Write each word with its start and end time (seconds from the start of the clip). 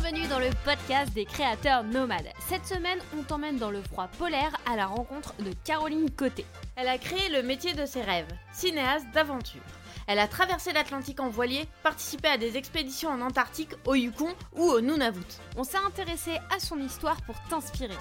Bienvenue 0.00 0.28
dans 0.28 0.38
le 0.38 0.50
podcast 0.64 1.12
des 1.12 1.24
créateurs 1.24 1.82
nomades. 1.82 2.28
Cette 2.48 2.64
semaine, 2.64 3.00
on 3.18 3.24
t'emmène 3.24 3.56
dans 3.56 3.72
le 3.72 3.82
froid 3.82 4.06
polaire 4.06 4.56
à 4.70 4.76
la 4.76 4.86
rencontre 4.86 5.34
de 5.40 5.50
Caroline 5.64 6.08
Côté. 6.10 6.46
Elle 6.76 6.86
a 6.86 6.98
créé 6.98 7.28
le 7.30 7.42
métier 7.42 7.74
de 7.74 7.84
ses 7.84 8.02
rêves, 8.02 8.28
cinéaste 8.52 9.06
d'aventure. 9.12 9.62
Elle 10.06 10.20
a 10.20 10.28
traversé 10.28 10.72
l'Atlantique 10.72 11.18
en 11.18 11.28
voilier, 11.28 11.66
participé 11.82 12.28
à 12.28 12.38
des 12.38 12.56
expéditions 12.56 13.10
en 13.10 13.20
Antarctique, 13.20 13.72
au 13.86 13.96
Yukon 13.96 14.32
ou 14.54 14.62
au 14.62 14.80
Nunavut. 14.80 15.20
On 15.56 15.64
s'est 15.64 15.78
intéressé 15.84 16.38
à 16.54 16.60
son 16.60 16.78
histoire 16.78 17.20
pour 17.22 17.34
t'inspirer. 17.50 17.98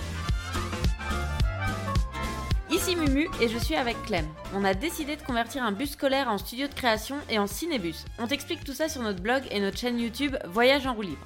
Ici 2.69 2.95
Mumu 2.95 3.27
et 3.41 3.47
je 3.47 3.57
suis 3.57 3.75
avec 3.75 3.99
Clem. 4.03 4.27
On 4.53 4.65
a 4.65 4.75
décidé 4.75 5.15
de 5.15 5.23
convertir 5.23 5.63
un 5.63 5.71
bus 5.71 5.91
scolaire 5.93 6.27
en 6.27 6.37
studio 6.37 6.67
de 6.67 6.73
création 6.75 7.17
et 7.29 7.39
en 7.39 7.47
cinébus. 7.47 8.05
On 8.19 8.27
t'explique 8.27 8.63
tout 8.63 8.73
ça 8.73 8.87
sur 8.87 9.01
notre 9.01 9.21
blog 9.21 9.43
et 9.49 9.59
notre 9.59 9.79
chaîne 9.79 9.99
YouTube 9.99 10.35
Voyage 10.45 10.85
en 10.85 10.93
roue 10.93 11.01
libre. 11.01 11.25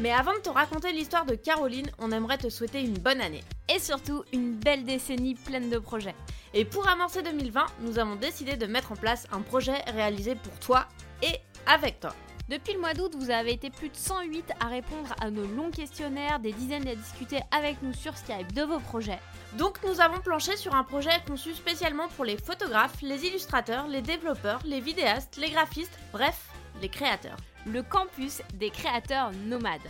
Mais 0.00 0.12
avant 0.12 0.32
de 0.32 0.38
te 0.38 0.48
raconter 0.48 0.92
l'histoire 0.92 1.26
de 1.26 1.34
Caroline, 1.34 1.90
on 1.98 2.10
aimerait 2.10 2.38
te 2.38 2.48
souhaiter 2.48 2.80
une 2.80 2.96
bonne 2.96 3.20
année. 3.20 3.44
Et 3.68 3.78
surtout, 3.78 4.24
une 4.32 4.54
belle 4.54 4.84
décennie 4.84 5.34
pleine 5.34 5.68
de 5.68 5.78
projets. 5.78 6.14
Et 6.54 6.64
pour 6.64 6.88
amorcer 6.88 7.22
2020, 7.22 7.66
nous 7.82 7.98
avons 7.98 8.16
décidé 8.16 8.56
de 8.56 8.64
mettre 8.64 8.92
en 8.92 8.96
place 8.96 9.26
un 9.30 9.42
projet 9.42 9.76
réalisé 9.88 10.36
pour 10.36 10.58
toi 10.58 10.86
et 11.22 11.36
avec 11.66 12.00
toi. 12.00 12.14
Depuis 12.48 12.72
le 12.72 12.80
mois 12.80 12.94
d'août, 12.94 13.14
vous 13.14 13.30
avez 13.30 13.52
été 13.52 13.68
plus 13.68 13.90
de 13.90 13.96
108 13.96 14.52
à 14.58 14.68
répondre 14.68 15.14
à 15.20 15.30
nos 15.30 15.46
longs 15.46 15.70
questionnaires, 15.70 16.40
des 16.40 16.52
dizaines 16.52 16.88
à 16.88 16.94
discuter 16.94 17.40
avec 17.50 17.82
nous 17.82 17.92
sur 17.92 18.16
Skype 18.16 18.52
de 18.54 18.62
vos 18.62 18.80
projets. 18.80 19.20
Donc 19.58 19.78
nous 19.86 20.00
avons 20.00 20.20
planché 20.20 20.56
sur 20.56 20.74
un 20.74 20.82
projet 20.82 21.10
conçu 21.26 21.52
spécialement 21.52 22.08
pour 22.16 22.24
les 22.24 22.38
photographes, 22.38 23.02
les 23.02 23.26
illustrateurs, 23.26 23.86
les 23.86 24.00
développeurs, 24.00 24.60
les 24.64 24.80
vidéastes, 24.80 25.36
les 25.36 25.50
graphistes, 25.50 25.98
bref, 26.10 26.48
les 26.80 26.88
créateurs. 26.88 27.36
Le 27.66 27.82
campus 27.82 28.40
des 28.54 28.70
créateurs 28.70 29.32
nomades. 29.46 29.80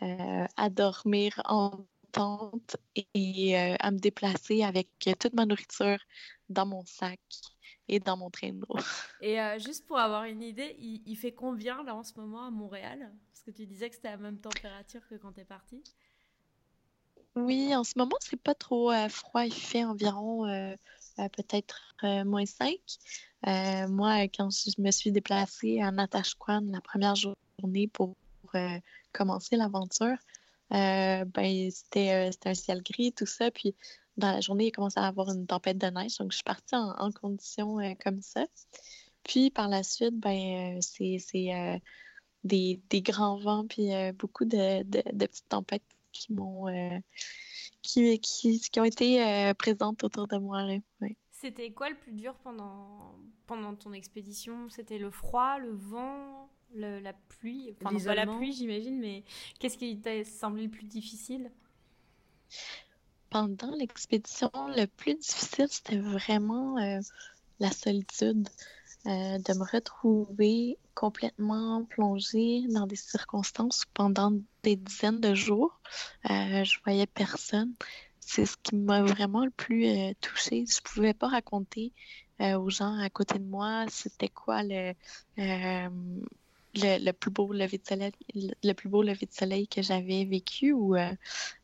à 0.00 0.70
dormir 0.70 1.40
en 1.44 1.84
tente 2.14 2.76
et 2.94 3.58
euh, 3.58 3.76
à 3.80 3.90
me 3.90 3.98
déplacer 3.98 4.62
avec 4.62 4.88
toute 4.98 5.34
ma 5.34 5.44
nourriture 5.44 5.98
dans 6.48 6.64
mon 6.64 6.84
sac 6.86 7.20
et 7.88 8.00
dans 8.00 8.16
mon 8.16 8.30
traîneau. 8.30 8.66
Et 9.20 9.38
euh, 9.38 9.58
juste 9.58 9.86
pour 9.86 9.98
avoir 9.98 10.24
une 10.24 10.42
idée, 10.42 10.74
il, 10.78 11.16
fait 11.16 11.32
combien 11.32 11.82
là 11.82 11.94
en 11.94 12.02
ce 12.02 12.18
moment 12.18 12.46
à 12.46 12.50
Montréal? 12.50 13.12
Parce 13.30 13.42
que 13.42 13.50
tu 13.50 13.66
disais 13.66 13.90
que 13.90 13.96
c'était 13.96 14.10
la 14.10 14.16
même 14.16 14.38
température 14.38 15.06
que 15.08 15.16
quand 15.16 15.32
tu 15.32 15.40
es 15.40 15.44
partie. 15.44 15.82
Oui, 17.36 17.74
en 17.74 17.84
ce 17.84 17.92
moment, 17.98 18.16
c'est 18.20 18.40
pas 18.40 18.54
trop 18.54 18.90
froid. 19.08 19.44
Il 19.44 19.52
fait 19.52 19.84
environ 19.84 20.46
peut-être 21.16 21.94
moins 22.24 22.46
5. 22.46 22.78
moi, 23.90 24.22
quand 24.28 24.48
je 24.50 24.80
me 24.80 24.90
suis 24.90 25.10
déplacée 25.10 25.80
à 25.80 25.90
Natashquan 25.90 26.62
la 26.70 26.80
première 26.80 27.16
journée 27.16 27.88
pour 27.88 28.14
commencer 29.14 29.56
l'aventure, 29.56 30.18
euh, 30.72 31.24
ben, 31.24 31.70
c'était, 31.70 32.28
euh, 32.28 32.32
c'était 32.32 32.50
un 32.50 32.54
ciel 32.54 32.82
gris, 32.82 33.12
tout 33.12 33.26
ça. 33.26 33.50
Puis 33.50 33.74
dans 34.16 34.32
la 34.32 34.40
journée, 34.40 34.66
il 34.66 34.72
commençait 34.72 35.00
à 35.00 35.06
avoir 35.06 35.30
une 35.30 35.46
tempête 35.46 35.78
de 35.78 35.86
neige. 35.86 36.18
Donc, 36.18 36.32
je 36.32 36.36
suis 36.36 36.44
partie 36.44 36.74
en, 36.74 37.10
conditions 37.12 37.80
euh, 37.80 37.94
comme 38.02 38.20
ça. 38.20 38.46
Puis 39.22 39.50
par 39.50 39.68
la 39.68 39.82
suite, 39.82 40.18
ben, 40.18 40.80
c'est, 40.82 41.18
c'est 41.18 41.80
des, 42.44 42.80
des, 42.90 43.02
grands 43.02 43.38
vents, 43.38 43.66
puis 43.66 43.88
beaucoup 44.18 44.44
de, 44.44 44.82
de, 44.82 45.26
petites 45.26 45.48
tempêtes 45.48 45.82
qui 46.12 46.32
m'ont. 46.32 46.66
Qui, 47.80 48.18
qui, 48.20 48.60
qui, 48.60 48.80
ont 48.80 48.84
été 48.84 49.52
présentes 49.58 50.04
autour 50.04 50.28
de 50.28 50.36
moi. 50.36 50.66
C'était 51.32 51.70
quoi 51.72 51.88
le 51.88 51.96
plus 51.96 52.12
dur 52.12 52.34
pendant, 52.42 53.18
pendant 53.46 53.74
ton 53.74 53.92
expédition? 53.94 54.68
C'était 54.68 54.98
le 54.98 55.10
froid, 55.10 55.58
le 55.58 55.72
vent? 55.72 56.50
La 56.74 57.12
pluie, 57.12 57.74
enfin 57.82 57.96
pas 57.98 58.14
la 58.14 58.26
pluie 58.26 58.52
j'imagine, 58.52 58.98
mais 58.98 59.24
qu'est-ce 59.58 59.78
qui 59.78 59.98
t'a 59.98 60.24
semblé 60.24 60.64
le 60.64 60.70
plus 60.70 60.86
difficile? 60.86 61.50
Pendant 63.30 63.74
l'expédition, 63.74 64.50
le 64.76 64.86
plus 64.86 65.14
difficile, 65.14 65.66
c'était 65.68 65.98
vraiment 65.98 66.78
euh, 66.78 67.00
la 67.58 67.70
solitude, 67.70 68.48
euh, 69.06 69.38
de 69.38 69.58
me 69.58 69.70
retrouver 69.70 70.78
complètement 70.94 71.84
plongée 71.84 72.62
dans 72.68 72.86
des 72.86 72.96
circonstances 72.96 73.84
pendant 73.92 74.32
des 74.62 74.76
dizaines 74.76 75.20
de 75.20 75.34
jours. 75.34 75.80
Euh, 76.30 76.64
je 76.64 76.78
voyais 76.84 77.06
personne. 77.06 77.74
C'est 78.20 78.46
ce 78.46 78.56
qui 78.62 78.76
m'a 78.76 79.02
vraiment 79.02 79.44
le 79.44 79.50
plus 79.50 80.14
touchée. 80.20 80.64
Je 80.66 80.80
pouvais 80.80 81.12
pas 81.12 81.28
raconter 81.28 81.92
aux 82.40 82.70
gens 82.70 82.98
à 82.98 83.10
côté 83.10 83.38
de 83.38 83.44
moi 83.44 83.84
c'était 83.88 84.28
quoi 84.28 84.62
le 84.62 84.94
le, 86.74 87.12
plus 87.12 87.30
beau 87.30 87.52
lever 87.52 87.78
de 87.78 87.86
soleil, 87.86 88.12
le, 88.34 88.72
plus 88.72 88.88
beau 88.88 89.02
lever 89.02 89.26
de 89.26 89.32
soleil 89.32 89.68
que 89.68 89.82
j'avais 89.82 90.24
vécu 90.24 90.72
ou 90.72 90.96
euh, 90.96 91.10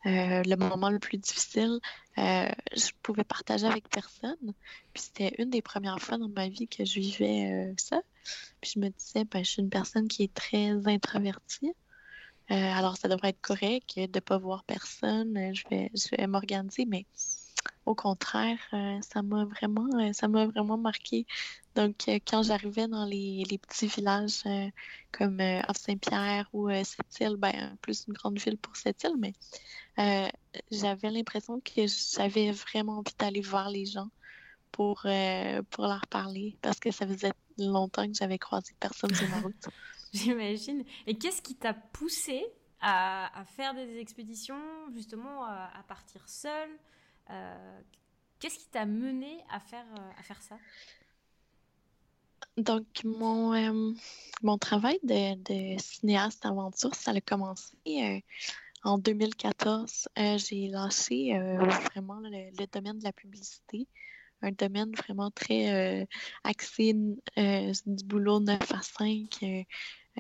euh, 0.07 0.43
le 0.45 0.57
moment 0.57 0.91
le 0.91 0.99
plus 0.99 1.19
difficile, 1.19 1.79
euh, 2.19 2.49
je 2.75 2.91
pouvais 3.03 3.25
partager 3.25 3.67
avec 3.67 3.89
personne. 3.89 4.55
Puis 4.93 5.05
c'était 5.05 5.35
une 5.39 5.51
des 5.51 5.63
premières 5.63 6.01
fois 6.01 6.19
dans 6.19 6.29
ma 6.29 6.49
vie 6.49 6.69
que 6.69 6.85
je 6.85 7.01
vivais 7.01 7.75
ça. 7.79 8.01
Puis 8.61 8.73
je 8.75 8.81
me 8.81 8.89
disais, 8.89 9.25
ben, 9.25 9.45
je 9.45 9.51
suis 9.51 9.63
une 9.63 9.71
personne 9.71 10.09
qui 10.09 10.25
est 10.25 10.35
très 10.35 10.71
introvertie. 10.87 11.73
alors 12.49 12.97
ça 12.97 13.09
devrait 13.09 13.31
être 13.31 13.41
correct 13.41 13.97
de 13.97 14.03
ne 14.03 14.21
pas 14.21 14.39
voir 14.39 14.65
personne. 14.65 15.55
Je 15.55 15.65
vais, 15.71 15.91
je 15.95 16.17
vais 16.17 16.27
m'organiser, 16.27 16.85
mais 16.87 17.07
au 17.87 17.95
contraire, 17.95 18.59
ça 19.01 19.23
m'a 19.23 19.45
vraiment, 19.45 20.13
ça 20.13 20.29
m'a 20.29 20.47
vraiment 20.47 20.79
marqué. 20.79 21.27
Donc, 21.77 22.09
euh, 22.09 22.19
quand 22.27 22.43
j'arrivais 22.43 22.89
dans 22.89 23.05
les, 23.05 23.45
petits 23.63 23.87
villages 23.87 24.43
euh, 24.47 24.69
comme 25.13 25.41
euh, 25.41 25.61
Saint-Pierre 25.75 26.49
ou 26.53 26.69
Sept-Îles, 26.71 27.37
ben, 27.37 27.77
plus 27.81 28.07
une 28.09 28.15
grande 28.15 28.39
ville 28.39 28.59
pour 28.59 28.77
Sept-Îles, 28.77 29.17
mais 29.19 29.33
j'avais 30.71 31.11
l'impression 31.11 31.61
que 31.61 31.87
j'avais 32.17 32.51
vraiment 32.51 32.99
envie 32.99 33.15
d'aller 33.19 33.41
voir 33.41 33.71
les 33.71 33.87
gens 33.87 34.09
pour, 34.73 35.07
pour 35.71 35.85
leur 35.85 36.07
parler 36.09 36.57
parce 36.63 36.81
que 36.81 36.91
ça 36.91 37.07
faisait 37.07 37.33
longtemps 37.59 38.07
que 38.07 38.15
j'avais 38.15 38.39
croisé 38.39 38.75
personne 38.81 39.15
sur 39.15 39.29
ma 39.29 39.41
route. 39.43 39.69
J'imagine. 40.13 40.85
Et 41.07 41.17
qu'est-ce 41.19 41.43
qui 41.43 41.55
t'a 41.55 41.75
poussé 41.75 42.45
à, 42.81 43.45
faire 43.57 43.75
des 43.75 43.99
expéditions, 43.99 44.61
justement, 44.93 45.45
à, 45.45 45.85
partir 45.87 46.27
seul 46.29 46.71
euh, 46.71 46.77
Qu'est-ce 48.41 48.59
qui 48.59 48.69
t'a 48.69 48.87
mené 48.87 49.45
à 49.51 49.61
faire, 49.61 49.85
euh, 49.99 50.11
à 50.19 50.23
faire 50.23 50.41
ça? 50.41 50.57
Donc, 52.57 52.87
mon, 53.05 53.53
euh, 53.53 53.93
mon 54.43 54.57
travail 54.57 54.99
de, 55.03 55.79
cinéaste 55.79 56.47
aventure, 56.47 56.95
ça 56.95 57.11
a 57.11 57.21
commencé 57.21 58.25
en 58.83 58.97
2014. 58.97 60.09
J'ai 60.37 60.69
lancé 60.69 61.33
vraiment 61.93 62.21
le, 62.21 62.67
domaine 62.67 62.99
de 62.99 63.05
la 63.05 63.13
publicité, 63.13 63.87
un 64.41 64.53
domaine 64.53 64.91
vraiment 64.93 65.31
très 65.31 66.09
axé 66.43 66.95
du 66.95 68.05
boulot 68.05 68.41
9 68.41 68.59
à 68.73 68.83
5, 68.83 69.43
euh, 69.43 69.63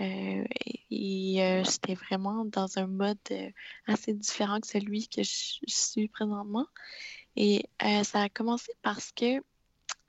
et 0.01 1.37
euh, 1.43 1.63
j'étais 1.65 1.95
vraiment 1.95 2.45
dans 2.45 2.79
un 2.79 2.87
mode 2.87 3.19
euh, 3.31 3.51
assez 3.87 4.15
différent 4.15 4.61
que 4.61 4.67
celui 4.67 5.09
que 5.09 5.23
je, 5.23 5.61
suis 5.67 6.09
présentement. 6.09 6.67
Et 7.37 7.69
ça 8.03 8.23
a 8.23 8.29
commencé 8.29 8.73
parce 8.83 9.13
que 9.13 9.41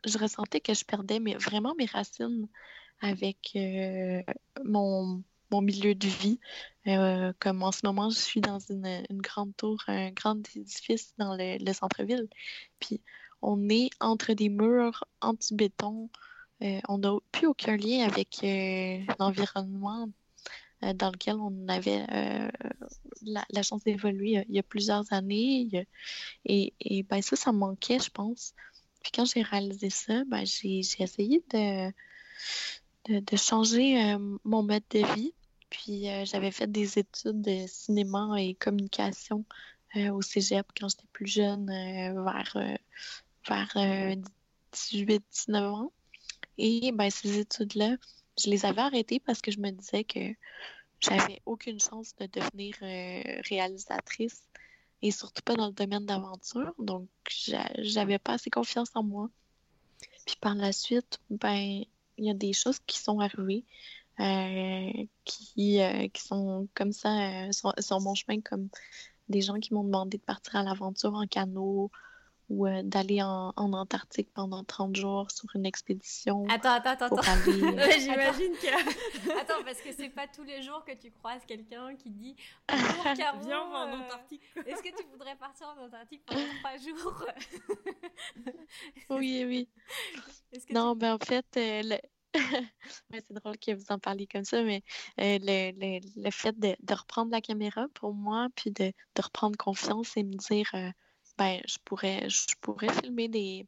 je 0.05 0.17
ressentais 0.17 0.59
que 0.59 0.73
je 0.73 0.83
perdais 0.83 1.19
vraiment 1.35 1.75
mes 1.77 1.85
racines 1.85 2.47
avec 2.99 3.55
mon, 4.65 5.23
mon, 5.51 5.61
milieu 5.61 5.93
de 5.93 6.07
vie. 6.07 6.39
comme 7.39 7.61
en 7.61 7.71
ce 7.71 7.85
moment, 7.85 8.09
je 8.09 8.17
suis 8.17 8.41
dans 8.41 8.59
une, 8.59 9.05
une 9.09 9.21
grande 9.21 9.55
tour, 9.55 9.77
un 9.87 10.09
grand 10.11 10.39
édifice 10.55 11.13
dans 11.19 11.35
le, 11.35 11.63
le 11.63 11.73
centre-ville. 11.73 12.27
Puis 12.79 13.01
on 13.41 13.69
est 13.69 13.89
entre 13.99 14.33
des 14.33 14.49
murs 14.49 15.05
anti-béton, 15.21 16.09
euh, 16.63 16.79
on 16.87 16.99
n'a 16.99 17.17
plus 17.31 17.47
aucun 17.47 17.75
lien 17.75 18.07
avec 18.07 18.39
euh, 18.43 18.99
l'environnement 19.19 20.07
euh, 20.83 20.93
dans 20.93 21.09
lequel 21.09 21.35
on 21.35 21.67
avait 21.67 22.05
la, 23.23 23.63
chance 23.63 23.83
d'évoluer 23.83 24.43
il 24.47 24.55
y 24.55 24.59
a 24.59 24.63
plusieurs 24.63 25.11
années. 25.11 25.87
et, 26.45 26.73
et 26.79 27.03
ben, 27.03 27.21
ça, 27.21 27.35
ça 27.35 27.51
manquait, 27.51 27.99
je 27.99 28.09
pense. 28.09 28.53
Puis 29.01 29.11
quand 29.13 29.25
j'ai 29.25 29.41
réalisé 29.41 29.89
ça, 29.89 30.23
ben, 30.25 30.45
j'ai 30.45 30.79
essayé 30.79 31.43
de, 31.51 31.91
de, 33.19 33.37
changer 33.37 34.15
mon 34.43 34.63
mode 34.63 34.83
de 34.91 34.99
vie. 35.15 35.33
Puis 35.69 36.05
j'avais 36.25 36.51
fait 36.51 36.71
des 36.71 36.99
études 36.99 37.41
de 37.41 37.65
cinéma 37.67 38.35
et 38.37 38.53
communication 38.55 39.45
au 39.95 40.21
cégep 40.21 40.67
quand 40.79 40.89
j'étais 40.89 41.07
plus 41.11 41.27
jeune, 41.27 41.65
vers, 41.67 42.57
vers 43.47 44.17
18-19 44.73 45.63
ans. 45.65 45.91
Et 46.63 46.91
ben, 46.91 47.09
ces 47.09 47.39
études-là, 47.39 47.95
je 48.37 48.47
les 48.51 48.67
avais 48.67 48.81
arrêtées 48.81 49.19
parce 49.19 49.41
que 49.41 49.49
je 49.49 49.59
me 49.59 49.71
disais 49.71 50.03
que 50.03 50.19
j'avais 50.99 51.41
aucune 51.47 51.79
chance 51.79 52.15
de 52.19 52.27
devenir 52.27 52.75
euh, 52.83 53.41
réalisatrice 53.49 54.43
et 55.01 55.09
surtout 55.09 55.41
pas 55.41 55.55
dans 55.55 55.65
le 55.65 55.73
domaine 55.73 56.05
d'aventure. 56.05 56.75
Donc, 56.77 57.07
j'avais 57.79 58.19
pas 58.19 58.33
assez 58.33 58.51
confiance 58.51 58.91
en 58.93 59.01
moi. 59.01 59.31
Puis 60.27 60.35
par 60.39 60.53
la 60.53 60.71
suite, 60.71 61.19
ben, 61.31 61.83
il 62.19 62.25
y 62.25 62.29
a 62.29 62.35
des 62.35 62.53
choses 62.53 62.77
qui 62.85 62.99
sont 62.99 63.19
arrivées 63.21 63.65
euh, 64.19 64.91
qui, 65.25 65.81
euh, 65.81 66.09
qui 66.09 66.21
sont 66.21 66.67
comme 66.75 66.91
ça 66.91 67.51
sur, 67.51 68.01
mon 68.01 68.13
chemin, 68.13 68.39
comme 68.39 68.69
des 69.29 69.41
gens 69.41 69.59
qui 69.59 69.73
m'ont 69.73 69.83
demandé 69.83 70.19
de 70.19 70.23
partir 70.23 70.57
à 70.57 70.63
l'aventure 70.63 71.15
en 71.15 71.25
canot, 71.25 71.89
ou 72.51 72.67
euh, 72.67 72.81
d'aller 72.83 73.21
en, 73.21 73.53
Antarctique 73.55 74.29
pendant 74.33 74.63
30 74.63 74.95
jours 74.95 75.31
sur 75.31 75.47
une 75.55 75.65
expédition. 75.65 76.45
Attends, 76.49 76.73
attends, 76.73 76.89
attends. 76.89 77.15
attends. 77.15 77.33
J'imagine 77.45 78.53
que. 78.61 79.39
attends, 79.39 79.63
parce 79.63 79.81
que 79.81 79.93
c'est 79.93 80.09
pas 80.09 80.27
tous 80.27 80.43
les 80.43 80.61
jours 80.61 80.83
que 80.83 80.91
tu 80.93 81.11
croises 81.11 81.45
quelqu'un 81.47 81.95
qui 81.95 82.09
dit 82.09 82.35
Bonjour 82.67 83.03
Caro, 83.17 83.39
Viens 83.45 83.61
en 83.61 83.87
euh, 83.87 83.97
Antarctique. 84.01 84.41
Est-ce 84.65 84.83
que 84.83 84.89
tu 84.89 85.07
voudrais 85.09 85.35
partir 85.37 85.67
en 85.67 85.85
Antarctique 85.85 86.23
pendant 86.25 86.41
3 86.61 86.77
jours 86.77 87.25
Oui, 89.09 89.45
oui. 89.47 89.69
non, 90.69 90.95
ben 90.95 91.13
en 91.13 91.25
fait, 91.25 91.45
euh, 91.55 91.97
c'est 93.13 93.31
drôle 93.31 93.57
que 93.59 93.73
vous 93.73 93.85
en 93.89 93.99
parliez 93.99 94.27
comme 94.27 94.45
ça, 94.45 94.61
mais 94.63 94.83
le, 95.17 95.71
le, 95.71 95.99
le, 96.21 96.31
fait 96.31 96.57
de, 96.59 96.75
de, 96.81 96.93
reprendre 96.93 97.31
la 97.31 97.41
caméra 97.41 97.87
pour 97.93 98.13
moi, 98.13 98.47
puis 98.55 98.71
de, 98.71 98.91
de 99.15 99.21
reprendre 99.21 99.57
confiance 99.57 100.17
et 100.17 100.23
me 100.23 100.35
dire 100.35 100.93
ben, 101.41 101.59
je 101.65 101.79
pourrais, 101.83 102.29
je 102.29 102.55
pourrais 102.61 102.93
filmer 103.01 103.27
des, 103.27 103.65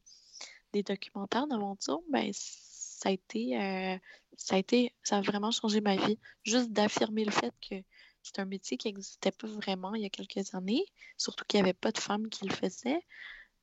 des 0.74 0.84
documentaires 0.84 1.48
d'aventure, 1.48 2.02
ben, 2.12 2.30
ça 2.31 3.10
a 3.10 3.12
été, 3.12 3.60
euh, 3.60 3.98
ça 4.38 4.56
a 4.56 4.60
été, 4.60 4.94
ça 5.02 5.18
a 5.18 5.22
vraiment 5.22 5.50
changé 5.50 5.81
ma 5.81 5.96
vie. 5.96 6.20
Juste 6.44 6.72
d'affirmer 6.72 7.25
le 7.25 7.31
fait 7.31 7.52
que 7.68 7.75
c'est 8.22 8.38
un 8.38 8.46
métier 8.46 8.78
qui 8.78 8.90
n'existait 8.90 9.31
pas 9.31 9.48
vraiment 9.48 9.96
il 9.96 10.04
y 10.04 10.06
a 10.06 10.12
quelques 10.12 10.54
années, 10.54 10.86
surtout 11.18 11.46
qu'il 11.46 11.58
n'y 11.58 11.64
avait 11.64 11.74
pas 11.74 11.92
de 11.92 11.98
femmes 11.98 12.30
qui 12.30 12.46
le 12.46 12.54
faisaient. 12.54 13.04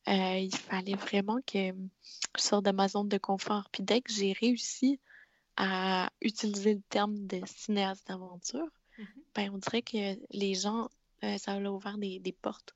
Euh, 0.08 0.38
il 0.38 0.56
fallait 0.56 0.96
vraiment 0.96 1.38
que 1.46 1.72
je 2.36 2.42
sorte 2.42 2.64
de 2.64 2.72
ma 2.72 2.88
zone 2.88 3.08
de 3.08 3.18
confort. 3.18 3.68
Puis 3.70 3.84
dès 3.84 4.00
que 4.00 4.12
j'ai 4.12 4.32
réussi 4.32 4.98
à 5.56 6.10
utiliser 6.20 6.74
le 6.74 6.82
terme 6.88 7.28
de 7.28 7.40
cinéaste 7.46 8.08
d'aventure, 8.08 8.66
mm-hmm. 8.98 9.22
ben, 9.36 9.50
on 9.54 9.58
dirait 9.58 9.82
que 9.82 10.18
les 10.32 10.54
gens, 10.56 10.88
euh, 11.22 11.38
ça 11.38 11.52
a 11.52 11.60
ouvert 11.60 11.96
des, 11.96 12.18
des 12.18 12.32
portes 12.32 12.74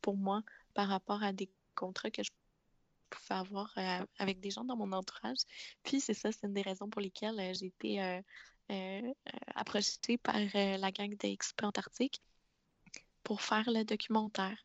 pour 0.00 0.16
moi 0.16 0.42
par 0.74 0.88
rapport 0.88 1.22
à 1.22 1.32
des 1.32 1.48
contrats 1.74 2.10
que 2.10 2.22
je 2.22 2.30
pouvais 3.08 3.40
avoir 3.40 3.72
euh, 3.78 4.04
avec 4.18 4.40
des 4.40 4.50
gens 4.50 4.64
dans 4.64 4.76
mon 4.76 4.92
entourage. 4.92 5.38
Puis 5.82 6.00
c'est 6.00 6.14
ça, 6.14 6.30
c'est 6.32 6.46
une 6.46 6.54
des 6.54 6.62
raisons 6.62 6.88
pour 6.88 7.00
lesquelles 7.00 7.38
euh, 7.38 7.52
j'ai 7.54 7.66
été 7.66 8.02
euh, 8.70 9.12
approchée 9.54 10.18
par 10.18 10.36
la 10.54 10.90
gang 10.90 11.16
d'Expo 11.16 11.66
Antarctique 11.66 12.20
pour 13.22 13.40
faire 13.42 13.68
le 13.70 13.84
documentaire. 13.84 14.56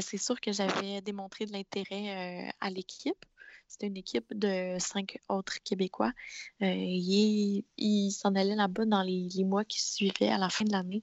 c'est 0.00 0.18
sûr 0.18 0.40
que 0.40 0.52
j'avais 0.52 1.00
démontré 1.02 1.46
de 1.46 1.52
l'intérêt 1.52 2.50
à 2.60 2.70
l'équipe. 2.70 3.24
C'était 3.66 3.86
une 3.86 3.96
équipe 3.96 4.26
de 4.34 4.76
cinq 4.78 5.18
autres 5.28 5.62
Québécois. 5.62 6.12
ils, 6.60 8.10
s'en 8.12 8.34
allaient 8.34 8.54
là-bas 8.54 8.86
dans 8.86 9.02
les, 9.02 9.28
les, 9.34 9.44
mois 9.44 9.64
qui 9.64 9.82
suivaient 9.82 10.28
à 10.28 10.38
la 10.38 10.48
fin 10.50 10.64
de 10.64 10.72
l'année. 10.72 11.02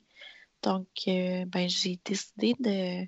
Donc, 0.64 0.88
ben, 1.06 1.68
j'ai 1.68 2.00
décidé 2.06 2.56
de, 2.60 3.08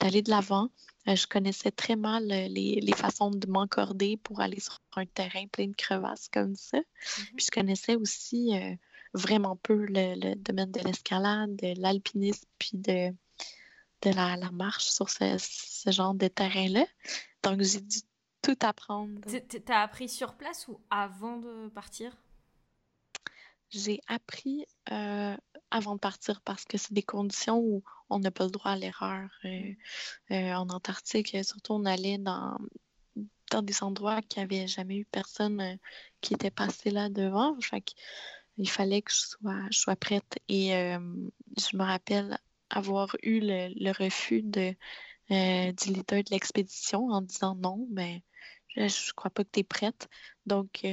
d'aller 0.00 0.22
de 0.22 0.30
l'avant. 0.30 0.70
Euh, 1.08 1.16
je 1.16 1.26
connaissais 1.26 1.70
très 1.70 1.96
mal 1.96 2.24
euh, 2.30 2.48
les, 2.48 2.92
façons 2.94 3.30
de 3.30 3.46
m'encorder 3.46 4.16
pour 4.18 4.40
aller 4.40 4.60
sur 4.60 4.78
un 4.96 5.06
terrain 5.06 5.46
plein 5.46 5.68
de 5.68 5.74
crevasses 5.74 6.28
comme 6.28 6.54
ça. 6.56 6.78
Mhm. 6.78 7.26
Puis 7.36 7.46
je 7.46 7.50
connaissais 7.50 7.96
aussi 7.96 8.54
euh, 8.54 8.74
vraiment 9.14 9.56
peu 9.56 9.86
le, 9.88 10.34
domaine 10.34 10.70
de 10.70 10.80
l'escalade, 10.80 11.56
de 11.56 11.80
l'alpinisme, 11.80 12.46
puis 12.58 12.72
de, 12.74 13.14
de 14.02 14.10
la, 14.14 14.36
marche 14.50 14.84
sur 14.84 15.08
ce, 15.08 15.38
genre 15.90 16.14
de 16.14 16.28
terrain-là. 16.28 16.86
Donc 17.42 17.62
j'ai 17.62 17.80
dû 17.80 17.98
tout 18.42 18.58
apprendre. 18.62 19.20
T'as 19.64 19.82
appris 19.82 20.08
sur 20.08 20.34
place 20.34 20.68
ou 20.68 20.80
avant 20.90 21.38
de 21.38 21.68
partir? 21.68 22.16
J'ai 23.70 24.00
appris 24.06 24.66
avant 25.70 25.94
de 25.94 26.00
partir 26.00 26.40
parce 26.42 26.64
que 26.64 26.78
c'est 26.78 26.92
des 26.92 27.02
conditions 27.02 27.58
où 27.58 27.82
on 28.08 28.18
n'a 28.18 28.30
pas 28.30 28.44
le 28.44 28.50
droit 28.50 28.72
à 28.72 28.76
l'erreur. 28.76 29.30
Euh, 29.44 29.72
euh, 30.32 30.52
en 30.54 30.68
Antarctique, 30.68 31.36
surtout, 31.44 31.74
on 31.74 31.84
allait 31.84 32.18
dans, 32.18 32.58
dans 33.50 33.62
des 33.62 33.82
endroits 33.82 34.20
qui 34.22 34.40
n'avaient 34.40 34.66
jamais 34.66 34.96
eu 34.96 35.04
personne 35.04 35.60
euh, 35.60 35.76
qui 36.20 36.34
était 36.34 36.50
passé 36.50 36.90
là 36.90 37.08
devant. 37.08 37.56
il 38.58 38.68
fallait 38.68 39.02
que 39.02 39.12
je 39.12 39.20
sois, 39.20 39.62
je 39.70 39.78
sois 39.78 39.96
prête. 39.96 40.38
Et 40.48 40.70
je 40.70 41.76
me 41.76 41.84
rappelle 41.84 42.38
avoir 42.68 43.16
eu 43.22 43.40
le, 43.40 43.92
refus 43.92 44.42
de, 44.42 44.74
du 45.30 45.92
leader 45.92 46.22
de 46.24 46.30
l'expédition 46.30 47.08
en 47.08 47.22
disant 47.22 47.54
non, 47.54 47.86
mais 47.90 48.22
je 48.76 48.82
ne 48.82 49.12
crois 49.14 49.30
pas 49.30 49.44
que 49.44 49.50
tu 49.52 49.60
es 49.60 49.64
prête. 49.64 50.08
Donc, 50.46 50.84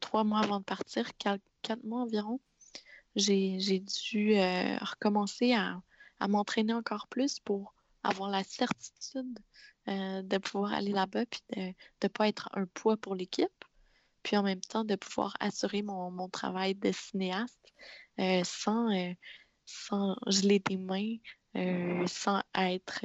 trois 0.00 0.24
mois 0.24 0.40
avant 0.40 0.60
de 0.60 0.64
partir, 0.64 1.10
quatre 1.62 1.84
mois 1.84 2.02
environ, 2.02 2.40
j'ai 3.16 3.80
dû 3.80 4.36
euh, 4.36 4.76
recommencer 4.78 5.54
à, 5.54 5.80
m'entraîner 6.28 6.72
encore 6.72 7.06
plus 7.08 7.38
pour 7.40 7.74
avoir 8.02 8.30
la 8.30 8.42
certitude 8.42 9.38
euh, 9.88 10.22
de 10.22 10.38
pouvoir 10.38 10.72
aller 10.72 10.90
là-bas 10.90 11.26
puis 11.26 11.40
de 11.56 11.62
ne 12.02 12.08
pas 12.08 12.28
être 12.28 12.48
un 12.54 12.66
poids 12.66 12.96
pour 12.96 13.14
l'équipe. 13.14 13.64
Puis 14.22 14.36
en 14.36 14.42
même 14.42 14.60
temps, 14.60 14.84
de 14.84 14.96
pouvoir 14.96 15.36
assurer 15.40 15.82
mon, 15.82 16.28
travail 16.28 16.74
de 16.74 16.92
cinéaste 16.92 17.72
euh, 18.18 18.42
sans, 18.44 18.88
sans 19.64 20.16
geler 20.26 20.58
des 20.58 20.76
mains, 20.76 21.16
sans 22.06 22.42
être 22.56 23.00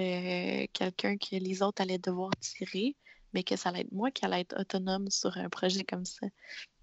quelqu'un 0.74 1.18
que 1.18 1.36
les 1.36 1.62
autres 1.62 1.82
allaient 1.82 2.00
devoir 2.00 2.32
tirer, 2.40 2.96
mais 3.34 3.44
que 3.44 3.56
ça 3.56 3.70
allait 3.70 3.82
être 3.82 3.92
moi 3.92 4.12
qui 4.12 4.26
allait 4.26 4.42
être 4.42 4.60
autonome 4.60 5.10
sur 5.10 5.38
un 5.38 5.50
projet 5.50 5.84
comme 5.84 6.06
ça. 6.06 6.28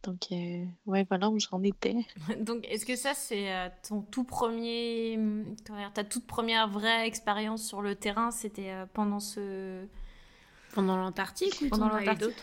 Donc, 0.02 0.28
euh, 0.33 0.64
ouais, 0.87 1.04
voilà 1.09 1.28
où 1.28 1.38
j'en 1.38 1.62
étais. 1.62 1.97
Donc, 2.40 2.66
est-ce 2.69 2.87
que 2.87 2.97
ça, 2.97 3.14
c'est 3.14 3.52
euh, 3.52 3.69
ton 3.87 4.02
tout 4.02 4.25
premier, 4.25 5.19
ta 5.95 6.04
toute 6.04 6.26
première 6.26 6.69
vraie 6.69 7.07
expérience 7.07 7.66
sur 7.66 7.83
le 7.83 7.95
terrain 7.95 8.30
C'était 8.30 8.71
euh, 8.71 8.87
pendant 8.92 9.21
ce. 9.21 9.85
Pendant 10.73 10.97
l'Antarctique 10.97 11.61
ou 11.62 11.69
pendant 11.69 11.88
l'Antarctique 11.88 12.37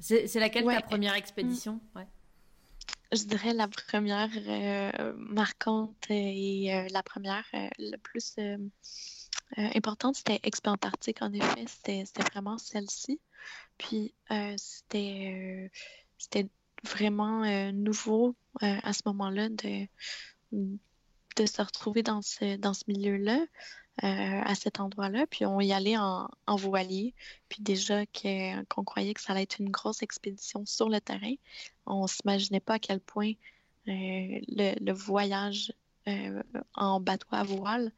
C'est 0.00 0.34
laquelle 0.40 0.64
ta 0.64 0.80
première 0.80 1.14
expedition 1.14 1.78
ouais. 1.94 2.06
je 3.12 3.24
dirais 3.24 3.52
la 3.52 3.68
première 3.68 4.30
marquante 5.18 5.94
et 6.08 6.88
la 6.90 7.02
première 7.02 7.44
la 7.52 7.98
plus 7.98 8.36
importante, 9.56 10.16
c'était 10.16 10.40
Expo 10.42 10.70
Antarctique, 10.70 11.22
en 11.22 11.32
effet. 11.32 11.64
C'était 11.66 12.04
vraiment 12.30 12.58
celle-ci. 12.58 13.20
Puis 13.78 14.14
c'était 14.56 15.70
c'était 16.18 16.48
vraiment 16.84 17.72
nouveau 17.72 18.34
à 18.60 18.92
ce 18.92 19.02
moment-là 19.06 19.48
de, 19.48 19.86
de 20.52 21.46
se 21.46 21.62
retrouver 21.62 22.02
dans 22.02 22.22
ce, 22.22 22.56
dans 22.56 22.74
ce 22.74 22.84
milieu-là. 22.88 23.38
Euh, 24.04 24.40
à 24.44 24.54
cet 24.54 24.78
endroit-là. 24.78 25.26
Puis 25.26 25.46
on 25.46 25.58
y 25.58 25.72
allait 25.72 25.96
en, 25.96 26.28
voilier. 26.48 27.14
Puis 27.48 27.62
déjà 27.62 28.04
qu'on 28.04 28.84
croyait 28.84 29.14
que 29.14 29.22
ça 29.22 29.32
allait 29.32 29.44
être 29.44 29.58
une 29.58 29.70
grosse 29.70 30.02
expédition 30.02 30.66
sur 30.66 30.90
le 30.90 31.00
terrain, 31.00 31.32
on 31.86 32.06
s'imaginait 32.06 32.60
pas 32.60 32.74
à 32.74 32.78
quel 32.78 33.00
point 33.00 33.32
euh, 33.88 34.38
le, 34.48 34.92
voyage 34.92 35.72
euh, 36.08 36.42
en 36.74 37.00
bateau 37.00 37.28
à 37.30 37.42
voile 37.42 37.90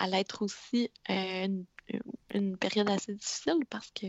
allait 0.00 0.20
être 0.20 0.42
aussi 0.42 0.90
une, 1.08 1.66
période 2.58 2.90
assez 2.90 3.14
difficile 3.14 3.64
parce 3.68 3.90
que 3.92 4.06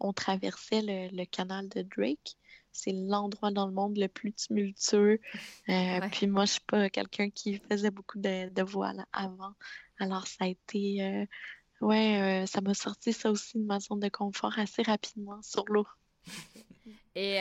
on 0.00 0.12
traversait 0.12 0.82
le 0.82 1.24
canal 1.24 1.68
de 1.68 1.82
Drake 1.82 2.36
c'est 2.74 2.92
l'endroit 2.92 3.50
dans 3.50 3.66
le 3.66 3.72
monde 3.72 3.96
le 3.96 4.08
plus 4.08 4.32
tumultueux. 4.32 5.20
Euh, 5.68 6.00
puis 6.10 6.26
moi, 6.26 6.44
je 6.44 6.52
suis 6.52 6.60
pas 6.66 6.90
quelqu'un 6.90 7.30
qui 7.30 7.58
faisait 7.70 7.90
beaucoup 7.90 8.18
de, 8.18 8.62
voile 8.62 9.06
avant. 9.12 9.54
Alors, 9.98 10.26
ça 10.26 10.44
a 10.44 10.48
été. 10.48 11.02
Euh, 11.02 11.24
ouais, 11.80 12.42
euh, 12.42 12.46
ça 12.46 12.60
m'a 12.60 12.74
sorti 12.74 13.12
ça 13.12 13.30
aussi 13.30 13.58
de 13.58 13.64
ma 13.64 13.78
zone 13.78 14.00
de 14.00 14.08
confort 14.08 14.58
assez 14.58 14.82
rapidement 14.82 15.40
sur 15.42 15.64
l'eau. 15.66 15.86
Et 17.14 17.38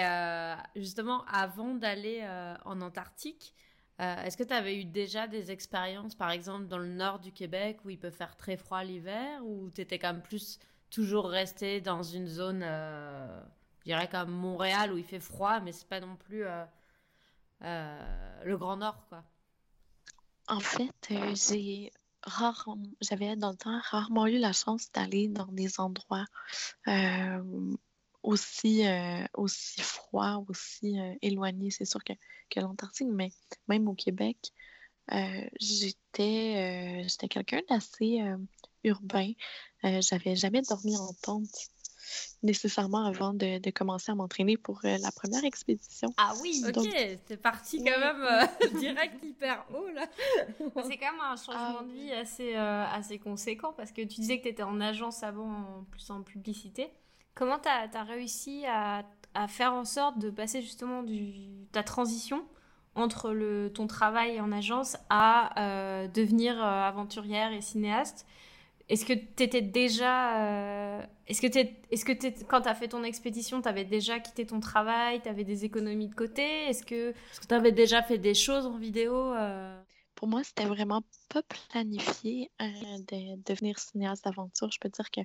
justement, 0.76 1.26
avant 1.26 1.74
d'aller 1.74 2.24
en 2.64 2.80
Antarctique, 2.82 3.56
est-ce 4.00 4.36
que 4.38 4.44
tu 4.44 4.54
avais 4.54 4.80
eu 4.80 4.86
déjà 4.86 5.28
des 5.28 5.52
expériences, 5.52 6.16
par 6.16 6.32
exemple, 6.32 6.68
dans 6.68 6.78
le 6.78 6.88
nord 6.88 7.20
du 7.20 7.32
Québec 7.32 7.80
où 7.86 7.90
il 7.90 8.00
peut 8.00 8.12
faire 8.12 8.36
très 8.36 8.58
froid 8.58 8.84
l'hiver, 8.84 9.46
ou 9.46 9.70
tu 9.70 9.82
étais 9.82 10.00
quand 10.00 10.14
même 10.14 10.22
plus 10.22 10.60
toujours 10.90 11.30
resté 11.30 11.80
dans 11.80 12.04
une 12.04 12.28
zone 12.28 12.64
je 13.84 13.92
dirais 13.92 14.08
comme 14.08 14.32
Montréal 14.32 14.94
où 14.94 14.98
il 14.98 15.04
fait 15.04 15.20
froid, 15.20 15.60
mais 15.60 15.74
c'est 15.74 15.88
pas 15.88 16.00
non 16.00 16.16
plus 16.16 16.46
euh, 16.46 16.64
euh, 17.64 18.44
le 18.46 18.58
Grand 18.58 18.78
Nord, 18.78 19.06
quoi? 19.10 19.24
En 20.48 20.60
fait, 20.60 20.94
euh, 21.12 21.36
j'ai 21.36 21.92
j'avais 23.02 23.36
dans 23.36 23.52
le 23.52 23.58
temps 23.58 23.78
rarement 23.84 24.28
eu 24.28 24.38
la 24.38 24.54
chance 24.54 24.90
d'aller 24.94 25.28
dans 25.28 25.48
des 25.48 25.82
endroits 25.82 26.26
aussi, 28.24 28.84
aussi 29.34 29.82
froids, 29.82 30.44
aussi 30.48 30.96
éloignés. 31.22 31.72
C'est 31.72 31.86
sûr 31.86 32.04
que, 32.04 32.14
que 32.50 32.60
l'Antarctique, 32.60 33.10
mais 33.12 33.32
même 33.68 33.88
au 33.88 33.94
Québec, 33.94 34.38
j'étais, 35.60 37.04
j'étais 37.08 37.28
quelqu'un 37.28 37.62
d'assez 37.70 38.22
urbain. 38.84 39.32
j'avais 39.84 40.36
jamais 40.36 40.62
dormi 40.62 40.98
en 40.98 41.14
tente 41.22 41.70
nécessairement 42.42 43.06
avant 43.06 43.34
de, 43.34 43.70
commencer 43.72 44.12
à 44.12 44.16
m'entraîner 44.16 44.58
pour 44.58 44.82
euh, 44.84 44.98
la 45.02 45.12
première 45.12 45.44
expédition. 45.44 46.10
Ah 46.18 46.34
oui, 46.42 46.62
ok, 46.68 46.88
c'est 47.26 47.42
parti 47.42 47.84
quand 47.84 48.00
même 48.00 48.22
euh, 48.22 48.80
direct 48.80 49.24
hyper 49.24 49.66
haut 49.74 49.88
là. 49.90 50.08
c'est 50.88 50.98
quand 50.98 51.12
même 51.12 51.22
un 51.22 51.36
changement 51.36 51.80
ah 51.80 51.84
de 51.84 51.92
vie 51.92 52.12
assez, 52.12 52.56
euh, 52.56 52.86
assez 52.86 53.18
conséquent 53.18 53.74
parce 53.76 53.92
que 53.92 54.02
tu 54.02 54.22
disais 54.22 54.38
que 54.38 54.44
tu 54.44 54.50
étais 54.50 54.64
en 54.64 54.80
agence 54.82 55.24
avant, 55.24 55.86
plus 55.92 56.10
en 56.10 56.22
publicité. 56.22 56.90
Comment 57.36 57.60
tu 57.60 57.68
as, 57.68 58.04
réussi 58.04 58.66
à, 58.68 59.04
faire 59.48 59.74
en 59.74 59.86
sorte 59.86 60.20
de 60.20 60.30
passer 60.30 60.62
justement 60.62 61.04
ta 61.72 61.84
transition 61.84 62.46
entre 62.96 63.70
ton 63.70 63.88
travail 63.88 64.40
en 64.40 64.52
agence 64.52 64.98
à 65.10 66.08
devenir 66.14 66.64
aventurière 66.64 67.52
et 67.52 67.62
cinéaste? 67.62 68.28
Est-ce 68.90 69.06
que 69.06 69.14
tu 69.14 69.44
étais 69.44 69.62
déjà. 69.62 70.42
Euh, 70.42 71.02
est-ce 71.28 71.42
que, 71.42 71.48
est-ce 71.92 72.06
que 72.06 72.44
quand 72.46 72.62
tu 72.62 72.70
as 72.70 72.76
fait 72.76 72.90
ton 72.90 73.04
expédition, 73.04 73.62
tu 73.62 73.70
avais 73.70 73.86
déjà 73.86 74.20
quitté 74.20 74.46
ton 74.46 74.60
travail 74.60 75.22
Tu 75.22 75.30
avais 75.30 75.46
des 75.46 75.64
économies 75.66 76.10
de 76.10 76.16
côté? 76.16 76.44
Est-ce 76.68 76.84
que 76.84 77.14
tu 77.48 77.54
avais 77.54 77.72
déjà 77.72 78.04
fait 78.04 78.18
des 78.18 78.34
choses 78.34 78.66
en 78.66 78.78
vidéo 78.78 79.16
euh? 79.16 79.82
Pour 80.24 80.30
moi, 80.30 80.42
c'était 80.42 80.64
vraiment 80.64 81.02
pas 81.28 81.44
planifié 81.44 82.50
euh, 82.62 82.66
de 82.66 83.44
devenir 83.44 83.78
cinéaste 83.78 84.24
d'aventure. 84.24 84.72
Je 84.72 84.80
peux 84.80 84.88
dire 84.88 85.12
que 85.12 85.20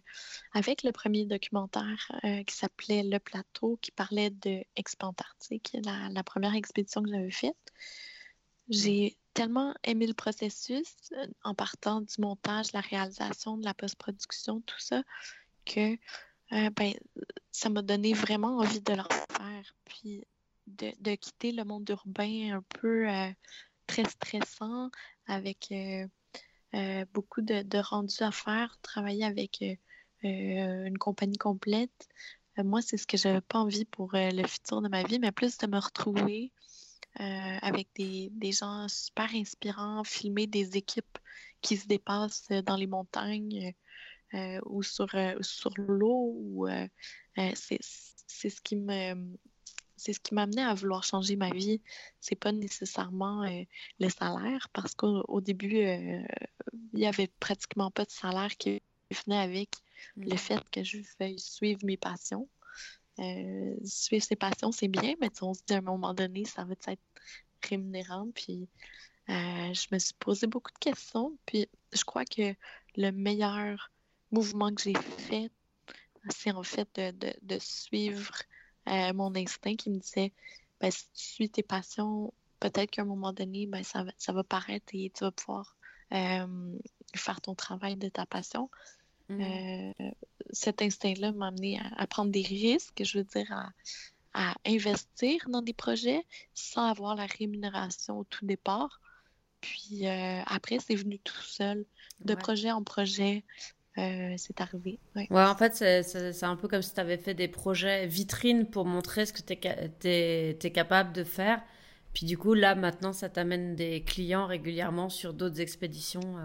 avec 0.54 0.82
le 0.82 0.90
premier 0.90 1.24
documentaire 1.24 2.10
qui 2.44 2.56
s'appelait 2.56 3.04
Le 3.04 3.20
Plateau, 3.20 3.78
qui 3.80 3.92
parlait 3.92 4.30
de 4.30 4.64
Expo 4.74 5.06
Antarctique, 5.06 5.76
la, 5.84 6.24
première 6.24 6.56
expédition 6.56 7.00
que 7.04 7.10
j'avais 7.10 7.30
faite, 7.30 7.72
j'ai 8.70 9.16
tellement 9.34 9.72
aimé 9.84 10.08
le 10.08 10.14
processus 10.14 10.96
euh, 11.12 11.28
en 11.44 11.54
partant 11.54 12.00
du 12.00 12.14
montage, 12.18 12.72
la 12.72 12.80
réalisation, 12.80 13.56
de 13.56 13.64
la 13.64 13.74
post-production, 13.74 14.62
tout 14.62 14.80
ça, 14.80 15.04
que 15.64 15.92
euh, 16.50 16.70
ben, 16.70 16.92
ça 17.52 17.68
m'a 17.68 17.82
donné 17.82 18.14
vraiment 18.14 18.58
envie 18.58 18.80
de 18.80 18.94
le 18.94 19.04
faire. 19.04 19.76
Puis 19.84 20.24
de, 20.66 21.14
quitter 21.14 21.52
le 21.52 21.64
monde 21.64 21.88
urbain 21.88 22.56
un 22.56 22.62
peu 22.80 23.08
euh, 23.08 23.30
très 23.88 24.04
stressant, 24.04 24.90
avec 25.26 25.74
beaucoup 27.12 27.42
de, 27.42 27.78
rendus 27.78 28.22
à 28.22 28.30
faire, 28.30 28.78
travailler 28.82 29.24
avec 29.24 29.64
une 30.22 30.98
compagnie 30.98 31.38
complète. 31.38 32.08
moi, 32.58 32.82
c'est 32.82 32.96
ce 32.96 33.06
que 33.06 33.16
j'avais 33.16 33.40
pas 33.40 33.58
envie 33.58 33.84
pour 33.84 34.10
le 34.14 34.46
futur 34.46 34.80
de 34.82 34.88
ma 34.88 35.02
vie, 35.02 35.18
mais 35.18 35.32
plus 35.32 35.58
de 35.58 35.66
me 35.66 35.78
retrouver 35.78 36.52
euh, 37.20 37.58
avec 37.62 37.88
des, 37.96 38.52
gens 38.52 38.86
super 38.88 39.34
inspirants, 39.34 40.04
filmer 40.04 40.46
des 40.46 40.76
équipes 40.76 41.18
qui 41.62 41.76
se 41.76 41.88
dépassent 41.88 42.48
dans 42.64 42.76
les 42.76 42.86
montagnes 42.86 43.74
euh, 44.34 44.60
ou 44.66 44.84
sur, 44.84 45.12
euh, 45.14 45.34
sur 45.40 45.72
l'eau. 45.76 46.68
c'est 47.54 47.80
ce 47.82 48.60
qui 48.60 48.76
me 48.76 49.14
c'est 49.98 50.12
ce 50.12 50.20
qui 50.20 50.34
m'a 50.34 50.42
amené 50.42 50.62
à 50.62 50.74
vouloir 50.74 51.04
changer 51.04 51.36
ma 51.36 51.50
vie. 51.50 51.80
C'est 52.20 52.36
pas 52.36 52.52
nécessairement 52.52 53.44
le 54.00 54.08
salaire, 54.08 54.68
parce 54.72 54.94
qu'au 54.94 55.40
début, 55.40 55.76
il 56.92 56.98
y 56.98 57.06
avait 57.06 57.28
pratiquement 57.40 57.90
pas 57.90 58.04
de 58.04 58.10
salaire 58.10 58.56
qui 58.56 58.82
venait 59.10 59.38
avec 59.38 59.70
le 60.16 60.34
mm. 60.34 60.38
fait 60.38 60.70
que 60.70 60.82
je 60.82 60.98
veuille 61.20 61.38
suivre 61.38 61.80
mes 61.84 61.96
passions. 61.96 62.48
Euh, 63.18 63.74
suivre 63.84 64.24
ses 64.24 64.36
passions, 64.36 64.70
c'est 64.70 64.88
bien, 64.88 65.14
mais 65.20 65.30
on 65.42 65.54
se 65.54 65.62
dit 65.66 65.74
à 65.74 65.78
un 65.78 65.82
moment 65.82 66.14
donné, 66.14 66.44
ça 66.44 66.64
va 66.64 66.74
être 66.86 67.02
rémunérant. 67.68 68.28
Puis 68.34 68.68
euh, 69.28 69.74
je 69.74 69.86
me 69.92 69.98
suis 69.98 70.14
posé 70.18 70.46
beaucoup 70.46 70.72
de 70.72 70.78
questions. 70.78 71.36
Puis 71.46 71.66
je 71.92 72.04
crois 72.04 72.24
que 72.24 72.54
le 72.96 73.10
meilleur 73.10 73.90
mouvement 74.30 74.72
que 74.72 74.82
j'ai 74.82 74.94
fait, 74.94 75.50
c'est 76.28 76.52
en 76.52 76.62
fait 76.62 76.88
de, 76.96 77.58
suivre 77.58 78.32
euh, 78.88 79.12
mon 79.12 79.34
instinct 79.36 79.76
qui 79.76 79.90
me 79.90 79.98
disait 79.98 80.32
ben, 80.80 80.90
si 80.90 81.04
tu 81.14 81.24
suis 81.24 81.50
tes 81.50 81.62
passions, 81.62 82.32
peut-être 82.60 82.90
qu'à 82.90 83.02
un 83.02 83.06
moment 83.06 83.32
donné, 83.32 83.66
ben, 83.66 83.82
ça, 83.84 84.04
va, 84.04 84.12
ça 84.18 84.32
va 84.32 84.44
paraître 84.44 84.92
et 84.92 85.10
tu 85.14 85.24
vas 85.24 85.32
pouvoir 85.32 85.76
faire 87.14 87.40
ton 87.42 87.54
travail 87.54 87.96
de 87.96 88.08
ta 88.08 88.24
passion. 88.24 88.70
Mm. 89.28 89.40
Euh, 89.40 90.10
cet 90.50 90.82
instinct-là 90.82 91.32
m'a 91.32 91.48
amené 91.48 91.80
à, 91.96 92.06
prendre 92.06 92.30
des 92.30 92.42
risques, 92.42 93.02
je 93.04 93.18
veux 93.18 93.24
dire, 93.24 93.52
à, 93.52 94.54
investir 94.64 95.48
dans 95.48 95.62
des 95.62 95.72
projets 95.72 96.24
sans 96.54 96.84
avoir 96.84 97.16
la 97.16 97.26
rémunération 97.26 98.20
au 98.20 98.24
tout 98.24 98.46
départ. 98.46 99.00
Puis 99.60 100.06
euh, 100.06 100.42
après, 100.46 100.78
c'est 100.78 100.94
venu 100.94 101.18
tout 101.18 101.42
seul, 101.42 101.84
de 102.20 102.34
projet 102.34 102.70
en 102.70 102.84
projet. 102.84 103.44
Euh, 103.98 104.34
c'est 104.36 104.60
arrivé. 104.60 104.98
Ouais. 105.16 105.26
en 105.30 105.54
fait, 105.56 105.74
c'est 105.74 106.44
un 106.44 106.56
peu 106.56 106.68
comme 106.68 106.82
si 106.82 106.94
tu 106.94 107.00
avais 107.00 107.18
fait 107.18 107.34
des 107.34 107.48
projets 107.48 108.06
vitrines 108.06 108.66
pour 108.66 108.84
montrer 108.84 109.26
ce 109.26 109.32
que 109.32 109.42
tu 109.42 109.54
es, 109.54 110.56
es, 110.62 110.70
capable 110.70 111.12
de 111.12 111.24
faire. 111.24 111.62
Puis 112.14 112.24
du 112.24 112.38
coup, 112.38 112.54
là, 112.54 112.74
maintenant, 112.74 113.12
ça 113.12 113.28
t'amène 113.28 113.74
des 113.74 114.02
clients 114.02 114.46
régulièrement 114.46 115.08
sur 115.08 115.34
d'autres 115.34 115.60
expéditions. 115.60 116.38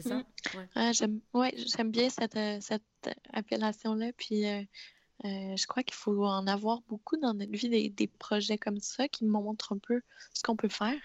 C'est 0.00 0.08
ça? 0.08 0.22
Mm. 0.76 0.92
j'aime, 0.92 1.20
ouais, 1.34 1.52
j'aime 1.56 1.90
bien 1.90 2.08
cette, 2.08 2.36
euh, 2.36 2.58
cette 2.60 2.82
appellation-là. 3.32 4.12
Puis 4.16 4.46
euh, 4.46 4.62
euh, 5.24 5.56
je 5.56 5.66
crois 5.66 5.82
qu'il 5.82 5.96
faut 5.96 6.24
en 6.24 6.46
avoir 6.46 6.82
beaucoup 6.82 7.16
dans 7.16 7.34
notre 7.34 7.52
vie, 7.52 7.68
des, 7.68 7.88
des, 7.90 8.06
projets 8.06 8.58
comme 8.58 8.78
ça 8.78 9.08
qui 9.08 9.24
montrent 9.24 9.72
un 9.72 9.78
peu 9.78 10.00
ce 10.34 10.42
qu'on 10.42 10.56
peut 10.56 10.68
faire. 10.68 10.98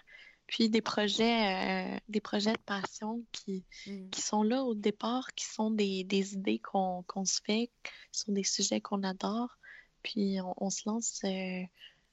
Puis 0.54 0.70
des 0.70 0.82
projets, 0.82 2.00
des 2.10 2.22
projets 2.22 2.54
de 2.54 2.60
passion 2.60 3.24
qui, 3.32 3.64
mm. 3.88 4.10
qui 4.12 4.22
sont 4.22 4.44
là 4.44 4.64
au 4.64 4.76
départ, 4.76 5.34
qui 5.34 5.46
sont 5.46 5.72
des, 5.72 6.04
des 6.04 6.36
idées 6.36 6.60
qu'on, 6.60 7.04
se 7.26 7.42
fait, 7.44 7.72
qui 7.84 8.20
sont 8.20 8.34
des 8.34 8.44
sujets 8.44 8.80
qu'on 8.80 9.02
adore. 9.02 9.58
Puis 10.04 10.40
on, 10.42 10.54
on 10.58 10.70
se 10.70 10.84
lance 10.86 11.24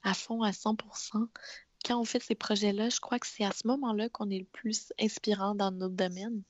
à 0.03 0.15
fond, 0.15 0.43
à 0.43 0.53
100% 0.53 1.29
quand 1.85 2.01
on 2.01 2.05
fait 2.05 2.23
ces 2.23 2.35
projets-là, 2.35 2.89
je 2.89 3.01
crois 3.01 3.19
que 3.19 3.27
c'est 3.27 3.45
à 3.45 3.53
ce 3.53 3.67
moment-là 3.67 4.09
qu'on 4.09 4.31
est 4.31 4.39
le 4.39 4.45
plus 4.45 4.93
inspirant 5.01 5.55
dans 5.55 5.71
notre 5.71 5.95
domaine. 5.95 6.43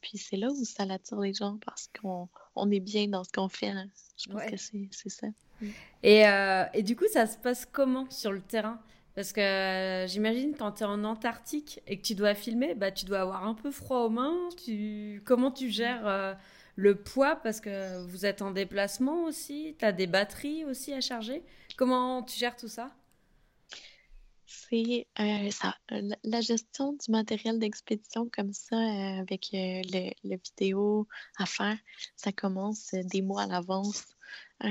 Puis 0.00 0.18
c'est 0.18 0.36
là 0.36 0.48
où 0.50 0.64
ça 0.64 0.84
attire 0.84 1.20
les 1.20 1.34
gens 1.34 1.58
parce 1.64 1.88
qu'on 2.00 2.28
on 2.54 2.70
est 2.70 2.80
bien 2.80 3.08
dans 3.08 3.24
ce 3.24 3.30
qu'on 3.32 3.48
fait. 3.48 3.68
Hein. 3.68 3.88
Je 4.16 4.30
pense 4.30 4.42
que 4.42 4.56
c'est 4.56 5.08
ça. 5.08 5.26
Et, 6.02 6.26
euh, 6.28 6.64
et, 6.74 6.82
du 6.82 6.94
coup, 6.96 7.06
ça 7.10 7.26
se 7.26 7.38
passe 7.38 7.66
comment 7.66 8.08
sur 8.10 8.30
le 8.30 8.40
terrain? 8.40 8.80
Parce 9.16 9.32
que 9.32 9.40
euh, 9.40 10.06
j'imagine 10.06 10.54
quand 10.54 10.72
tu 10.72 10.82
es 10.82 10.86
en 10.86 11.02
Antarctique 11.02 11.80
et 11.86 11.98
que 11.98 12.06
tu 12.06 12.14
dois 12.14 12.34
filmer, 12.34 12.74
bah, 12.74 12.92
tu 12.92 13.06
dois 13.06 13.20
avoir 13.20 13.46
un 13.46 13.54
peu 13.54 13.70
froid 13.70 14.00
aux 14.00 14.10
mains. 14.10 14.50
Comment 15.24 15.50
tu 15.50 15.70
gères 15.70 16.06
euh, 16.06 16.34
le 16.76 16.96
poids? 16.96 17.36
Parce 17.36 17.62
que 17.62 18.04
vous 18.04 18.26
êtes 18.26 18.42
en 18.42 18.50
déplacement 18.50 19.24
aussi. 19.24 19.74
Tu 19.78 19.84
as 19.86 19.92
des 19.92 20.06
batteries 20.06 20.66
aussi 20.66 20.92
à 20.92 21.00
charger. 21.00 21.42
Comment 21.78 22.22
tu 22.24 22.38
gères 22.38 22.56
tout 22.56 22.68
ça? 22.68 22.94
C'est 24.44 25.06
euh, 25.18 25.50
ça. 25.50 25.74
La 26.22 26.42
gestion 26.42 26.92
du 26.92 27.10
matériel 27.10 27.58
d'expédition 27.58 28.28
comme 28.30 28.52
ça, 28.52 28.76
avec 29.18 29.48
le, 29.50 30.10
le, 30.24 30.36
vidéo 30.36 31.08
à 31.38 31.46
faire, 31.46 31.78
ça 32.16 32.32
commence 32.32 32.90
des 32.92 33.22
mois 33.22 33.44
à 33.44 33.46
l'avance. 33.46 34.04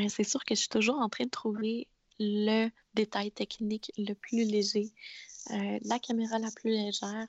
c'est 0.08 0.24
sûr 0.24 0.46
que 0.46 0.54
je 0.54 0.60
suis 0.60 0.70
toujours 0.70 1.00
en 1.00 1.10
train 1.10 1.26
de 1.26 1.32
trouver 1.32 1.88
le 2.20 2.70
détail 2.94 3.32
technique 3.32 3.92
le 3.98 4.14
plus 4.14 4.46
léger, 4.46 4.92
euh, 5.52 5.80
la 5.84 6.00
caméra 6.00 6.40
la 6.40 6.52
plus 6.52 6.72
légère 6.72 7.28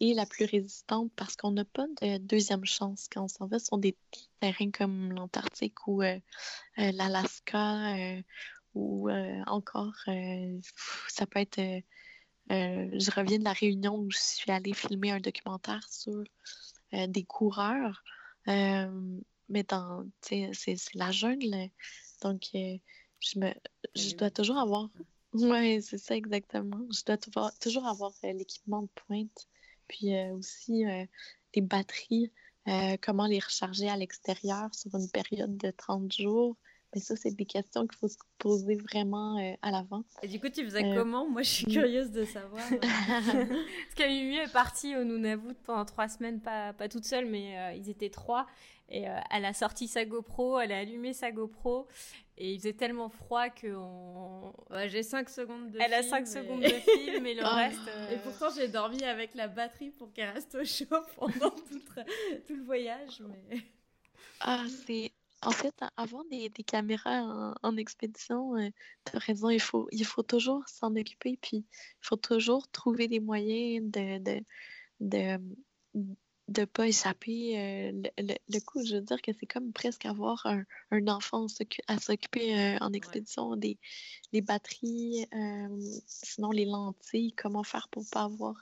et 0.00 0.14
la 0.14 0.26
plus 0.26 0.44
résistante 0.44 1.10
parce 1.16 1.36
qu'on 1.36 1.52
n'a 1.52 1.64
pas 1.64 1.86
de 2.02 2.18
deuxième 2.18 2.64
chance 2.64 3.06
quand 3.10 3.24
on 3.24 3.28
s'en 3.28 3.46
va 3.46 3.58
sur 3.58 3.78
des 3.78 3.96
terrains 4.40 4.70
comme 4.70 5.12
l'Antarctique 5.12 5.86
ou 5.86 6.02
euh, 6.02 6.18
euh, 6.78 6.92
l'Alaska 6.92 7.96
ou 8.74 9.08
encore 9.46 9.94
ça 11.08 11.26
peut 11.26 11.40
être 11.40 11.82
je 12.50 13.10
reviens 13.10 13.38
de 13.38 13.44
la 13.44 13.54
réunion 13.54 13.96
où 13.96 14.10
je 14.10 14.18
suis 14.18 14.50
allée 14.50 14.74
filmer 14.74 15.12
un 15.12 15.20
documentaire 15.20 15.82
sur 15.88 16.22
des 16.92 17.24
coureurs 17.24 18.04
mais 18.46 19.62
dans 19.66 20.04
c'est 20.20 20.76
la 20.92 21.10
jungle 21.10 21.70
donc 22.20 22.50
je, 23.20 23.38
me, 23.38 23.52
je 23.94 24.14
dois 24.14 24.30
toujours 24.30 24.58
avoir. 24.58 24.88
Oui, 25.32 25.82
c'est 25.82 25.98
ça 25.98 26.16
exactement. 26.16 26.80
Je 26.90 27.04
dois 27.04 27.50
toujours 27.60 27.86
avoir 27.86 28.12
euh, 28.24 28.32
l'équipement 28.32 28.82
de 28.82 28.88
pointe. 29.06 29.48
Puis 29.88 30.14
euh, 30.14 30.34
aussi 30.34 30.84
euh, 30.86 31.04
les 31.54 31.62
batteries, 31.62 32.32
comment 33.00 33.26
les 33.26 33.38
recharger 33.38 33.88
à 33.88 33.96
l'extérieur 33.96 34.74
sur 34.74 34.92
une 34.96 35.08
période 35.10 35.56
de 35.56 35.70
30 35.70 36.12
jours. 36.12 36.56
Mais 36.92 37.00
ça, 37.00 37.14
c'est 37.14 37.30
des 37.30 37.44
questions 37.44 37.86
qu'il 37.86 37.96
faut 37.96 38.08
se 38.08 38.16
poser 38.38 38.74
vraiment 38.74 39.36
à 39.62 39.70
l'avant. 39.70 40.02
Et 40.22 40.28
du 40.28 40.40
coup, 40.40 40.48
tu 40.48 40.64
faisais 40.64 40.82
comment? 40.94 41.28
Moi, 41.28 41.42
je 41.42 41.50
suis 41.50 41.66
curieuse 41.66 42.10
de 42.10 42.24
savoir. 42.24 42.64
Parce 42.80 43.94
que 43.96 44.08
Mimi 44.08 44.36
est 44.36 44.52
partie 44.52 44.96
au 44.96 45.04
Nunavut 45.04 45.54
pendant 45.64 45.84
trois 45.84 46.08
semaines, 46.08 46.40
pas, 46.40 46.72
pas 46.72 46.88
toute 46.88 47.04
seule, 47.04 47.26
mais 47.26 47.76
ils 47.78 47.88
étaient 47.88 48.10
trois. 48.10 48.46
Et 48.88 49.04
elle 49.30 49.44
a 49.44 49.52
sorti 49.52 49.88
sa 49.88 50.04
GoPro, 50.04 50.60
elle 50.60 50.70
a 50.70 50.78
allumé 50.78 51.12
sa 51.12 51.32
GoPro 51.32 51.88
et 52.38 52.52
il 52.52 52.58
faisait 52.58 52.74
tellement 52.74 53.08
froid 53.08 53.48
que 53.48 53.74
j'ai 54.86 55.02
5 55.02 55.28
secondes 55.28 55.70
de 55.70 55.78
Elle 55.80 55.90
film. 55.90 55.94
a 55.94 56.02
5 56.02 56.26
secondes 56.26 56.60
de 56.62 56.68
film 56.68 57.26
et 57.26 57.34
le 57.34 57.44
ah. 57.44 57.54
reste. 57.54 57.88
Euh, 57.88 58.10
et 58.10 58.18
pourtant, 58.18 58.48
j'ai 58.54 58.68
dormi 58.68 59.02
avec 59.04 59.34
la 59.34 59.48
batterie 59.48 59.90
pour 59.90 60.12
qu'elle 60.12 60.30
reste 60.30 60.54
au 60.54 60.64
chaud 60.64 61.02
pendant 61.16 61.50
tout, 61.50 62.54
le 62.54 62.62
voyage. 62.64 63.22
Mais... 63.50 63.62
Ah, 64.40 64.64
c'est. 64.86 65.12
En 65.42 65.50
fait, 65.50 65.74
des, 66.30 66.48
des 66.48 66.62
caméras 66.64 67.54
en, 67.62 67.76
expédition, 67.76 68.56
euh, 68.56 68.68
tu 69.04 69.16
as 69.16 69.18
raison, 69.20 69.50
il 69.50 69.60
faut, 69.60 69.86
il 69.92 70.04
faut 70.04 70.22
toujours 70.22 70.66
s'en 70.66 70.96
occuper, 70.96 71.38
puis 71.40 71.58
il 71.58 71.66
faut 72.00 72.16
toujours 72.16 72.66
trouver 72.68 73.06
des 73.06 73.20
moyens 73.20 73.88
de, 73.90 74.18
de, 74.18 74.44
de 75.00 75.38
de 76.48 76.64
pas 76.64 76.86
échapper 76.86 77.58
euh, 77.58 78.02
le, 78.18 78.60
coup. 78.60 78.84
Je 78.84 78.96
veux 78.96 79.02
dire 79.02 79.20
que 79.20 79.32
c'est 79.32 79.46
comme 79.46 79.72
presque 79.72 80.06
avoir 80.06 80.46
un, 80.46 80.64
un 80.90 81.08
enfant 81.08 81.46
à 81.88 81.98
s'occuper 81.98 82.56
euh, 82.56 82.78
en 82.80 82.92
expédition, 82.92 83.56
des 83.56 83.78
les 84.32 84.42
batteries, 84.42 85.26
euh, 85.34 85.98
sinon 86.06 86.50
les 86.50 86.64
lentilles, 86.64 87.32
comment 87.32 87.64
faire 87.64 87.88
pour 87.88 88.04
pas 88.10 88.24
avoir 88.24 88.56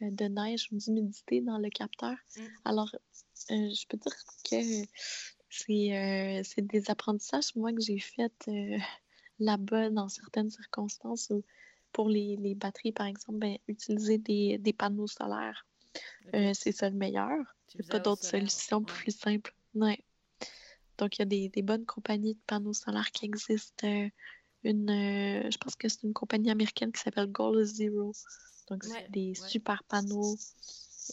de 0.00 0.24
neige 0.24 0.68
ou 0.70 0.76
d'humidité 0.76 1.40
dans 1.40 1.58
le 1.58 1.70
capteur. 1.70 2.16
Mm. 2.36 2.42
Alors, 2.64 2.94
je 3.48 3.86
peux 3.88 3.96
dire 3.96 4.14
que 4.50 4.86
c'est 5.50 6.66
des 6.66 6.90
apprentissages, 6.90 7.56
moi, 7.56 7.72
que 7.72 7.80
j'ai 7.80 7.98
fait 7.98 8.32
là-bas 9.38 9.90
dans 9.90 10.08
certaines 10.08 10.50
circonstances 10.50 11.30
où, 11.30 11.42
pour 11.92 12.08
les, 12.10 12.36
les 12.36 12.54
batteries, 12.54 12.92
par 12.92 13.06
exemple, 13.06 13.38
ben, 13.38 13.56
utiliser 13.66 14.18
des, 14.18 14.58
des 14.58 14.74
panneaux 14.74 15.06
solaires 15.06 15.67
euh, 16.34 16.52
c'est 16.54 16.72
ça 16.72 16.90
le 16.90 16.96
meilleur. 16.96 17.38
Il 17.74 17.80
n'y 17.80 17.86
a 17.86 17.90
pas 17.90 17.98
d'autre 17.98 18.24
solution 18.24 18.82
plus 18.82 19.16
simple. 19.16 19.54
Donc, 19.74 21.16
il 21.16 21.18
y 21.20 21.22
a 21.22 21.26
des, 21.26 21.48
des, 21.48 21.62
bonnes 21.62 21.86
compagnies 21.86 22.34
de 22.34 22.40
panneaux 22.46 22.72
solaires 22.72 23.10
qui 23.12 23.26
existent. 23.26 23.86
Euh, 23.86 24.08
une, 24.64 24.90
euh, 24.90 25.50
je 25.50 25.58
pense 25.58 25.76
que 25.76 25.88
c'est 25.88 26.02
une 26.02 26.12
compagnie 26.12 26.50
américaine 26.50 26.92
qui 26.92 27.00
s'appelle 27.00 27.30
Goal 27.30 27.62
Zero. 27.64 28.12
Donc, 28.68 28.84
c'est 28.84 29.10
des 29.10 29.34
super 29.34 29.82
panneaux 29.84 30.36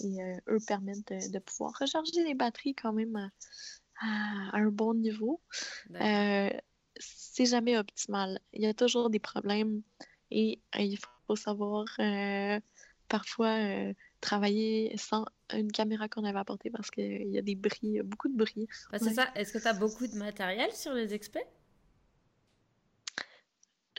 et 0.01 0.17
eux 0.49 0.59
permettent 0.67 1.07
de, 1.07 1.39
pouvoir 1.39 1.73
recharger 1.79 2.23
les 2.25 2.33
batteries 2.33 2.75
quand 2.75 2.91
même 2.91 3.15
à, 3.15 4.57
un 4.57 4.67
bon 4.67 4.93
niveau. 4.93 5.39
c'est 6.97 7.45
jamais 7.45 7.77
optimal. 7.77 8.39
Il 8.51 8.63
y 8.63 8.65
a 8.65 8.73
toujours 8.73 9.09
des 9.09 9.19
problèmes 9.19 9.83
et 10.31 10.59
il 10.77 10.97
faut 11.27 11.35
savoir 11.37 11.85
parfois 13.07 13.93
travailler 14.25 14.97
sans 14.97 15.25
une 15.53 15.71
caméra 15.71 16.09
qu'on 16.09 16.23
avait 16.23 16.39
apportée 16.39 16.71
parce 16.71 16.89
qu'il 16.89 17.29
y 17.29 17.37
a 17.37 17.41
des 17.41 17.55
bris, 17.55 18.01
beaucoup 18.03 18.27
de 18.27 18.35
bris. 18.35 18.67
Bah, 18.91 18.97
c'est 18.99 19.13
ça. 19.13 19.27
Est-ce 19.35 19.53
que 19.53 19.59
tu 19.59 19.67
as 19.67 19.73
beaucoup 19.73 20.07
de 20.07 20.15
matériel 20.15 20.71
sur 20.73 20.93
les 20.93 21.13
experts 21.13 21.45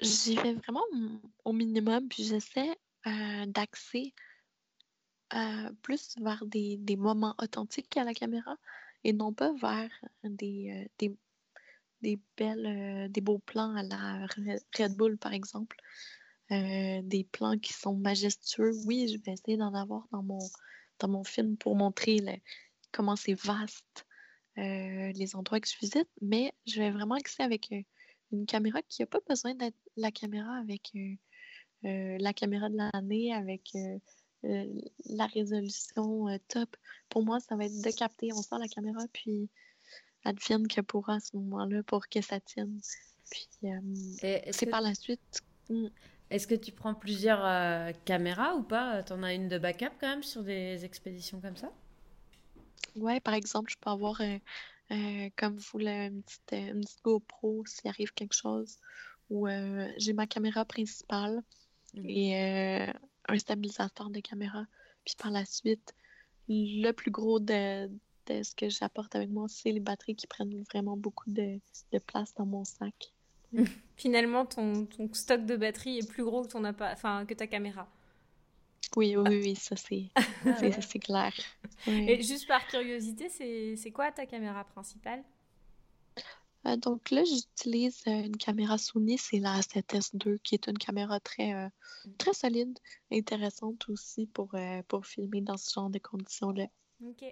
J'y 0.03 0.37
vais 0.37 0.53
vraiment 0.55 0.85
au 1.45 1.53
minimum, 1.53 2.09
puis 2.09 2.25
j'essaie 2.25 2.77
euh, 3.07 3.47
d'axer 3.47 4.13
euh, 5.33 5.71
plus 5.83 6.17
vers 6.21 6.45
des, 6.45 6.97
moments 6.99 7.35
authentiques 7.39 7.97
à 7.97 8.05
la 8.05 8.13
caméra 8.13 8.57
et 9.05 9.13
non 9.13 9.33
pas 9.33 9.53
vers 9.55 9.91
des, 10.23 10.89
euh, 11.03 11.09
des, 12.03 12.19
belles, 12.37 13.11
des 13.11 13.21
beaux 13.21 13.39
plans 13.39 13.75
à 13.75 13.83
la 13.83 14.27
Red 14.77 14.97
Bull, 14.97 15.17
par 15.17 15.33
exemple. 15.33 15.77
Euh, 16.53 17.01
des 17.03 17.25
plans 17.25 17.59
qui 17.59 17.73
sont 17.73 17.97
majestueux. 17.97 18.71
Oui, 18.85 19.09
je 19.09 19.19
vais 19.25 19.33
essayer 19.33 19.57
d'en 19.57 19.75
avoir 19.75 20.07
dans 20.13 20.23
mon, 20.23 20.39
dans 21.01 21.09
mon 21.09 21.25
film 21.25 21.57
pour 21.57 21.75
montrer 21.75 22.21
comment 22.93 23.17
c'est 23.17 23.35
vaste 23.35 24.07
euh, 24.57 25.11
les 25.13 25.35
endroits 25.35 25.59
que 25.59 25.69
je 25.69 25.77
visite, 25.81 26.09
mais 26.23 26.55
je 26.65 26.81
vais 26.81 26.93
vraiment 26.93 27.17
axer 27.17 27.43
avec 27.43 27.73
euh, 27.73 27.83
une 28.31 28.47
caméra 28.47 28.81
qui 28.83 29.03
n'a 29.03 29.07
pas 29.07 29.19
besoin 29.29 29.57
d'être 29.57 29.77
la 29.97 30.13
caméra 30.13 30.57
avec 30.59 30.93
la 31.83 32.33
caméra 32.33 32.69
de 32.69 32.77
l'année, 32.77 33.33
avec 33.33 33.71
la 34.43 35.27
résolution 35.27 36.27
top. 36.49 36.77
Pour 37.09 37.25
moi, 37.25 37.39
ça 37.39 37.55
va 37.55 37.67
être 37.67 37.81
de 37.81 37.91
capter, 37.97 38.33
on 38.33 38.43
sort 38.43 38.59
la 38.59 38.67
caméra, 38.67 39.05
puis 39.13 39.49
advienne 40.25 40.67
que 40.67 40.81
pourra 40.81 41.17
à 41.17 41.21
ce 41.21 41.37
moment-là 41.37 41.85
pour 41.85 42.09
que 42.09 42.21
ça 42.21 42.41
tienne. 42.41 42.81
Puis 43.31 43.49
c'est 43.61 44.67
par 44.69 44.81
la 44.81 44.95
suite. 44.95 45.43
Hmm. 45.69 45.89
Est-ce 46.31 46.47
que 46.47 46.55
tu 46.55 46.73
prends 46.73 46.95
plusieurs 46.95 47.45
euh, 47.45 47.93
caméras 48.05 48.57
ou 48.57 48.63
pas? 48.63 49.03
Tu 49.05 49.13
en 49.13 49.23
as 49.23 49.35
une 49.35 49.49
de 49.49 49.59
backup 49.59 49.93
quand 50.01 50.09
même 50.09 50.23
sur 50.25 50.43
des 50.43 50.85
expéditions 50.85 51.41
comme 51.41 51.57
ça? 51.57 51.73
Ouais, 52.97 53.21
par 53.21 53.35
exemple, 53.35 53.71
je 53.71 53.77
peux 53.81 53.91
avoir, 53.91 54.21
euh, 54.21 54.39
euh, 54.91 55.31
comme 55.37 55.57
vous, 55.57 55.79
une, 55.81 56.23
petite, 56.23 56.53
une 56.53 56.81
petite 56.81 57.03
GoPro 57.05 57.65
s'il 57.67 57.89
arrive 57.89 58.13
quelque 58.13 58.35
chose. 58.35 58.79
Ou 59.29 59.49
j'ai 59.99 60.13
ma 60.13 60.29
caméra 60.29 60.65
principale 60.65 61.43
mmh. 61.95 62.09
et 62.09 62.93
un 63.29 63.39
stabilisateur 63.39 64.09
de 64.09 64.21
caméra. 64.21 64.67
Puis 65.05 65.17
par 65.19 65.33
la 65.33 65.45
suite, 65.45 65.97
le 66.49 66.93
plus 66.93 67.11
gros 67.11 67.41
de, 67.41 67.91
ce 68.29 68.55
que 68.55 68.69
j'apporte 68.69 69.17
avec 69.17 69.29
moi, 69.31 69.47
c'est 69.49 69.73
les 69.73 69.81
batteries 69.81 70.15
qui 70.15 70.29
prennent 70.29 70.63
vraiment 70.73 70.97
beaucoup 70.97 71.29
de 71.29 71.61
place 72.07 72.35
dans 72.35 72.47
mon 72.47 72.65
sac. 72.65 73.13
Finalement, 73.97 74.45
ton, 74.45 74.87
ton, 74.87 75.13
stock 75.13 75.47
de 75.47 75.57
batterie 75.57 75.99
est 75.99 76.09
plus 76.09 76.25
gros 76.25 76.43
que, 76.43 76.49
ton 76.49 76.65
enfin, 76.65 77.25
que 77.27 77.35
ta 77.35 77.47
caméra. 77.47 77.89
Oui, 78.95 79.17
oui, 79.17 79.41
oui, 79.43 79.57
ça 79.57 79.75
c'est 79.77 80.11
ah 80.17 80.99
clair. 80.99 81.33
Et 81.87 82.23
juste 82.23 82.47
par 82.47 82.67
curiosité, 82.67 83.29
c'est 83.77 83.91
quoi 83.91 84.13
ta 84.13 84.27
caméra 84.27 84.65
principale? 84.65 85.25
Euh, 86.67 86.77
Donc 86.77 87.11
là, 87.11 87.23
j'utilise 87.25 88.03
euh, 88.07 88.25
une 88.25 88.37
caméra 88.37 88.79
Sony, 88.79 89.19
c'est 89.19 89.39
la 89.39 89.61
7S2, 89.61 90.39
qui 90.39 90.55
est 90.55 90.67
une 90.67 90.79
caméra 90.79 91.21
très, 91.21 91.55
euh, 91.55 91.69
très 92.19 92.33
solide, 92.33 92.79
intéressante 93.13 93.89
aussi 93.89 94.27
pour, 94.27 94.55
pour 94.89 95.07
filmer 95.07 95.41
dans 95.41 95.57
ce 95.57 95.73
genre 95.73 95.91
de 95.91 95.99
conditions-là. 95.99 96.67
Ok. 97.05 97.25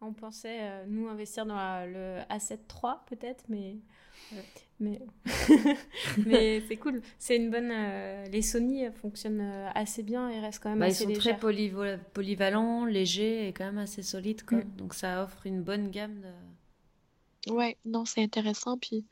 On 0.00 0.12
pensait, 0.12 0.86
nous, 0.86 1.08
investir 1.08 1.44
dans 1.44 1.56
le 1.86 2.20
A7 2.30 2.58
III 2.82 2.94
peut-être, 3.08 3.44
mais 3.48 3.76
mais, 4.80 5.00
mais 6.26 6.62
c'est 6.68 6.76
cool. 6.76 7.02
C'est 7.18 7.36
une 7.36 7.50
bonne. 7.50 7.70
Euh, 7.72 8.24
les 8.26 8.42
Sony 8.42 8.84
fonctionnent 8.92 9.40
euh, 9.40 9.70
assez 9.74 10.02
bien 10.02 10.28
et 10.30 10.38
restent 10.40 10.62
quand 10.62 10.70
même 10.70 10.78
bah, 10.78 10.86
assez 10.86 11.04
Ils 11.04 11.14
sont 11.14 11.20
très 11.20 11.38
polyvalents, 11.38 12.84
légers 12.84 13.48
et 13.48 13.52
quand 13.52 13.64
même 13.64 13.78
assez 13.78 14.02
solides. 14.02 14.44
Quoi. 14.44 14.58
Mm. 14.58 14.76
Donc 14.76 14.94
ça 14.94 15.24
offre 15.24 15.46
une 15.46 15.62
bonne 15.62 15.90
gamme 15.90 16.20
de. 16.20 17.52
Oui, 17.52 17.76
non, 17.84 18.04
c'est 18.04 18.22
intéressant. 18.22 18.78
Puis 18.78 19.06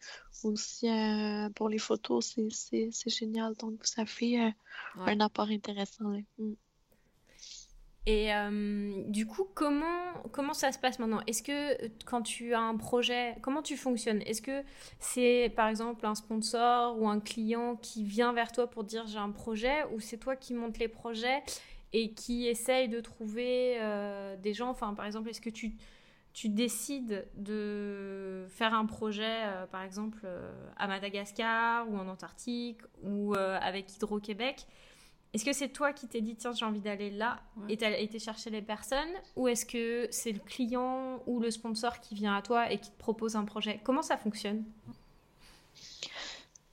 aussi, 0.44 0.88
euh, 0.88 1.49
pour 1.51 1.68
les 1.68 1.79
photos, 1.79 2.37
c'est 2.51 2.90
génial. 3.07 3.55
Donc, 3.55 3.87
ça 3.87 4.05
fait 4.05 4.40
euh, 4.40 4.51
un 4.99 5.20
apport 5.20 5.49
intéressant. 5.49 6.18
Mm. 6.38 6.53
Et 8.07 8.33
euh, 8.33 9.03
du 9.09 9.27
coup, 9.27 9.49
comment, 9.55 10.23
comment 10.31 10.55
ça 10.55 10.71
se 10.71 10.79
passe 10.79 10.99
maintenant? 11.01 11.21
Est-ce 11.27 11.42
que 11.42 11.88
quand 12.05 12.23
tu 12.23 12.55
as 12.55 12.61
un 12.61 12.77
projet, 12.77 13.35
comment 13.42 13.62
tu 13.62 13.77
fonctionnes? 13.77 14.23
Est-ce 14.23 14.42
que 14.42 14.62
c'est 15.01 15.53
par 15.57 15.69
exemple 15.69 16.07
un 16.07 16.14
sponsor 16.14 17.01
ou 17.01 17.09
un 17.09 17.19
client 17.19 17.77
qui 17.77 18.05
vient 18.05 18.33
vers 18.33 18.53
toi 18.53 18.71
pour 18.71 18.85
dire 18.85 19.07
j'ai 19.09 19.19
un 19.19 19.33
projet 19.33 19.85
ou 19.92 20.01
c'est 20.01 20.19
toi 20.19 20.37
qui 20.37 20.55
montes 20.55 20.79
les 20.79 20.88
projets 20.88 21.42
et 21.92 22.12
qui 22.12 22.47
essaye 22.47 22.88
de 22.88 23.01
trouver 23.01 23.81
des 24.40 24.55
gens? 24.55 24.71
Enfin, 24.71 24.95
par 24.95 25.05
exemple, 25.07 25.29
est-ce 25.29 25.40
que 25.40 25.51
tu 25.51 25.77
tu 26.37 26.51
décides 26.51 27.27
de 27.35 28.45
faire 28.51 28.75
un 28.75 28.85
projet, 28.85 29.25
euh, 29.25 29.66
par 29.66 29.83
exemple, 29.83 30.19
euh, 30.25 30.53
à 30.77 30.87
Madagascar 30.87 31.88
ou 31.88 31.97
en 31.97 32.07
Antarctique 32.09 32.83
ou 33.03 33.35
euh, 33.35 33.59
avec 33.62 33.97
Hydro-Québec, 33.97 34.66
est-ce 35.35 35.45
que 35.45 35.53
c'est 35.53 35.69
toi 35.69 35.93
qui 35.93 36.07
t'es 36.07 36.21
dit, 36.21 36.35
tiens, 36.37 36.53
j'ai 36.53 36.65
envie 36.65 36.81
d'aller 36.81 37.11
là 37.11 37.41
et 37.69 37.77
t'as 37.77 37.99
été 37.99 38.19
chercher 38.19 38.51
les 38.51 38.62
personnes 38.62 39.12
Ou 39.37 39.49
est-ce 39.49 39.67
que 39.67 40.09
c'est 40.11 40.33
le 40.33 40.39
client 40.39 41.23
ou 41.27 41.41
le 41.41 41.51
sponsor 41.51 42.01
qui 42.01 42.15
vient 42.15 42.35
à 42.35 42.43
toi 42.43 42.73
et 42.73 42.79
qui 42.79 42.91
te 42.91 42.99
propose 42.99 43.37
un 43.37 43.45
projet? 43.45 43.81
Comment 43.85 44.03
ça 44.03 44.17
fonctionne? 44.17 44.65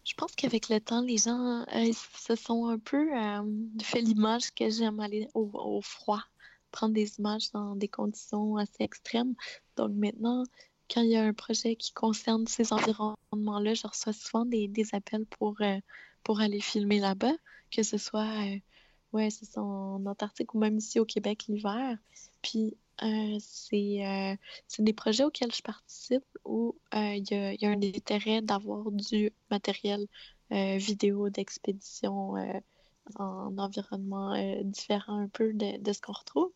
Je 0.05 0.13
pense 0.15 0.33
qu'avec 0.35 0.69
le 0.69 0.79
temps, 0.79 1.01
les 1.01 1.17
gens 1.17 1.65
se 2.17 2.35
sont 2.35 2.67
un 2.67 2.77
peu 2.77 3.09
fait 3.81 4.01
l'image 4.01 4.53
que 4.53 4.69
j'aime 4.69 4.99
aller 4.99 5.27
au, 5.33 5.81
froid 5.81 6.21
prendre 6.71 6.93
des 6.93 7.19
images 7.19 7.51
dans 7.51 7.75
des 7.75 7.87
conditions 7.87 8.57
assez 8.57 8.81
extrêmes. 8.83 9.35
Donc 9.75 9.91
maintenant, 9.91 10.43
quand 10.91 11.01
il 11.01 11.09
y 11.09 11.15
a 11.15 11.23
un 11.23 11.33
projet 11.33 11.75
qui 11.75 11.93
concerne 11.93 12.47
ces 12.47 12.73
environnements-là, 12.73 13.73
je 13.73 13.87
reçois 13.87 14.13
souvent 14.13 14.45
des, 14.45 14.69
appels 14.93 15.25
pour, 15.25 15.55
euh, 15.61 15.77
pour 16.23 16.41
aller 16.41 16.59
filmer 16.59 16.99
là-bas, 16.99 17.33
que 17.75 17.83
ce 17.83 17.97
soit 17.97 18.45
euh, 18.45 18.57
ouais, 19.13 19.29
en 19.57 20.05
Antarctique 20.05 20.53
ou 20.53 20.59
même 20.59 20.77
ici 20.77 20.99
au 20.99 21.05
Québec 21.05 21.45
l'hiver. 21.47 21.97
Puis 22.41 22.77
euh, 23.03 23.37
c'est 23.39 24.83
des 24.83 24.93
projets 24.93 25.23
auxquels 25.23 25.53
je 25.53 25.61
participe 25.61 26.25
où 26.45 26.75
il 26.93 27.23
y 27.29 27.65
a, 27.65 27.69
un 27.69 27.81
intérêt 27.81 28.41
d'avoir 28.41 28.91
du 28.91 29.31
matériel 29.49 30.07
vidéo 30.51 31.29
d'expédition 31.29 32.35
en 33.15 33.57
environnement 33.57 34.33
euh, 34.33 34.63
différent 34.63 35.19
un 35.19 35.27
peu 35.27 35.53
de, 35.53 35.93
ce 35.93 36.01
qu'on 36.01 36.13
retrouve. 36.13 36.51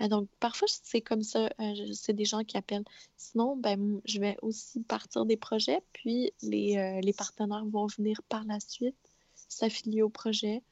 Euh, 0.00 0.08
donc, 0.08 0.28
parfois, 0.40 0.68
c'est 0.68 1.00
comme 1.00 1.22
ça, 1.22 1.48
euh, 1.60 1.92
c'est 1.92 2.12
des 2.12 2.24
gens 2.24 2.44
qui 2.44 2.56
appellent. 2.56 2.84
Sinon, 3.16 3.56
ben, 3.56 4.00
je 4.04 4.20
vais 4.20 4.36
aussi 4.42 4.80
partir 4.80 5.24
des 5.26 5.36
projets, 5.36 5.82
puis 5.92 6.32
les, 6.42 7.00
les 7.02 7.12
partenaires 7.12 7.64
vont 7.66 7.86
venir 7.86 8.22
par 8.28 8.44
la 8.44 8.60
suite 8.60 8.96
s'affilier 9.48 10.02
au 10.02 10.10
projet 10.10 10.62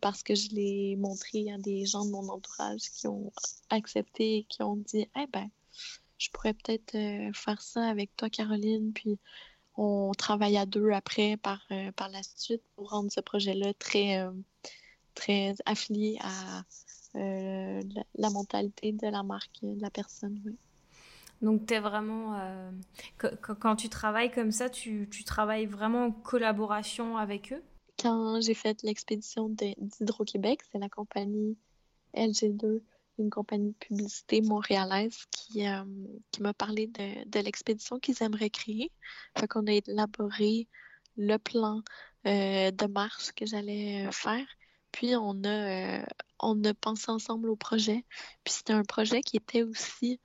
parce 0.00 0.24
que 0.24 0.34
je 0.34 0.50
l'ai 0.50 0.96
montré 0.96 1.50
à 1.52 1.58
des 1.58 1.86
gens 1.86 2.04
de 2.04 2.10
mon 2.10 2.28
entourage 2.28 2.90
qui 2.90 3.06
ont 3.06 3.32
accepté 3.70 4.38
et 4.38 4.44
qui 4.44 4.62
ont 4.64 4.76
dit 4.76 5.08
Eh 5.16 5.26
ben, 5.32 5.48
je 6.18 6.28
pourrais 6.30 6.54
peut-être 6.54 6.96
faire 7.34 7.62
ça 7.62 7.86
avec 7.86 8.16
toi, 8.16 8.28
Caroline, 8.28 8.92
puis 8.92 9.18
on 9.76 10.12
travaille 10.12 10.56
à 10.56 10.66
deux 10.66 10.90
après 10.90 11.36
par, 11.36 11.60
euh, 11.70 11.92
par 11.92 12.08
la 12.08 12.22
suite 12.22 12.62
pour 12.74 12.90
rendre 12.90 13.10
ce 13.12 13.20
projet-là 13.20 13.74
très, 13.74 14.20
euh, 14.20 14.32
très 15.14 15.54
affilié 15.66 16.18
à 16.22 16.62
euh, 17.16 17.82
la, 18.14 18.30
mentalité 18.30 18.92
de 18.92 19.06
la 19.06 19.22
marque, 19.22 19.62
de 19.62 19.80
la 19.80 19.90
personne. 19.90 20.40
Donc, 21.42 21.66
tu 21.66 21.74
es 21.74 21.80
vraiment. 21.80 22.38
quand 23.18 23.76
tu 23.76 23.90
travailles 23.90 24.30
comme 24.30 24.50
ça, 24.50 24.70
tu, 24.70 25.08
tu, 25.10 25.24
travailles 25.24 25.66
vraiment 25.66 26.06
en 26.06 26.10
collaboration 26.10 27.18
avec 27.18 27.52
eux? 27.52 27.62
Quand 27.98 28.40
j'ai 28.40 28.54
fait 28.54 28.82
l'expédition 28.82 29.48
d'Hydro-Québec, 29.48 30.60
c'est 30.70 30.78
la 30.78 30.88
compagnie 30.88 31.56
LG2 32.14 32.82
une 33.18 33.30
compagnie 33.30 33.70
de 33.70 33.76
publicité 33.76 34.40
montréalaise 34.42 35.24
qui, 35.30 35.66
euh, 35.66 35.84
m'a 36.40 36.54
parlé 36.54 36.86
de, 36.86 37.28
de 37.28 37.40
l'expédition 37.40 37.98
qu'ils 37.98 38.22
aimeraient 38.22 38.50
créer. 38.50 38.92
Fait 39.38 39.48
qu'on 39.48 39.66
a 39.66 39.72
élaboré 39.72 40.68
le 41.16 41.38
plan 41.38 41.82
euh, 42.26 42.70
de 42.70 42.86
marche 42.86 43.32
que 43.32 43.46
j'allais 43.46 44.06
euh, 44.06 44.12
faire. 44.12 44.46
Puis 44.92 45.16
on 45.16 45.44
a, 45.44 46.06
on 46.40 46.62
a 46.64 46.74
pensé 46.74 47.10
ensemble 47.10 47.50
au 47.50 47.56
projet. 47.56 48.04
Puis 48.44 48.54
c'était 48.54 48.72
un 48.72 48.84
projet 48.84 49.20
qui 49.20 49.36
était 49.36 49.62
aussi 49.62 50.20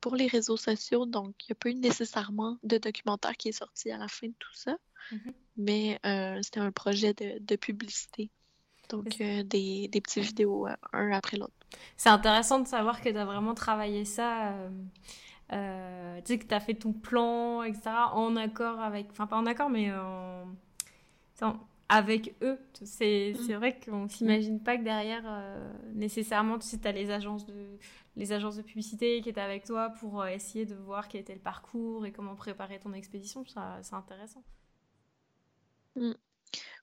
pour 0.00 0.16
les 0.16 0.28
réseaux 0.28 0.56
sociaux. 0.56 1.04
Donc, 1.04 1.34
il 1.40 1.50
n'y 1.50 1.52
a 1.52 1.56
pas 1.56 1.68
eu 1.70 1.74
nécessairement 1.74 2.58
de 2.62 2.78
documentaire 2.78 3.36
qui 3.36 3.48
est 3.48 3.52
sorti 3.52 3.90
à 3.90 3.98
la 3.98 4.08
fin 4.08 4.28
de 4.28 4.34
tout 4.38 4.54
ça. 4.54 4.76
Mm-hmm. 5.10 5.32
Mais 5.56 5.98
c'était 6.42 6.60
un 6.60 6.72
projet 6.72 7.14
de, 7.14 7.38
de 7.40 7.56
publicité. 7.56 8.30
Donc, 8.88 9.16
des, 9.18 9.88
des 9.88 10.00
petites 10.00 10.24
vidéos 10.24 10.66
un 10.92 11.12
après 11.12 11.36
l'autre. 11.38 11.54
C'est 11.96 12.08
intéressant 12.08 12.60
de 12.60 12.66
savoir 12.66 13.00
que 13.00 13.08
tu 13.08 13.16
as 13.16 13.24
vraiment 13.24 13.54
travaillé 13.54 14.04
ça. 14.04 14.52
Euh, 14.52 14.70
euh, 15.52 16.20
tu 16.24 16.32
sais, 16.32 16.38
que 16.38 16.46
tu 16.46 16.54
as 16.54 16.60
fait 16.60 16.74
ton 16.74 16.92
plan, 16.92 17.62
etc. 17.62 17.90
en 18.12 18.36
accord 18.36 18.80
avec. 18.80 19.08
Enfin, 19.10 19.26
pas 19.26 19.36
en 19.36 19.46
accord, 19.46 19.70
mais 19.70 19.92
en, 19.92 20.46
avec 21.88 22.34
eux. 22.42 22.58
C'est 22.84 23.34
mm. 23.34 23.52
vrai 23.54 23.78
qu'on 23.78 24.08
s'imagine 24.08 24.60
pas 24.60 24.78
que 24.78 24.84
derrière, 24.84 25.24
euh, 25.26 25.72
nécessairement, 25.94 26.58
tu 26.58 26.66
sais, 26.66 26.78
tu 26.78 26.88
as 26.88 26.92
les 26.92 27.10
agences, 27.10 27.44
de, 27.46 27.78
les 28.16 28.32
agences 28.32 28.56
de 28.56 28.62
publicité 28.62 29.20
qui 29.20 29.28
étaient 29.28 29.40
avec 29.40 29.64
toi 29.64 29.90
pour 29.90 30.24
essayer 30.26 30.64
de 30.64 30.74
voir 30.74 31.08
quel 31.08 31.20
était 31.20 31.34
le 31.34 31.40
parcours 31.40 32.06
et 32.06 32.12
comment 32.12 32.34
préparer 32.34 32.78
ton 32.78 32.92
expédition. 32.94 33.44
C'est 33.46 33.94
intéressant. 33.94 34.42
Mm. 35.96 36.12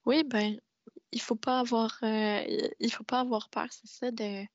Oui, 0.05 0.23
ben, 0.23 0.59
il 1.11 1.21
faut 1.21 1.35
pas 1.35 1.59
avoir 1.59 1.99
il 2.01 2.91
faut 2.91 3.03
pas 3.03 3.21
avoir 3.21 3.49
peur, 3.49 3.67
c'est 3.71 3.87
ça, 3.87 4.11
de, 4.11 4.45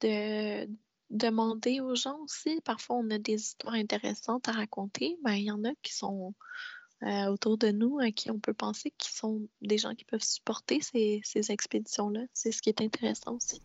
de 0.00 0.68
demander 1.10 1.80
aux 1.80 1.94
gens 1.94 2.18
aussi. 2.20 2.60
Parfois, 2.64 2.96
on 2.96 3.10
a 3.10 3.18
des 3.18 3.34
histoires 3.34 3.74
intéressantes 3.74 4.48
à 4.48 4.52
raconter. 4.52 5.18
Ben, 5.22 5.34
il 5.34 5.44
y 5.44 5.50
en 5.50 5.64
a 5.64 5.70
qui 5.82 5.94
sont 5.94 6.34
euh, 7.02 7.26
autour 7.26 7.58
de 7.58 7.68
nous, 7.68 7.98
à 7.98 8.10
qui 8.10 8.30
on 8.30 8.38
peut 8.38 8.54
penser 8.54 8.92
qui 8.96 9.12
sont 9.12 9.48
des 9.62 9.78
gens 9.78 9.94
qui 9.94 10.04
peuvent 10.04 10.22
supporter 10.22 10.80
ces, 10.80 11.22
expéditions-là. 11.50 12.20
C'est 12.32 12.52
ce 12.52 12.62
qui 12.62 12.68
est 12.68 12.80
intéressant 12.80 13.36
aussi. 13.36 13.62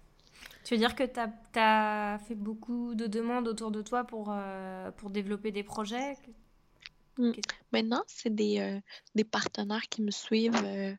Tu 0.64 0.74
veux 0.74 0.80
dire 0.80 0.96
que 0.96 1.04
tu 1.04 1.20
as, 1.60 2.20
fait 2.28 2.36
beaucoup 2.36 2.96
de 2.96 3.08
demandes 3.08 3.48
autour 3.48 3.72
de 3.72 3.82
toi 3.82 4.04
pour, 4.04 4.30
euh, 4.32 4.90
pour 4.92 5.10
développer 5.10 5.52
des 5.52 5.64
projets 5.64 6.18
mmh. 7.18 7.32
Maintenant, 7.72 8.04
c'est 8.08 8.34
des, 8.34 8.60
euh, 8.60 8.80
des, 9.16 9.24
partenaires 9.24 9.88
qui 9.90 10.02
me 10.02 10.12
suivent 10.12 10.98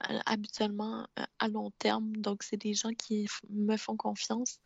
habituellement 0.00 1.06
euh, 1.18 1.24
à 1.38 1.48
long 1.48 1.70
terme. 1.78 2.16
Donc, 2.16 2.42
c'est 2.42 2.56
des 2.56 2.74
gens 2.74 2.92
qui 2.92 3.26
me 3.50 3.76
font 3.76 3.96
confiance, 3.96 4.60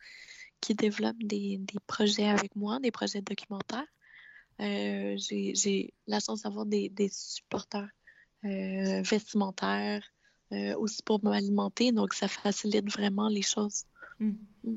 qui 0.59 0.75
développent 0.75 1.23
des, 1.23 1.59
projets 1.87 2.27
avec 2.27 2.55
moi, 2.55 2.79
des 2.79 2.91
projets 2.91 3.21
documentaires. 3.21 3.87
Euh, 4.59 5.15
j'ai 5.17 5.93
la 6.07 6.19
chance 6.19 6.43
d'avoir 6.43 6.65
des, 6.65 6.91
supporters 7.11 7.89
euh, 8.45 9.01
vestimentaires 9.01 10.03
aussi 10.77 11.01
pour 11.03 11.23
m'alimenter. 11.23 11.91
Donc, 11.93 12.13
ça 12.13 12.27
facilite 12.27 12.91
vraiment 12.91 13.29
les 13.29 13.41
choses. 13.41 13.85
Mmh. 14.19 14.31
Mmh. 14.65 14.75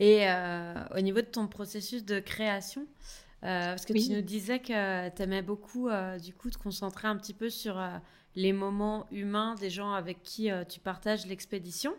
Et 0.00 0.26
au 0.96 1.00
niveau 1.00 1.20
de 1.20 1.26
ton 1.26 1.46
processus 1.46 2.04
de 2.04 2.18
création, 2.18 2.86
parce 3.44 3.84
que 3.84 3.92
tu 3.92 4.12
nous 4.12 4.22
disais 4.22 4.58
que 4.58 5.08
tu 5.10 5.22
aimais 5.22 5.42
beaucoup, 5.42 5.88
du 6.22 6.34
coup, 6.34 6.50
te 6.50 6.58
concentrer 6.58 7.08
un 7.08 7.16
petit 7.16 7.34
peu 7.34 7.50
sur 7.50 7.78
les 8.36 8.52
moments 8.52 9.06
humains 9.10 9.54
des 9.54 9.70
gens 9.70 9.92
avec 9.92 10.22
qui 10.22 10.50
euh, 10.50 10.64
tu 10.64 10.80
partages 10.80 11.26
l'expédition. 11.26 11.94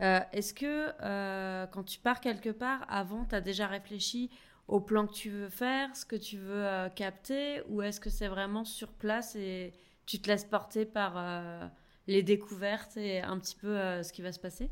Euh, 0.00 0.20
est-ce 0.32 0.54
que 0.54 0.92
euh, 1.02 1.66
quand 1.66 1.82
tu 1.82 1.98
pars 1.98 2.20
quelque 2.20 2.50
part, 2.50 2.86
avant, 2.88 3.24
tu 3.24 3.34
as 3.34 3.40
déjà 3.40 3.66
réfléchi 3.66 4.30
au 4.68 4.80
plan 4.80 5.06
que 5.06 5.12
tu 5.12 5.30
veux 5.30 5.48
faire, 5.48 5.94
ce 5.96 6.04
que 6.04 6.16
tu 6.16 6.38
veux 6.38 6.88
capter, 6.94 7.62
ou 7.68 7.80
est-ce 7.80 8.00
que 8.00 8.10
c'est 8.10 8.28
vraiment 8.28 8.64
sur 8.64 8.92
place 8.92 9.34
et 9.34 9.72
tu 10.04 10.20
te 10.20 10.28
laisses 10.28 10.44
porter 10.44 10.84
par 10.84 11.70
les 12.06 12.22
découvertes 12.22 12.98
et 12.98 13.22
un 13.22 13.38
petit 13.38 13.56
peu 13.56 14.02
ce 14.02 14.12
qui 14.12 14.20
va 14.20 14.30
se 14.30 14.38
passer? 14.38 14.70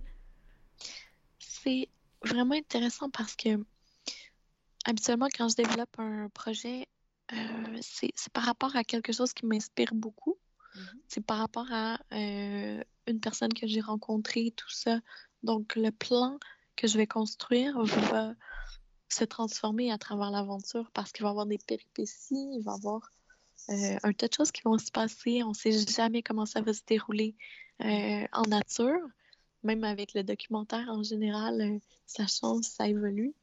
C'est 1.38 1.88
vraiment 2.22 2.56
intéressant 2.56 3.08
parce 3.08 3.34
que 3.36 3.64
habituellement, 4.86 5.28
quand 5.36 5.48
je 5.48 5.56
développe 5.56 5.98
un 5.98 6.28
projet, 6.30 6.86
c'est 7.80 8.32
par 8.32 8.44
rapport 8.44 8.74
à 8.76 8.84
quelque 8.84 9.12
chose 9.12 9.32
qui 9.32 9.46
m'inspire 9.46 9.94
beaucoup. 9.94 10.38
Mhm. 10.74 11.00
C'est 11.08 11.24
par 11.24 11.38
rapport 11.38 11.66
à 11.70 11.98
euh, 12.12 12.82
une 13.06 13.20
personne 13.20 13.52
que 13.52 13.66
j'ai 13.66 13.80
rencontrée, 13.80 14.52
tout 14.56 14.70
ça. 14.70 15.00
Donc, 15.42 15.76
le 15.76 15.90
plan 15.90 16.38
que 16.76 16.86
je 16.86 16.96
vais 16.98 17.06
construire 17.06 17.80
va 17.82 18.34
se 19.08 19.24
transformer 19.24 19.92
à 19.92 19.98
travers 19.98 20.30
l'aventure 20.30 20.90
parce 20.92 21.12
qu'il 21.12 21.22
va 21.22 21.28
y 21.28 21.30
avoir 21.30 21.46
des 21.46 21.58
péripéties, 21.58 22.50
il 22.54 22.62
va 22.64 22.72
y 22.72 22.74
avoir 22.74 23.10
euh, 23.70 23.96
un 24.02 24.12
tas 24.12 24.28
de 24.28 24.34
choses 24.34 24.52
qui 24.52 24.62
vont 24.62 24.78
se 24.78 24.90
passer. 24.90 25.42
On 25.42 25.50
ne 25.50 25.54
sait 25.54 25.72
jamais 25.72 26.22
comment 26.22 26.46
ça 26.46 26.60
va 26.60 26.72
se 26.72 26.82
dérouler 26.86 27.34
euh, 27.82 28.26
en 28.32 28.42
nature. 28.42 29.00
Même 29.62 29.84
avec 29.84 30.14
le 30.14 30.22
documentaire, 30.22 30.88
en 30.90 31.02
général, 31.02 31.80
ça 32.04 32.26
change, 32.26 32.64
ça 32.64 32.86
évolue. 32.86 33.34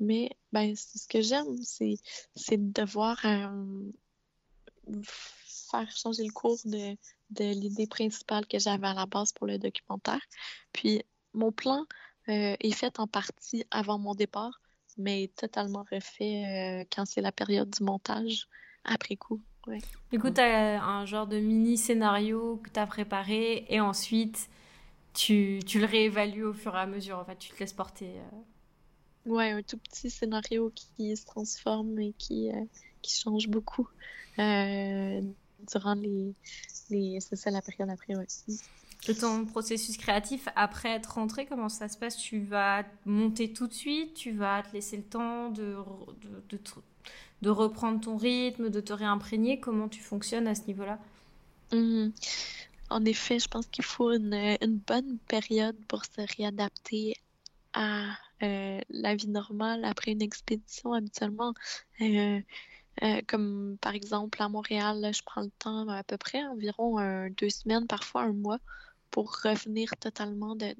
Mais 0.00 0.30
ben, 0.52 0.74
ce 0.76 1.06
que 1.08 1.20
j'aime, 1.20 1.56
c'est, 1.62 1.96
de 2.50 2.72
devoir 2.72 3.20
faire 4.90 5.90
changer 5.96 6.24
le 6.24 6.32
cours 6.32 6.58
de, 6.64 6.96
l'idée 7.38 7.86
principale 7.86 8.46
que 8.46 8.58
j'avais 8.58 8.86
à 8.86 8.94
la 8.94 9.06
base 9.06 9.32
pour 9.32 9.46
le 9.46 9.58
documentaire. 9.58 10.20
Puis 10.72 11.02
mon 11.32 11.52
plan 11.52 11.84
est 12.26 12.72
fait 12.72 12.98
en 12.98 13.06
partie 13.06 13.64
avant 13.70 13.98
mon 13.98 14.14
départ, 14.14 14.60
mais 14.96 15.30
totalement 15.36 15.84
refait 15.90 16.86
quand 16.94 17.04
c'est 17.06 17.20
la 17.20 17.32
période 17.32 17.70
du 17.70 17.84
montage 17.84 18.48
après 18.84 19.16
coup. 19.16 19.40
Du 20.10 20.18
coup, 20.18 20.30
tu 20.30 20.40
as 20.40 20.82
un 20.82 21.06
genre 21.06 21.26
de 21.26 21.38
mini 21.38 21.76
scénario 21.78 22.60
que 22.62 22.70
tu 22.70 22.78
as 22.78 22.86
préparé 22.86 23.66
et 23.68 23.80
ensuite 23.80 24.50
tu, 25.14 25.60
tu, 25.66 25.78
le 25.78 25.86
réévalues 25.86 26.44
au 26.44 26.52
fur 26.52 26.74
et 26.74 26.80
à 26.80 26.86
mesure. 26.86 27.18
En 27.18 27.24
fait, 27.24 27.36
tu 27.36 27.50
te 27.50 27.60
laisses 27.60 27.72
porter. 27.72 28.18
Euh. 28.18 28.40
Ouais, 29.26 29.50
un 29.50 29.62
tout 29.62 29.78
petit 29.78 30.10
scénario 30.10 30.70
qui 30.74 31.16
se 31.16 31.24
transforme 31.24 31.98
et 31.98 32.12
qui, 32.18 32.50
qui 33.02 33.18
change 33.18 33.48
beaucoup 33.48 33.88
durant 34.36 35.94
les, 35.94 36.34
les 36.90 37.20
c'est 37.20 37.36
ça 37.36 37.50
la 37.50 37.62
période 37.62 37.90
après, 37.90 38.14
ouais. 38.16 38.26
Ton 39.20 39.44
processus 39.44 39.98
créatif, 39.98 40.48
après 40.56 40.88
être 40.90 41.14
rentré, 41.14 41.44
comment 41.44 41.68
ça 41.68 41.88
se 41.88 41.98
passe? 41.98 42.16
Tu 42.16 42.40
vas 42.40 42.84
monter 43.04 43.52
tout 43.52 43.66
de 43.66 43.74
suite? 43.74 44.14
Tu 44.14 44.32
vas 44.32 44.62
te 44.62 44.72
laisser 44.72 44.96
le 44.96 45.02
temps 45.02 45.50
de, 45.50 45.76
de, 46.22 46.56
de, 46.56 46.60
de 47.42 47.50
reprendre 47.50 48.00
ton 48.00 48.16
rythme, 48.16 48.70
de 48.70 48.80
te 48.80 48.94
réimprégner? 48.94 49.60
Comment 49.60 49.88
tu 49.88 50.00
fonctionnes 50.00 50.46
à 50.46 50.54
ce 50.54 50.62
niveau-là? 50.62 50.98
Mmh. 51.72 52.08
En 52.88 53.04
effet, 53.04 53.38
je 53.38 53.48
pense 53.48 53.66
qu'il 53.66 53.84
faut 53.84 54.10
une, 54.10 54.56
une, 54.62 54.78
bonne 54.78 55.18
période 55.28 55.76
pour 55.86 56.04
se 56.06 56.22
réadapter 56.38 57.16
à 57.74 58.04
euh, 58.04 58.12
la 58.88 59.14
vie 59.14 59.28
normale 59.28 59.84
après 59.84 60.12
une 60.12 60.22
expédition. 60.22 60.92
Habituellement, 60.92 61.54
euh, 62.00 62.40
euh, 63.02 63.20
comme 63.26 63.76
par 63.80 63.94
exemple 63.94 64.40
à 64.42 64.48
Montréal, 64.48 65.10
je 65.12 65.22
prends 65.24 65.42
le 65.42 65.50
temps 65.50 65.88
à 65.88 66.04
peu 66.04 66.16
près 66.16 66.44
environ 66.44 67.28
deux 67.30 67.50
semaines, 67.50 67.86
parfois 67.86 68.22
un 68.22 68.32
mois, 68.32 68.58
pour 69.10 69.36
revenir 69.42 69.90
totalement 69.98 70.56
de, 70.56 70.74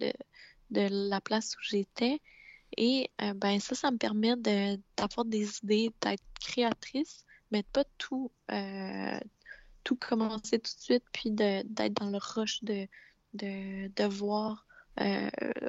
la 0.70 1.20
place 1.20 1.56
où 1.56 1.60
j'étais. 1.62 2.20
Et 2.76 3.10
euh, 3.22 3.34
ben 3.34 3.60
ça, 3.60 3.74
ça 3.74 3.90
me 3.90 3.98
permet 3.98 4.34
d'avoir 4.36 5.24
des 5.24 5.58
idées, 5.58 5.92
d'être 6.00 6.22
créatrice, 6.40 7.24
mais 7.50 7.62
de 7.62 7.68
pas 7.68 7.84
tout, 7.98 8.32
euh, 8.50 9.20
tout 9.84 9.96
commencer 9.96 10.58
tout 10.58 10.72
de 10.74 10.80
suite, 10.80 11.04
puis 11.12 11.30
d'être 11.30 11.94
dans 11.94 12.10
le 12.10 12.18
rush 12.18 12.62
de 12.64 12.88
devoir 13.96 14.66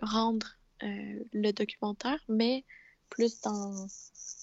rendre 0.02 0.55
le 0.82 1.52
documentaire, 1.52 2.20
mais 2.28 2.66
plus 3.10 3.42
dans 3.42 3.88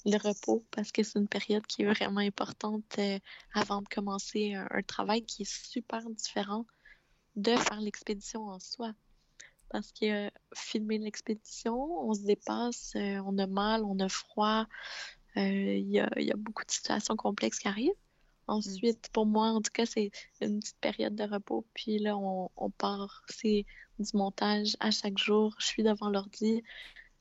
le 0.04 0.16
repos 0.16 0.64
parce 0.70 0.92
que 0.92 1.02
c'est 1.02 1.18
une 1.18 1.28
période 1.28 1.66
qui 1.66 1.82
est 1.82 1.86
vraiment 1.86 2.20
importante 2.20 2.98
euh, 2.98 3.18
avant 3.54 3.82
de 3.82 3.88
commencer 3.88 4.54
un, 4.54 4.82
travail 4.82 5.24
qui 5.24 5.42
est 5.42 5.52
super 5.52 6.08
différent 6.10 6.66
de 7.36 7.56
faire 7.56 7.80
l'expédition 7.80 8.48
en 8.48 8.58
soi. 8.58 8.92
Parce 9.70 9.92
que 9.92 10.26
euh, 10.26 10.30
filmer 10.54 10.98
l'expédition, 10.98 11.76
on 12.08 12.14
se 12.14 12.22
dépasse, 12.22 12.92
euh, 12.96 13.22
on 13.24 13.38
a 13.38 13.46
mal, 13.46 13.84
on 13.84 13.98
a 14.00 14.08
froid, 14.08 14.66
il 15.34 15.88
y, 15.88 15.98
a, 15.98 16.36
beaucoup 16.36 16.64
de 16.64 16.70
situations 16.70 17.16
complexes 17.16 17.58
qui 17.58 17.68
arrivent. 17.68 17.90
Ensuite, 18.52 19.08
pour 19.12 19.24
moi, 19.24 19.48
en 19.48 19.62
tout 19.62 19.70
cas, 19.72 19.86
c'est 19.86 20.10
une 20.42 20.60
petite 20.60 20.78
période 20.80 21.14
de 21.14 21.24
repos. 21.24 21.64
Puis 21.72 21.98
là, 21.98 22.16
on, 22.18 22.50
on 22.56 22.70
part, 22.70 23.22
c'est 23.28 23.64
du 23.98 24.10
montage 24.14 24.76
à 24.78 24.90
chaque 24.90 25.16
jour. 25.16 25.54
Je 25.58 25.66
suis 25.66 25.82
devant 25.82 26.10
l'ordi. 26.10 26.62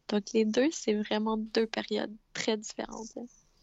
Donc 0.09 0.23
les 0.33 0.43
deux, 0.43 0.69
c'est 0.71 0.93
vraiment 0.93 1.37
deux 1.37 1.67
périodes 1.67 2.13
très 2.33 2.57
différentes. 2.57 3.07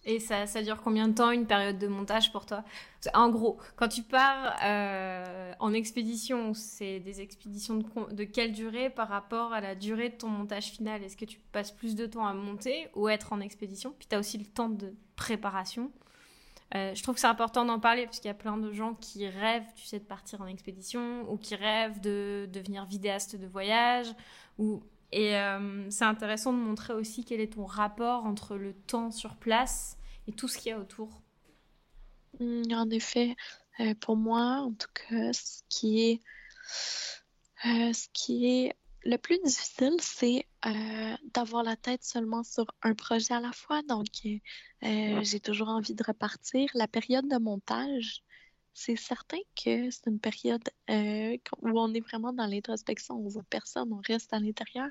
Et 0.04 0.20
ça, 0.20 0.46
ça, 0.46 0.62
dure 0.62 0.80
combien 0.80 1.08
de 1.08 1.12
temps 1.12 1.30
une 1.30 1.46
période 1.46 1.78
de 1.78 1.88
montage 1.88 2.32
pour 2.32 2.46
toi? 2.46 2.64
En 3.12 3.28
gros, 3.28 3.58
quand 3.76 3.88
tu 3.88 4.02
pars 4.02 4.56
euh, 4.64 5.52
en 5.58 5.74
expédition, 5.74 6.54
c'est 6.54 7.00
des 7.00 7.20
expéditions 7.20 7.76
de, 7.76 8.14
de, 8.14 8.24
quelle 8.24 8.52
durée 8.52 8.88
par 8.88 9.08
rapport 9.08 9.52
à 9.52 9.60
la 9.60 9.74
durée 9.74 10.08
de 10.08 10.14
ton 10.14 10.28
montage 10.28 10.70
final? 10.70 11.02
Est-ce 11.02 11.18
que 11.18 11.26
tu 11.26 11.38
passes 11.52 11.72
plus 11.72 11.94
de 11.94 12.06
temps 12.06 12.26
à 12.26 12.32
monter 12.32 12.88
ou 12.94 13.10
être 13.10 13.34
en 13.34 13.40
expédition? 13.40 13.92
Puis 13.98 14.08
tu 14.08 14.16
as 14.16 14.18
aussi 14.18 14.38
le 14.38 14.46
temps 14.46 14.70
de 14.70 14.94
préparation. 15.16 15.92
Euh, 16.74 16.94
je 16.94 17.02
trouve 17.02 17.14
que 17.14 17.20
c'est 17.20 17.26
important 17.26 17.64
d'en 17.64 17.80
parler 17.80 18.04
parce 18.04 18.20
qu'il 18.20 18.28
y 18.28 18.30
a 18.30 18.34
plein 18.34 18.58
de 18.58 18.72
gens 18.72 18.94
qui 18.94 19.26
rêvent, 19.26 19.72
tu 19.74 19.86
sais, 19.86 19.98
de 19.98 20.04
partir 20.04 20.40
en 20.42 20.46
expédition 20.46 21.30
ou 21.30 21.38
qui 21.38 21.54
rêvent 21.54 22.00
de 22.00 22.48
devenir 22.52 22.84
vidéaste 22.84 23.36
de 23.36 23.46
voyage 23.46 24.08
ou 24.58 24.82
et 25.10 25.36
euh, 25.36 25.90
c'est 25.90 26.04
intéressant 26.04 26.52
de 26.52 26.58
montrer 26.58 26.92
aussi 26.92 27.24
quel 27.24 27.40
est 27.40 27.54
ton 27.54 27.64
rapport 27.64 28.26
entre 28.26 28.56
le 28.56 28.74
temps 28.74 29.10
sur 29.10 29.36
place 29.36 29.96
et 30.26 30.32
tout 30.32 30.48
ce 30.48 30.58
qu'il 30.58 30.70
y 30.70 30.74
a 30.74 30.78
autour. 30.78 31.22
Mmh, 32.40 32.74
en 32.74 32.90
effet, 32.90 33.34
euh, 33.80 33.94
pour 33.94 34.16
moi, 34.16 34.60
en 34.60 34.72
tout 34.72 34.88
cas, 34.92 35.32
ce 35.32 35.62
qui 35.70 36.10
est, 36.10 36.20
ce 37.64 38.06
qui 38.12 38.46
est 38.46 38.76
le 39.04 39.16
plus 39.16 39.38
difficile, 39.44 39.96
c'est 40.00 40.46
d'avoir 41.34 41.62
la 41.62 41.76
tête 41.76 42.02
seulement 42.02 42.42
sur 42.42 42.66
un 42.82 42.94
projet 42.94 43.34
à 43.34 43.40
la 43.40 43.52
fois. 43.52 43.82
Donc, 43.82 44.06
j'ai 44.82 45.40
toujours 45.40 45.68
envie 45.68 45.94
de 45.94 46.04
repartir. 46.04 46.68
La 46.74 46.88
période 46.88 47.28
de 47.28 47.38
montage, 47.38 48.22
c'est 48.78 48.94
certain 48.94 49.38
que 49.56 49.90
c'est 49.90 50.06
une 50.06 50.20
période 50.20 50.62
euh, 50.88 51.36
où 51.62 51.80
on 51.80 51.92
est 51.94 52.00
vraiment 52.00 52.32
dans 52.32 52.46
l'introspection, 52.46 53.16
on 53.16 53.28
voit 53.28 53.42
personne, 53.50 53.92
on 53.92 54.00
reste 54.06 54.32
à 54.32 54.38
l'intérieur. 54.38 54.88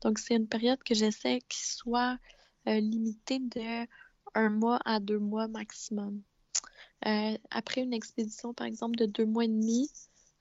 Donc, 0.00 0.18
c'est 0.18 0.34
une 0.34 0.48
période 0.48 0.82
que 0.82 0.96
j'essaie 0.96 1.38
qu'il 1.48 1.64
soit 1.64 2.18
euh, 2.66 2.80
limitée 2.80 3.38
de 3.38 3.86
un 4.34 4.50
mois 4.50 4.80
à 4.84 4.98
deux 4.98 5.20
mois 5.20 5.46
maximum. 5.46 6.22
Euh, 7.06 7.38
après 7.50 7.82
une 7.82 7.94
expédition, 7.94 8.52
par 8.52 8.66
exemple, 8.66 8.96
de 8.96 9.06
deux 9.06 9.26
mois 9.26 9.44
et 9.44 9.48
demi, 9.48 9.88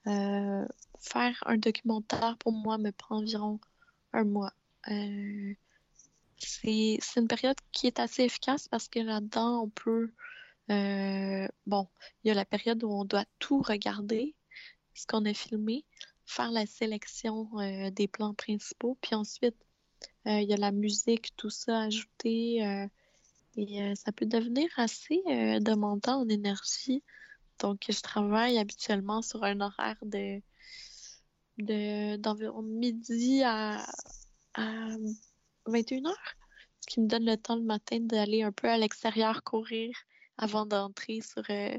faire 0.06 1.44
un 1.46 1.58
documentaire, 1.58 2.38
pour 2.40 2.54
moi, 2.54 2.78
me 2.78 2.92
prend 2.92 3.18
environ 3.18 3.60
un 4.14 4.24
mois. 4.24 4.54
c'est 6.38 7.00
une 7.18 7.28
période 7.28 7.58
qui 7.72 7.88
est 7.88 8.00
assez 8.00 8.24
efficace 8.24 8.68
parce 8.68 8.88
que 8.88 9.00
là-dedans, 9.00 9.64
on 9.64 9.70
peut 9.70 10.12
euh, 10.72 11.48
bon, 11.66 11.88
il 12.24 12.28
y 12.28 12.32
a 12.32 12.34
la 12.34 12.46
période 12.46 12.84
où 12.84 12.92
on 12.92 13.06
doit 13.06 13.26
tout 13.40 13.62
regarder, 13.62 14.36
ce 14.94 15.08
qu'on 15.08 15.26
a 15.26 15.34
filmé, 15.34 15.84
faire 16.26 16.52
la 16.52 16.66
sélection 16.66 17.50
euh, 17.60 17.90
des 17.90 18.08
plans 18.08 18.36
principaux, 18.36 18.98
puis 19.02 19.16
ensuite, 19.16 19.56
euh, 20.28 20.40
il 20.42 20.50
y 20.50 20.54
a 20.54 20.58
la 20.58 20.72
musique, 20.72 21.36
tout 21.38 21.50
ça 21.50 21.82
ajouté, 21.82 22.88
et 23.58 23.96
ça 23.96 24.12
peut 24.12 24.26
devenir 24.26 24.70
assez 24.78 25.22
demandant 25.60 26.22
en 26.22 26.30
énergie. 26.30 27.04
Donc, 27.60 27.86
je 27.89 28.02
travaille 28.02 28.58
habituellement 28.58 29.22
sur 29.22 29.43
un 29.43 29.60
horaire 29.62 29.98
de 30.04 30.41
d'environ 32.17 32.62
midi 32.62 33.43
à, 33.43 33.86
à 34.54 34.88
21h, 35.67 36.13
ce 36.82 36.88
qui 36.88 37.02
me 37.02 37.08
donne 37.08 37.26
le 37.26 37.36
temps 37.36 37.56
le 37.56 37.63
matin 37.63 38.00
d'aller 38.00 38.43
un 38.43 38.54
peu 38.54 38.69
à 38.69 38.78
l'extérieur 38.78 39.43
courir, 39.43 39.91
avant 40.38 40.65
d'entrer 40.65 41.19
sur, 41.22 41.43
euh, 41.50 41.78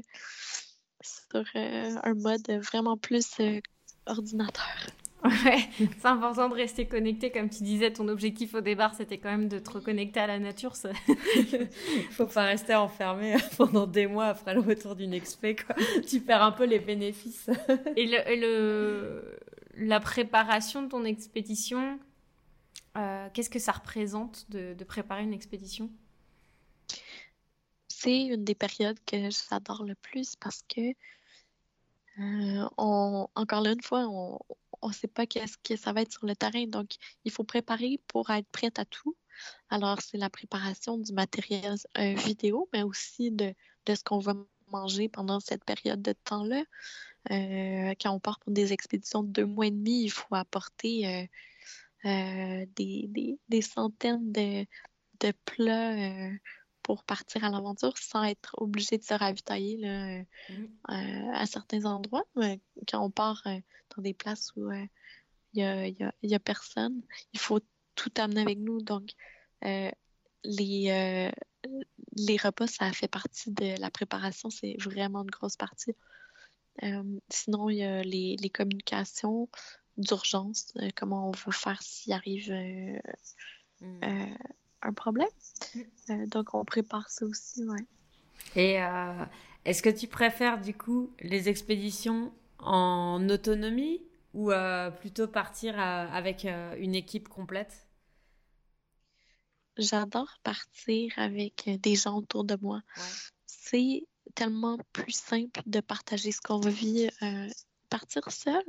sur 1.01 1.43
euh, 1.55 1.95
un 2.03 2.13
mode 2.13 2.49
vraiment 2.63 2.97
plus 2.97 3.39
euh, 3.39 3.59
ordinateur. 4.05 4.87
Ouais, 5.23 5.69
c'est 5.77 6.05
important 6.07 6.49
de 6.49 6.55
rester 6.55 6.87
connecté. 6.87 7.31
Comme 7.31 7.49
tu 7.49 7.63
disais, 7.63 7.93
ton 7.93 8.07
objectif 8.07 8.55
au 8.55 8.61
départ, 8.61 8.95
c'était 8.95 9.19
quand 9.19 9.29
même 9.29 9.47
de 9.47 9.59
te 9.59 9.69
reconnecter 9.69 10.19
à 10.19 10.27
la 10.27 10.39
nature. 10.39 10.75
Ça... 10.75 10.89
Faut 12.11 12.25
pas 12.25 12.45
rester 12.45 12.73
enfermé 12.73 13.35
pendant 13.57 13.85
des 13.85 14.07
mois 14.07 14.27
après 14.27 14.53
le 14.55 14.61
retour 14.61 14.95
d'une 14.95 15.13
expé. 15.13 15.55
Quoi. 15.55 15.75
Tu 16.07 16.21
perds 16.21 16.41
un 16.41 16.51
peu 16.51 16.65
les 16.65 16.79
bénéfices. 16.79 17.49
et, 17.95 18.07
le, 18.07 18.35
le, 18.35 19.39
la 19.75 19.99
préparation 19.99 20.81
de 20.81 20.87
ton 20.87 21.05
expédition, 21.05 21.99
qu'est-ce 23.33 23.49
que 23.49 23.59
ça 23.59 23.73
représente 23.73 24.49
de, 24.49 24.73
de 24.73 24.83
préparer 24.83 25.21
une 25.21 25.33
expédition? 25.33 25.89
C'est 27.87 28.23
une 28.23 28.43
des 28.43 28.55
périodes 28.55 28.97
que 29.05 29.29
j'adore 29.29 29.83
le 29.83 29.93
plus 29.93 30.35
parce 30.35 30.63
que, 30.67 30.81
euh, 32.19 32.69
on, 32.79 33.27
encore 33.35 33.63
une 33.67 33.81
fois, 33.83 34.07
on 34.09 34.39
ne 34.89 34.93
sait 34.93 35.07
pas 35.07 35.25
qu'est-ce 35.25 35.57
que 35.57 35.75
ça 35.75 35.93
va 35.93 36.01
être 36.01 36.11
sur 36.11 36.25
le 36.25 36.35
terrain. 36.35 36.65
Donc, 36.67 36.91
il 37.25 37.31
faut 37.31 37.43
préparer 37.43 37.99
pour 38.07 38.29
être 38.29 38.47
prête 38.51 38.79
à 38.79 38.85
tout. 38.85 39.15
Alors, 39.69 40.01
c'est 40.01 40.17
la 40.17 40.29
préparation 40.29 40.97
du 40.97 41.13
matériel 41.13 41.75
euh, 41.97 42.13
vidéo, 42.15 42.69
mais 42.73 42.83
aussi 42.83 43.31
de, 43.31 43.53
ce 43.87 44.03
qu'on 44.03 44.19
va 44.19 44.35
manger 44.71 45.09
pendant 45.09 45.39
cette 45.39 45.63
période 45.63 46.01
de 46.01 46.13
temps-là. 46.23 46.63
Euh, 47.31 47.93
quand 48.01 48.11
on 48.11 48.19
part 48.19 48.39
pour 48.39 48.51
des 48.51 48.73
expéditions 48.73 49.23
de 49.23 49.29
deux 49.29 49.45
mois 49.45 49.67
et 49.67 49.71
demi, 49.71 50.03
il 50.03 50.09
faut 50.09 50.33
apporter 50.35 51.29
des, 52.03 53.61
centaines 53.61 54.31
de, 54.31 54.65
de 55.19 55.33
plats 55.45 56.31
pour 56.91 57.05
partir 57.05 57.45
à 57.45 57.49
l'aventure 57.49 57.97
sans 57.97 58.21
être 58.23 58.53
obligé 58.57 58.97
de 58.97 59.03
se 59.03 59.13
ravitailler 59.13 59.77
là, 59.77 60.19
mmh. 60.19 60.25
euh, 60.89 61.31
à 61.33 61.45
certains 61.45 61.85
endroits. 61.85 62.25
Mais 62.35 62.59
quand 62.85 63.01
on 63.01 63.09
part 63.09 63.41
euh, 63.45 63.57
dans 63.95 64.01
des 64.01 64.13
places 64.13 64.51
où 64.57 64.69
il 64.73 64.89
n'y 65.53 65.63
a, 65.63 65.87
y 65.87 66.03
a, 66.03 66.13
y 66.21 66.35
a, 66.35 66.39
personne, 66.39 67.01
il 67.31 67.39
faut 67.39 67.61
tout 67.95 68.11
amener 68.17 68.41
avec 68.41 68.59
nous. 68.59 68.81
Donc, 68.81 69.11
euh, 69.63 69.89
les, 70.43 71.31
les 72.17 72.37
repas, 72.37 72.67
ça 72.67 72.91
fait 72.91 73.07
partie 73.07 73.51
de 73.51 73.79
la 73.79 73.89
préparation, 73.89 74.49
c'est 74.49 74.75
vraiment 74.77 75.21
une 75.21 75.31
grosse 75.31 75.55
partie. 75.55 75.95
sinon, 77.29 77.69
il 77.69 77.77
y 77.77 77.83
a 77.83 78.03
les, 78.03 78.35
les 78.35 78.49
communications 78.49 79.47
d'urgence, 79.95 80.73
comment 80.97 81.29
on 81.29 81.31
veut 81.31 81.53
faire 81.53 81.81
s'il 81.81 82.11
arrive 82.11 82.51
mm. 83.79 84.35
Un 84.81 84.93
problème. 84.93 85.27
Mm. 86.09 86.25
donc, 86.27 86.53
on 86.53 86.65
prépare 86.65 87.09
ça 87.09 87.25
aussi, 87.25 87.63
ouais. 87.65 87.85
Et 88.55 88.79
est-ce 89.63 89.83
que 89.83 89.89
tu 89.89 90.07
préfères 90.07 90.59
du 90.59 90.73
coup 90.73 91.13
les 91.19 91.47
expéditions 91.47 92.33
en 92.59 93.29
autonomie 93.29 94.01
ou 94.33 94.51
euh, 94.51 94.89
plutôt 94.89 95.27
partir 95.27 95.79
euh, 95.79 96.07
avec 96.07 96.45
euh, 96.45 96.75
une 96.77 96.95
équipe 96.95 97.27
complète? 97.27 97.87
J'adore 99.77 100.39
partir 100.43 101.13
avec 101.17 101.69
des 101.81 101.95
gens 101.95 102.17
autour 102.17 102.43
de 102.43 102.57
moi. 102.61 102.81
C'est 103.45 104.05
tellement 104.35 104.77
plus 104.93 105.15
simple 105.15 105.61
de 105.65 105.79
partager 105.79 106.31
ce 106.31 106.41
qu'on 106.41 106.59
vit. 106.59 107.09
partir 107.89 108.29
seul, 108.31 108.63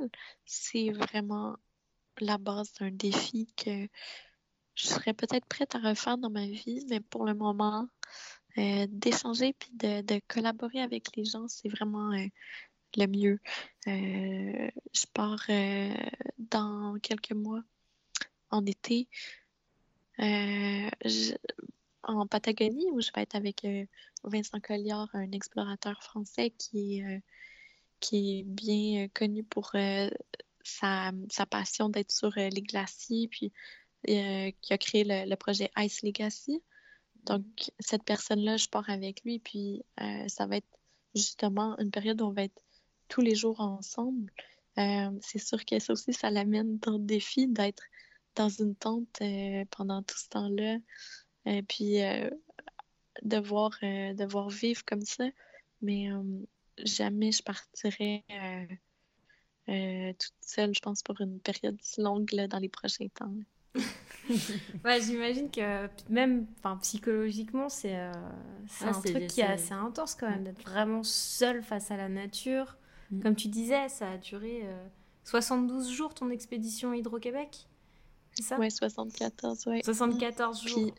c'est 0.45 0.91
vraiment 0.91 1.57
la 2.19 2.37
base 2.37 2.71
d'un 2.73 2.91
défi 2.91 3.47
que 3.57 3.87
je 4.75 4.87
serais 4.87 5.13
peut-être 5.13 5.45
prête 5.45 5.75
à 5.75 5.79
refaire 5.79 6.17
dans 6.17 6.29
ma 6.29 6.45
vie, 6.47 6.85
mais 6.89 6.99
pour 6.99 7.25
le 7.25 7.33
moment, 7.33 7.87
d'échanger 8.55 9.53
puis 9.53 9.71
de, 9.73 10.19
collaborer 10.27 10.81
avec 10.81 11.15
les 11.15 11.25
gens, 11.25 11.47
c'est 11.47 11.69
vraiment 11.69 12.11
le 12.97 13.07
mieux. 13.07 13.39
Euh, 13.87 14.69
je 14.93 15.05
pars 15.13 15.43
euh, 15.49 15.93
dans 16.37 16.97
quelques 17.01 17.33
mois 17.33 17.63
en 18.49 18.65
été 18.65 19.07
euh, 20.19 20.89
en 22.03 22.27
Patagonie 22.27 22.91
où 22.91 23.01
je 23.01 23.09
vais 23.15 23.23
être 23.23 23.35
avec 23.35 23.65
Vincent 24.23 24.59
Colliard, 24.59 25.09
un 25.13 25.31
explorateur 25.31 26.03
français 26.03 26.51
qui 26.51 26.99
est, 26.99 27.21
qui 27.99 28.39
est 28.39 28.43
bien 28.43 29.07
connu 29.09 29.43
pour 29.43 29.71
sa, 30.63 31.11
sa, 31.29 31.45
passion 31.45 31.89
d'être 31.89 32.11
sur 32.11 32.31
les 32.35 32.61
glaciers, 32.61 33.27
puis 33.29 33.51
qui 34.05 34.73
a 34.73 34.77
créé 34.77 35.03
le, 35.03 35.29
le, 35.29 35.35
projet 35.35 35.71
Ice 35.77 36.03
Legacy. 36.03 36.61
Donc, 37.25 37.43
cette 37.79 38.03
personne-là, 38.03 38.57
je 38.57 38.67
pars 38.67 38.89
avec 38.89 39.23
lui, 39.23 39.39
puis 39.39 39.83
ça 40.27 40.45
va 40.45 40.57
être 40.57 40.67
justement 41.15 41.77
une 41.79 41.91
période 41.91 42.21
où 42.21 42.25
on 42.25 42.31
va 42.31 42.43
être 42.43 42.61
tous 43.07 43.21
les 43.21 43.35
jours 43.35 43.59
ensemble, 43.59 44.31
euh, 44.79 45.11
c'est 45.21 45.39
sûr 45.39 45.63
que 45.65 45.77
ça 45.79 45.93
aussi, 45.93 46.13
ça 46.13 46.31
l'amène 46.31 46.79
dans 46.79 46.93
le 46.93 46.99
défi 46.99 47.47
d'être 47.47 47.83
dans 48.35 48.49
une 48.49 48.75
tente 48.75 49.21
euh, 49.21 49.65
pendant 49.69 50.01
tout 50.01 50.17
ce 50.17 50.29
temps-là. 50.29 50.77
euh, 51.47 51.61
puis 51.67 51.97
de 53.21 53.37
voir, 53.37 53.71
de 53.81 54.25
voir 54.25 54.49
vivre 54.49 54.83
comme 54.85 55.05
ça. 55.05 55.25
Mais 55.81 56.07
jamais 56.79 57.31
je 57.31 57.43
partirais 57.43 58.23
toute 59.67 60.33
seule, 60.41 60.73
je 60.73 60.79
pense, 60.79 61.03
pour 61.03 61.21
une 61.21 61.39
période 61.39 61.77
si 61.81 62.01
longue 62.01 62.33
dans 62.47 62.59
les 62.59 62.69
prochains 62.69 63.07
temps. 63.09 63.33
ouais, 64.85 65.01
j'imagine 65.01 65.49
que 65.51 65.87
même 66.09 66.45
psychologiquement, 66.81 67.69
c'est 67.69 67.95
un 67.95 68.91
truc 69.03 69.27
qui 69.27 69.41
est 69.41 69.45
assez 69.45 69.73
intense 69.73 70.15
quand 70.15 70.29
même, 70.29 70.43
d'être 70.43 70.63
vraiment 70.63 71.03
seul 71.03 71.63
face 71.63 71.91
à 71.91 71.97
la 71.97 72.09
nature, 72.09 72.77
Mm. 73.13 73.21
Comme 73.21 73.35
tu 73.35 73.47
disais, 73.47 73.89
ça 73.89 74.11
a 74.11 74.17
duré 74.17 74.65
72 75.25 75.87
euh, 75.87 75.93
jours 75.93 76.13
ton 76.13 76.29
expédition 76.29 76.93
Hydro-Québec 76.93 77.67
C'est 78.35 78.43
ça? 78.43 78.57
Oui, 78.59 78.71
74, 78.71 79.67
ouais. 79.67 79.81
74 79.83 80.67
jours. 80.67 80.91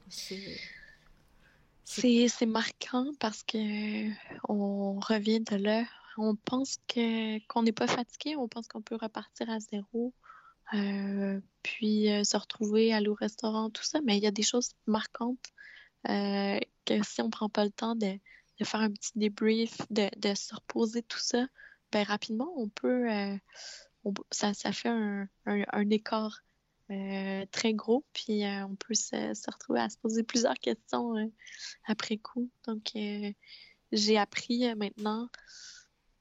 C'est 1.85 2.47
marquant 2.47 3.11
parce 3.21 3.43
que 3.43 4.09
on 4.49 4.99
revient 5.01 5.41
de 5.41 5.57
là. 5.57 5.85
On 6.17 6.37
pense 6.37 6.79
que 6.87 7.45
qu'on 7.49 7.65
n'est 7.65 7.73
pas 7.73 7.89
fatigué, 7.89 8.37
on 8.37 8.47
pense 8.47 8.69
qu'on 8.69 8.83
peut 8.83 8.95
repartir 8.95 9.51
à 9.51 9.59
zéro, 9.59 10.13
euh, 10.73 11.41
puis 11.63 12.11
euh, 12.11 12.25
se 12.25 12.37
retrouver, 12.37 12.93
aller 12.93 13.09
au 13.09 13.15
restaurant, 13.15 13.71
tout 13.71 13.85
ça. 13.85 14.01
Mais 14.03 14.17
il 14.17 14.23
y 14.23 14.27
a 14.27 14.31
des 14.31 14.43
choses 14.43 14.71
marquantes 14.87 15.53
que 16.05 17.03
si 17.03 17.23
on 17.23 17.31
prend 17.31 17.49
pas 17.49 17.65
le 17.65 17.71
temps 17.71 17.95
de, 17.95 18.19
faire 18.63 18.81
un 18.81 18.91
petit 18.91 19.13
débrief, 19.17 19.79
de, 19.91 20.35
se 20.35 20.55
reposer, 20.55 21.03
tout 21.03 21.19
ça, 21.19 21.47
ben, 21.93 22.03
rapidement, 22.05 22.53
on 22.57 22.69
peut. 22.69 23.11
Euh, 23.13 23.37
ça, 24.31 24.53
ça, 24.55 24.73
fait 24.73 24.89
un, 24.89 25.29
écart 25.91 26.43
euh, 26.91 27.47
très 27.51 27.73
gros, 27.73 28.05
puis 28.13 28.45
euh, 28.45 28.67
on 28.67 28.77
peut 28.77 28.95
se, 28.95 29.51
retrouver 29.51 29.81
à 29.81 29.89
se 29.89 29.97
poser 29.99 30.23
plusieurs 30.23 30.59
questions 30.59 31.15
après 31.87 32.19
coup. 32.19 32.51
Donc, 32.67 32.93
j'ai 33.93 34.19
appris 34.19 34.75
maintenant 34.75 35.29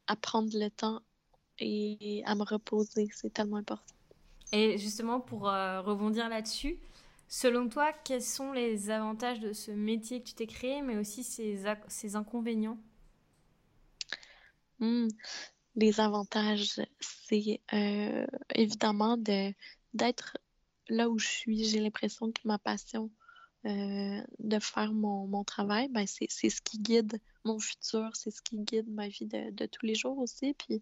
à 0.08 0.16
prendre 0.16 0.52
le 0.54 0.70
temps 0.70 1.02
et 1.60 2.24
à 2.26 2.36
me 2.36 2.44
reposer. 2.44 3.10
C'est 3.14 3.34
tellement 3.34 3.58
important. 3.58 3.93
Et 4.54 4.78
justement, 4.78 5.20
pour 5.20 5.42
rebondir 5.42 6.30
là-dessus, 6.30 6.78
selon 7.28 7.68
toi, 7.68 7.92
quels 7.92 8.22
sont 8.22 8.54
les 8.54 8.90
avantages 8.90 9.42
de 9.42 9.52
ce 9.52 9.72
métier 9.72 10.22
que 10.22 10.28
tu 10.28 10.34
t'es 10.36 10.48
créé, 10.48 10.82
mais 10.82 10.96
aussi 10.96 11.24
ses, 11.24 12.16
inconvénients? 12.16 12.78
Hmm 14.80 15.08
les 15.76 16.00
avantages, 16.00 16.80
c'est 17.00 17.62
euh, 17.74 18.26
évidemment 18.54 19.18
de, 19.18 19.54
d'être 19.94 20.38
là 20.88 21.10
où 21.10 21.18
je 21.18 21.28
suis. 21.28 21.64
J'ai 21.66 21.80
l'impression 21.80 22.32
que 22.32 22.42
ma 22.46 22.60
passion 22.60 23.10
euh, 23.66 24.22
de 24.40 24.60
faire 24.60 24.94
mon, 24.94 25.28
mon 25.28 25.44
travail, 25.44 25.88
ben 25.90 26.06
c'est, 26.06 26.28
c'est 26.30 26.50
ce 26.50 26.62
qui 26.62 26.80
guide 26.80 27.20
mon 27.44 27.60
futur, 27.60 28.10
c'est 28.16 28.32
ce 28.32 28.42
qui 28.42 28.58
guide 28.58 28.90
ma 28.90 29.08
vie 29.08 29.26
de, 29.26 29.52
de 29.52 29.66
tous 29.66 29.86
les 29.86 29.96
jours 29.96 30.18
aussi. 30.20 30.54
Puis 30.54 30.82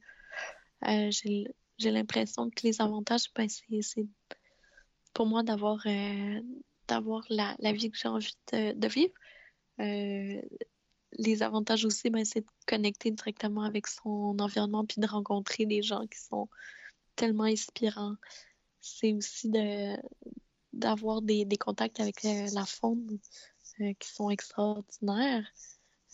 euh, 0.87 1.09
j'ai, 1.11 1.47
j'ai 1.81 1.91
l'impression 1.91 2.49
que 2.49 2.61
les 2.63 2.81
avantages, 2.81 3.31
ben 3.35 3.47
c'est, 3.49 4.07
pour 5.13 5.25
moi 5.25 5.43
d'avoir, 5.43 5.85
d'avoir 6.87 7.25
la, 7.29 7.55
la, 7.59 7.73
vie 7.73 7.91
que 7.91 7.97
j'ai 7.97 8.07
envie 8.07 8.35
de, 8.53 8.87
vivre 8.87 9.13
les 11.17 11.43
avantages 11.43 11.85
aussi, 11.85 12.09
ben, 12.09 12.25
c'est 12.25 12.41
de 12.41 12.47
connecter 12.67 13.11
directement 13.11 13.63
avec 13.63 13.87
son 13.87 14.37
environnement 14.39 14.85
puis 14.85 15.01
de 15.01 15.07
rencontrer 15.07 15.65
des 15.65 15.81
gens 15.81 16.05
qui 16.07 16.19
sont 16.19 16.47
tellement 17.15 17.43
inspirants. 17.43 18.15
C'est 18.79 19.13
aussi 19.13 19.49
de 19.49 19.97
d'avoir 20.73 21.21
des, 21.21 21.45
contacts 21.59 21.99
avec 21.99 22.23
euh, 22.23 22.47
la 22.53 22.65
faune 22.65 23.19
euh, 23.81 23.93
qui 23.99 24.09
sont 24.09 24.29
extraordinaires. 24.29 25.45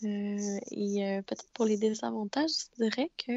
Euh, 0.02 0.58
et 0.72 1.20
peut-être 1.26 1.48
pour 1.52 1.64
les 1.64 1.76
désavantages, 1.76 2.50
je 2.50 2.84
dirais 2.84 3.10
que 3.16 3.32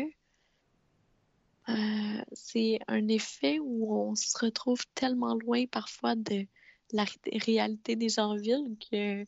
c'est 2.34 2.80
un 2.88 3.08
effet 3.08 3.60
où 3.60 3.96
on 3.96 4.16
se 4.16 4.38
retrouve 4.38 4.82
tellement 4.96 5.36
loin 5.36 5.66
parfois 5.68 6.16
de 6.16 6.46
la 6.94 7.06
réalité 7.46 7.96
des 7.96 8.10
gens 8.10 8.32
en 8.32 8.36
ville 8.36 8.76
que 8.92 9.26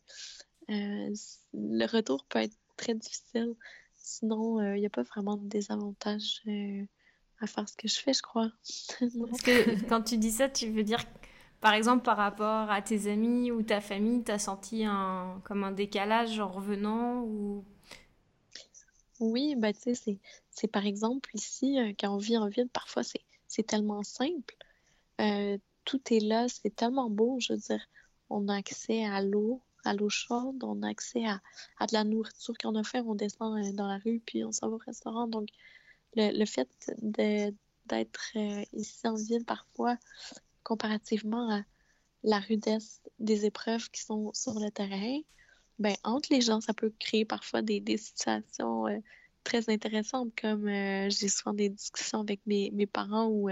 euh, 0.70 1.14
le 1.52 1.86
retour 1.86 2.24
peut 2.28 2.40
être 2.40 2.56
très 2.76 2.94
difficile. 2.94 3.54
Sinon, 3.96 4.60
il 4.60 4.66
euh, 4.66 4.78
n'y 4.78 4.86
a 4.86 4.90
pas 4.90 5.02
vraiment 5.02 5.36
de 5.36 5.46
désavantage 5.46 6.42
euh, 6.48 6.84
à 7.40 7.46
faire 7.46 7.68
ce 7.68 7.76
que 7.76 7.88
je 7.88 7.98
fais, 7.98 8.12
je 8.12 8.22
crois. 8.22 8.50
Parce 9.00 9.42
que 9.42 9.88
quand 9.88 10.02
tu 10.02 10.18
dis 10.18 10.30
ça, 10.30 10.48
tu 10.48 10.70
veux 10.70 10.82
dire, 10.82 11.02
par 11.60 11.72
exemple, 11.72 12.02
par 12.02 12.16
rapport 12.16 12.70
à 12.70 12.82
tes 12.82 13.10
amis 13.10 13.50
ou 13.50 13.62
ta 13.62 13.80
famille, 13.80 14.22
tu 14.22 14.30
as 14.30 14.38
senti 14.38 14.84
un, 14.84 15.40
comme 15.44 15.64
un 15.64 15.72
décalage 15.72 16.38
en 16.40 16.48
revenant 16.48 17.22
ou... 17.22 17.64
Oui, 19.20 19.54
bah, 19.56 19.72
tu 19.72 19.94
sais, 19.94 20.18
c'est 20.54 20.68
par 20.68 20.86
exemple 20.86 21.30
ici, 21.34 21.78
quand 21.98 22.14
on 22.14 22.18
vit 22.18 22.38
en 22.38 22.48
ville, 22.48 22.68
parfois 22.68 23.02
c'est 23.02 23.66
tellement 23.66 24.02
simple. 24.02 24.56
tout 25.84 26.00
est 26.12 26.20
là, 26.20 26.46
c'est 26.48 26.74
tellement 26.74 27.10
beau, 27.10 27.38
je 27.40 27.52
veux 27.52 27.58
dire. 27.58 27.86
On 28.30 28.48
a 28.48 28.56
accès 28.56 29.04
à 29.04 29.22
l'eau, 29.22 29.62
à 29.84 29.94
l'eau 29.94 30.08
chaude, 30.08 30.62
on 30.64 30.82
a 30.82 30.88
accès 30.88 31.24
à, 31.26 31.40
de 31.86 31.92
la 31.92 32.04
nourriture 32.04 32.54
qu'on 32.58 32.74
a 32.74 32.84
fait, 32.84 33.00
on 33.00 33.14
descend 33.14 33.58
euh, 33.58 33.72
dans 33.72 33.86
la 33.86 33.98
rue, 33.98 34.20
puis 34.24 34.44
on 34.44 34.52
s'en 34.52 34.68
va 34.68 34.76
au 34.76 34.78
restaurant. 34.78 35.28
Donc, 35.28 35.48
le, 36.16 36.36
le 36.36 36.46
fait 36.46 36.68
d'être 37.02 38.30
euh, 38.36 38.64
ici 38.72 39.06
en 39.06 39.14
ville 39.14 39.44
parfois, 39.44 39.98
comparativement 40.62 41.50
à 41.50 41.62
la 42.22 42.38
rudesse 42.38 43.02
des 43.18 43.44
épreuves 43.44 43.90
qui 43.90 44.02
sont 44.02 44.32
sur 44.32 44.58
le 44.58 44.70
terrain, 44.70 45.20
ben, 45.78 45.94
entre 46.04 46.32
les 46.32 46.40
gens, 46.40 46.60
ça 46.60 46.72
peut 46.72 46.92
créer 46.98 47.24
parfois 47.24 47.60
des, 47.62 47.80
des 47.80 47.98
situations 47.98 48.86
euh, 48.86 48.98
très 49.44 49.70
intéressantes, 49.70 50.32
comme 50.40 50.66
j'ai 50.66 51.28
souvent 51.28 51.54
des 51.54 51.68
discussions 51.68 52.20
avec 52.20 52.40
mes, 52.46 52.70
mes 52.72 52.86
parents 52.86 53.28
où 53.28 53.48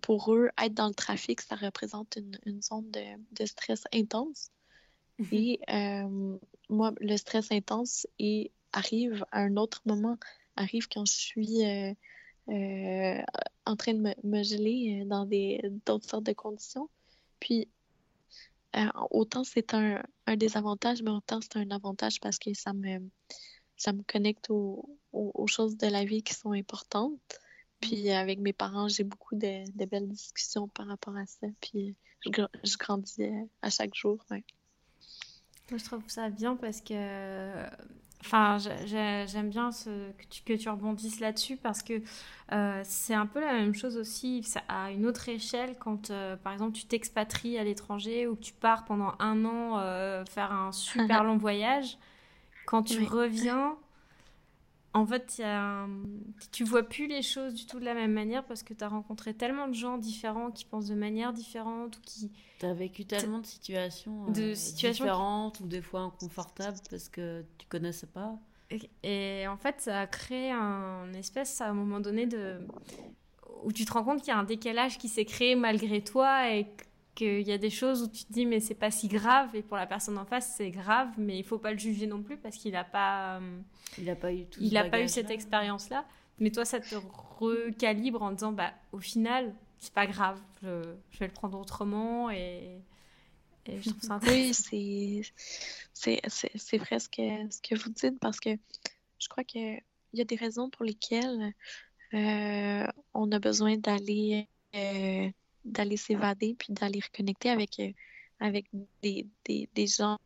pour 0.00 0.34
eux, 0.34 0.50
être 0.62 0.74
dans 0.74 0.88
le 0.88 0.94
trafic, 0.94 1.40
ça 1.40 1.56
représente 1.56 2.16
une, 2.16 2.38
une 2.46 2.62
zone 2.62 2.90
de, 2.90 3.02
de, 3.32 3.46
stress 3.46 3.84
intense. 3.92 4.50
Mhm. 5.18 5.28
Et 5.32 5.60
euh, 5.70 6.38
moi, 6.68 6.92
le 7.00 7.16
stress 7.16 7.50
intense 7.50 8.06
et 8.18 8.50
arrive 8.72 9.24
à 9.32 9.40
un 9.40 9.56
autre 9.56 9.82
moment, 9.86 10.16
arrive 10.56 10.88
quand 10.88 11.06
je 11.06 11.12
suis 11.12 11.64
euh, 11.64 11.92
euh, 12.48 13.22
en 13.66 13.76
train 13.76 13.94
de 13.94 14.00
me, 14.00 14.14
me 14.22 14.42
geler 14.42 15.04
dans 15.06 15.28
d'autres 15.86 16.08
sortes 16.08 16.26
de 16.26 16.32
conditions. 16.32 16.88
Puis, 17.40 17.68
autant 19.10 19.44
c'est 19.44 19.74
un, 19.74 20.02
un 20.26 20.36
désavantage, 20.36 21.02
mais 21.02 21.10
autant 21.10 21.40
c'est 21.40 21.56
un 21.56 21.70
avantage 21.70 22.20
parce 22.20 22.38
que 22.38 22.54
ça 22.54 22.72
me, 22.72 23.00
ça 23.78 23.92
me 23.94 24.02
connecte 24.02 24.50
aux, 24.50 24.98
aux, 25.12 25.46
choses 25.46 25.78
de 25.78 25.86
la 25.86 26.04
vie 26.04 26.22
qui 26.22 26.34
sont 26.34 26.52
importantes. 26.52 27.38
Puis 27.80 28.10
avec 28.10 28.40
mes 28.40 28.52
parents, 28.52 28.88
j'ai 28.88 29.04
beaucoup 29.04 29.36
de, 29.36 29.64
de, 29.78 29.84
belles 29.86 30.08
discussions 30.08 30.68
par 30.68 30.86
rapport 30.86 31.16
à 31.16 31.24
ça. 31.24 31.46
Puis 31.62 31.96
je, 32.20 32.30
je 32.64 32.76
grandis 32.76 33.24
à 33.62 33.70
chaque 33.70 33.94
jour. 33.94 34.18
Ouais. 34.30 34.44
Moi, 35.70 35.78
je 35.78 35.84
trouve 35.84 36.02
ça 36.08 36.28
bien 36.28 36.56
parce 36.56 36.82
que 36.82 37.64
Enfin, 38.20 38.58
j'aime 38.84 39.48
bien 39.48 39.70
ce, 39.70 40.10
que, 40.10 40.24
tu, 40.28 40.42
que 40.42 40.52
tu 40.54 40.68
rebondisses 40.68 41.20
là-dessus 41.20 41.56
parce 41.56 41.82
que 41.82 42.02
euh, 42.52 42.80
c'est 42.84 43.14
un 43.14 43.26
peu 43.26 43.40
la 43.40 43.52
même 43.52 43.74
chose 43.74 43.96
aussi 43.96 44.44
à 44.68 44.90
une 44.90 45.06
autre 45.06 45.28
échelle 45.28 45.76
quand, 45.78 46.10
euh, 46.10 46.36
par 46.36 46.52
exemple, 46.52 46.72
tu 46.72 46.86
t'expatries 46.86 47.58
à 47.58 47.64
l'étranger 47.64 48.26
ou 48.26 48.34
que 48.34 48.40
tu 48.40 48.52
pars 48.52 48.84
pendant 48.84 49.14
un 49.20 49.44
an 49.44 49.78
euh, 49.78 50.24
faire 50.24 50.52
un 50.52 50.72
super 50.72 51.22
long 51.24 51.36
voyage. 51.36 51.96
Quand 52.68 52.82
tu 52.82 53.02
reviens, 53.02 53.78
en 54.92 55.06
fait, 55.06 55.38
y 55.38 55.42
a 55.42 55.86
tu 56.52 56.64
vois 56.64 56.82
plus 56.82 57.06
les 57.06 57.22
choses 57.22 57.54
du 57.54 57.64
tout 57.64 57.80
de 57.80 57.84
la 57.86 57.94
même 57.94 58.12
manière 58.12 58.44
parce 58.44 58.62
que 58.62 58.74
tu 58.74 58.84
as 58.84 58.88
rencontré 58.88 59.32
tellement 59.32 59.68
de 59.68 59.72
gens 59.72 59.96
différents 59.96 60.50
qui 60.50 60.66
pensent 60.66 60.88
de 60.88 60.94
manière 60.94 61.32
différente 61.32 61.96
ou 61.96 62.00
qui. 62.02 62.30
Tu 62.58 62.66
as 62.66 62.74
vécu 62.74 63.06
tellement 63.06 63.38
de 63.38 63.46
situations, 63.46 64.30
de 64.32 64.50
euh, 64.50 64.54
situations 64.54 65.06
différentes 65.06 65.60
ou 65.60 65.66
des 65.66 65.80
fois 65.80 66.00
inconfortables 66.00 66.76
parce 66.90 67.08
que 67.08 67.42
tu 67.56 67.66
connaissais 67.68 68.06
pas. 68.06 68.38
Et, 69.02 69.48
en 69.48 69.56
fait, 69.56 69.80
ça 69.80 70.00
a 70.00 70.06
créé 70.06 70.50
un 70.50 71.10
espèce, 71.14 71.62
à 71.62 71.70
un 71.70 71.72
moment 71.72 72.00
donné, 72.00 72.26
de 72.26 72.58
où 73.64 73.72
tu 73.72 73.86
te 73.86 73.92
rends 73.94 74.04
compte 74.04 74.18
qu'il 74.18 74.28
y 74.28 74.32
a 74.32 74.38
un 74.38 74.44
décalage 74.44 74.98
qui 74.98 75.08
s'est 75.08 75.24
créé 75.24 75.56
malgré 75.56 76.04
toi 76.04 76.54
et 76.54 76.66
qu'il 77.18 77.42
y 77.42 77.52
a 77.52 77.58
des 77.58 77.70
choses 77.70 78.02
où 78.02 78.08
tu 78.08 78.24
te 78.24 78.32
dis 78.32 78.46
mais 78.46 78.60
c'est 78.60 78.76
pas 78.76 78.92
si 78.92 79.08
grave 79.08 79.54
et 79.56 79.62
pour 79.62 79.76
la 79.76 79.86
personne 79.86 80.16
en 80.18 80.24
face 80.24 80.54
c'est 80.56 80.70
grave 80.70 81.08
mais 81.18 81.36
il 81.36 81.44
faut 81.44 81.58
pas 81.58 81.72
le 81.72 81.78
juger 81.78 82.06
non 82.06 82.22
plus 82.22 82.36
parce 82.36 82.56
qu'il 82.56 82.72
n'a 82.72 82.84
pas 82.84 83.38
euh, 83.38 83.58
il 83.98 84.08
a 84.08 84.14
pas 84.14 84.32
eu 84.32 84.46
il 84.60 84.76
a 84.76 84.84
pas 84.84 85.02
eu 85.02 85.08
cette 85.08 85.30
expérience 85.30 85.90
là 85.90 86.04
mais 86.38 86.50
toi 86.52 86.64
ça 86.64 86.78
te 86.78 86.94
recalibre 87.40 88.22
en 88.22 88.30
disant 88.30 88.52
bah 88.52 88.72
au 88.92 89.00
final 89.00 89.52
c'est 89.78 89.92
pas 89.92 90.06
grave 90.06 90.38
je, 90.62 90.68
vais 91.18 91.26
le 91.26 91.32
prendre 91.32 91.58
autrement 91.58 92.30
et, 92.30 92.78
je 93.66 93.90
trouve 93.90 94.00
ça 94.00 94.14
intéressant. 94.14 94.68
oui 94.72 95.24
c'est 95.92 96.20
c'est 96.24 96.78
vrai 96.78 97.00
ce 97.00 97.08
que 97.08 97.52
ce 97.52 97.60
que 97.60 97.74
vous 97.74 97.90
dites 97.90 98.20
parce 98.20 98.38
que 98.38 98.50
je 99.18 99.28
crois 99.28 99.42
que 99.42 99.58
il 100.12 100.18
y 100.18 100.20
a 100.20 100.24
des 100.24 100.36
raisons 100.36 100.70
pour 100.70 100.84
lesquelles 100.84 101.52
euh, 102.14 102.86
on 103.12 103.32
a 103.32 103.38
besoin 103.40 103.76
d'aller 103.76 104.48
euh, 104.74 105.28
d'aller 105.64 105.96
s'évader 105.96 106.56
puis 106.58 106.72
d'aller 106.72 107.00
reconnecter 107.00 107.50
avec, 107.50 107.78
euh, 107.80 107.92
avec 108.40 108.66
des, 109.02 109.26
des, 109.44 109.68
des, 109.74 109.86
gens 109.86 110.18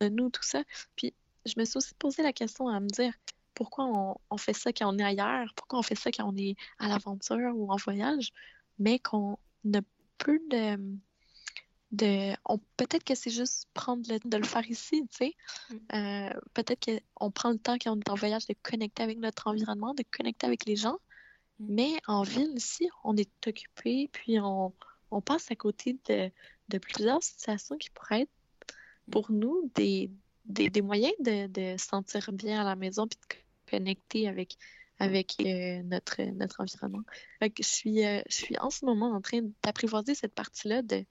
de 0.00 0.08
nous, 0.08 0.30
tout 0.30 0.42
ça. 0.42 0.62
Puis 0.96 1.14
je 1.46 1.54
me 1.58 1.64
suis 1.64 1.76
aussi 1.76 1.94
posé 1.94 2.22
la 2.22 2.32
question 2.32 2.68
à 2.68 2.80
me 2.80 2.88
dire 2.88 3.12
pourquoi 3.54 3.84
on, 3.86 4.16
on, 4.30 4.36
fait 4.36 4.52
ça 4.52 4.72
quand 4.72 4.92
on 4.92 4.98
est 4.98 5.04
ailleurs, 5.04 5.52
pourquoi 5.54 5.78
on 5.78 5.82
fait 5.82 5.94
ça 5.94 6.10
quand 6.10 6.28
on 6.28 6.36
est 6.36 6.56
à 6.78 6.88
l'aventure 6.88 7.52
ou 7.54 7.70
en 7.70 7.76
voyage, 7.76 8.32
mais 8.78 8.98
qu'on 8.98 9.38
ne 9.64 9.80
peut 10.18 10.40
de. 10.50 10.76
de 11.92 12.34
peut-être 12.76 13.04
que 13.04 13.14
c'est 13.14 13.30
juste 13.30 13.68
prendre 13.74 14.02
le 14.08 14.18
temps 14.20 14.28
de 14.28 14.36
le 14.36 14.44
faire 14.44 14.68
ici, 14.68 15.06
tu 15.10 15.16
sais. 15.16 15.34
Mm. 15.70 15.76
Euh, 15.94 16.40
peut-être 16.54 16.84
qu'on 16.84 17.30
prend 17.30 17.50
le 17.50 17.58
temps 17.58 17.76
quand 17.80 17.96
on 17.96 18.00
est 18.00 18.10
en 18.10 18.14
voyage 18.14 18.46
de 18.46 18.54
connecter 18.62 19.02
avec 19.02 19.18
notre 19.18 19.46
environnement, 19.46 19.94
de 19.94 20.04
connecter 20.10 20.46
avec 20.46 20.64
les 20.66 20.76
gens. 20.76 20.98
Mais 21.60 21.92
en 22.06 22.22
ville, 22.22 22.52
ici, 22.56 22.88
on 23.04 23.16
est 23.16 23.46
occupé, 23.46 24.08
puis 24.12 24.38
on, 24.40 24.72
passe 25.24 25.50
à 25.50 25.54
côté 25.54 25.96
de, 26.08 26.30
de, 26.68 26.78
plusieurs 26.78 27.22
situations 27.22 27.76
qui 27.78 27.88
pourraient 27.90 28.22
être 28.22 28.74
pour 29.10 29.30
nous 29.30 29.70
des, 29.76 30.10
des, 30.46 30.82
moyens 30.82 31.14
de, 31.20 31.46
de 31.46 31.76
sentir 31.78 32.32
bien 32.32 32.60
à 32.60 32.64
la 32.64 32.74
maison 32.74 33.06
puis 33.06 33.18
de 33.20 33.70
connecter 33.70 34.26
avec, 34.26 34.56
avec 34.98 35.36
euh, 35.40 35.82
notre, 35.84 36.22
notre 36.22 36.60
environnement. 36.60 37.04
je, 37.40 37.62
suis, 37.62 38.04
euh, 38.04 38.22
je 38.28 38.34
suis 38.34 38.58
en 38.58 38.70
ce 38.70 38.84
moment 38.84 39.12
en 39.12 39.20
train 39.20 39.40
d'apprivoiser 39.62 40.16
cette 40.16 40.34
partie-là 40.34 40.82
de, 40.82 41.04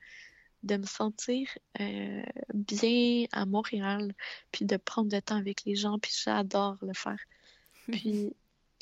de 0.64 0.78
me 0.78 0.86
sentir 0.86 1.48
euh, 1.80 2.24
bien 2.54 3.26
à 3.32 3.46
Montréal, 3.46 4.14
puis 4.52 4.66
de 4.66 4.78
prendre 4.78 5.14
le 5.14 5.22
temps 5.22 5.38
avec 5.38 5.64
les 5.66 5.76
gens, 5.76 6.00
puis 6.00 6.14
j'adore 6.24 6.78
le 6.82 6.94
faire. 6.94 7.20
Puis 7.92 8.34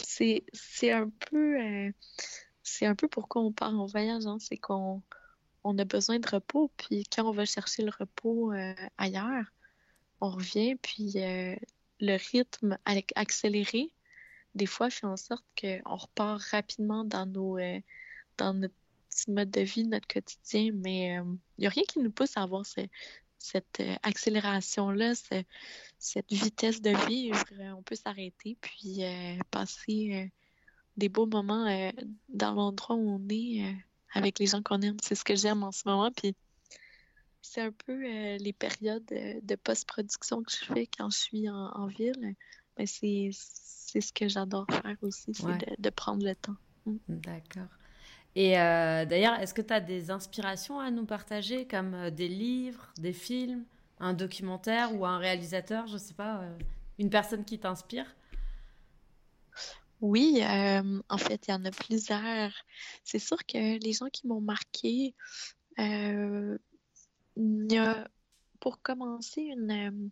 c'est 0.04 0.91
un 0.91 1.10
peu 1.10 1.60
euh, 1.62 1.91
c'est 2.64 2.86
un 2.86 2.95
peu 2.95 3.08
pourquoi 3.08 3.41
on 3.41 3.52
part 3.52 3.78
en 3.78 3.86
voyage, 3.86 4.26
hein. 4.26 4.38
c'est 4.39 4.58
qu'on 4.58 5.02
on 5.64 5.78
a 5.78 5.86
besoin 5.86 6.20
de 6.20 6.28
repos, 6.28 6.72
puis 6.78 7.04
quand 7.06 7.24
on 7.28 7.32
va 7.32 7.45
chercher 7.45 7.84
le 7.84 7.91
repos 7.97 8.52
euh, 8.54 8.74
ailleurs, 8.97 9.45
on 10.22 10.30
revient, 10.30 10.76
puis 10.76 11.14
euh, 11.18 11.56
le 11.99 12.18
rythme 12.32 12.78
accéléré, 13.16 13.93
des 14.56 14.66
fois, 14.66 14.89
fait 14.89 15.08
en 15.08 15.18
sorte 15.18 15.45
qu'on 15.60 15.95
repart 15.95 16.41
rapidement 16.52 17.06
dans 17.06 17.26
nos 17.26 17.58
dans 18.38 18.54
notre 18.54 18.74
mode 19.28 19.52
de 19.52 19.62
vie, 19.62 19.88
notre 19.88 20.08
quotidien, 20.08 20.72
mais 20.74 21.16
il 21.16 21.60
n'y 21.60 21.68
a 21.68 21.70
rien 21.70 21.84
qui 21.88 21.99
nous 21.99 22.12
pousse 22.12 22.38
à 22.38 22.43
avoir 22.43 22.66
cette 23.42 23.82
accélération-là, 24.04 25.14
cette 25.98 26.32
vitesse 26.32 26.82
de 26.82 26.92
vivre, 27.08 27.44
euh, 27.60 27.72
on 27.72 27.82
peut 27.82 27.96
s'arrêter 27.96 28.58
puis 28.62 29.04
euh, 29.04 29.38
passer 29.50 30.12
euh, 30.14 30.28
des 30.98 31.10
beaux 31.10 31.26
moments 31.26 31.92
dans 32.30 32.54
l'endroit 32.54 32.96
où 32.96 33.10
on 33.16 33.28
est 33.30 33.76
avec 34.14 34.39
les 34.39 34.46
gens 34.46 34.62
qu'on 34.62 34.82
aime. 34.82 34.98
C'est 35.02 35.16
ce 35.16 35.24
que 35.24 35.36
j'aime 35.36 35.64
en 35.64 35.72
ce 35.72 35.84
moment. 35.86 36.12
Puis 36.12 36.36
c'est 37.42 37.62
un 37.62 37.72
peu 37.72 38.38
les 38.38 38.54
périodes 38.54 39.06
de 39.06 39.56
post-production 39.56 40.44
que 40.44 40.52
je 40.52 40.66
fais 40.66 40.86
quand 40.86 41.10
je 41.10 41.18
suis 41.18 41.50
en, 41.50 41.88
ville. 41.88 42.36
Mais 42.78 42.86
c'est 42.86 43.32
ce 43.32 44.14
que 44.14 44.28
j'adore 44.28 44.68
faire 44.70 44.98
aussi, 45.02 45.34
c'est 45.34 45.80
de, 45.80 45.89
prendre 45.89 46.24
le 46.26 46.36
temps. 46.36 46.58
Mm. 46.86 46.98
D'accord. 47.08 47.70
Et 48.36 48.53
d'ailleurs, 48.53 49.39
est-ce 49.39 49.53
que 49.53 49.61
tu 49.61 49.73
as 49.73 49.82
des 49.82 50.09
inspirations 50.09 50.79
à 50.79 50.89
nous 50.89 51.05
partager, 51.05 51.67
comme 51.67 52.09
des 52.11 52.29
livres, 52.29 52.93
des 52.97 53.13
films 53.13 53.65
un 54.01 54.13
documentaire 54.13 54.93
ou 54.95 55.05
un 55.05 55.19
réalisateur, 55.19 55.88
je 55.88 55.97
sais 55.97 56.15
pas, 56.15 56.41
euh, 56.41 56.57
une 56.97 57.09
personne 57.09 57.45
qui 57.45 57.59
t'inspire? 57.59 58.15
Oui, 60.01 60.41
euh, 60.41 61.01
en 61.07 61.17
fait, 61.17 61.47
il 61.47 61.51
y 61.51 61.53
en 61.53 61.63
a 61.63 61.71
plusieurs. 61.71 62.51
C'est 63.03 63.19
sûr 63.19 63.38
que 63.45 63.79
les 63.79 63.93
gens 63.93 64.09
qui 64.11 64.25
m'ont 64.27 64.41
marqué, 64.41 65.13
euh, 65.77 66.57
il 67.38 67.71
y 67.71 67.77
a 67.77 68.07
pour 68.59 68.82
commencer 68.82 69.41
une, 69.41 70.09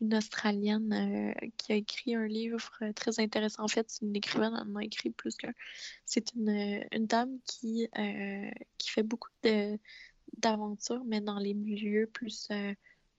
une 0.00 0.14
Australienne 0.14 1.34
qui 1.56 1.72
a 1.72 1.76
écrit 1.76 2.14
un 2.14 2.26
livre 2.26 2.70
très 2.94 3.18
intéressant. 3.20 3.64
En 3.64 3.68
fait, 3.68 3.86
c'est 3.88 4.04
une 4.04 4.16
écrivaine, 4.16 4.52
elle 4.60 4.70
en 4.70 4.76
a 4.76 4.84
écrit 4.84 5.10
plus 5.10 5.36
qu'un. 5.36 5.52
C'est 6.04 6.34
une, 6.34 6.84
une, 6.92 7.06
dame 7.06 7.38
qui, 7.44 7.88
qui 8.78 8.90
fait 8.90 9.02
beaucoup 9.02 9.30
d'aventures, 10.38 11.02
mais 11.06 11.20
dans 11.20 11.38
les 11.38 11.54
milieux 11.54 12.06
plus 12.12 12.48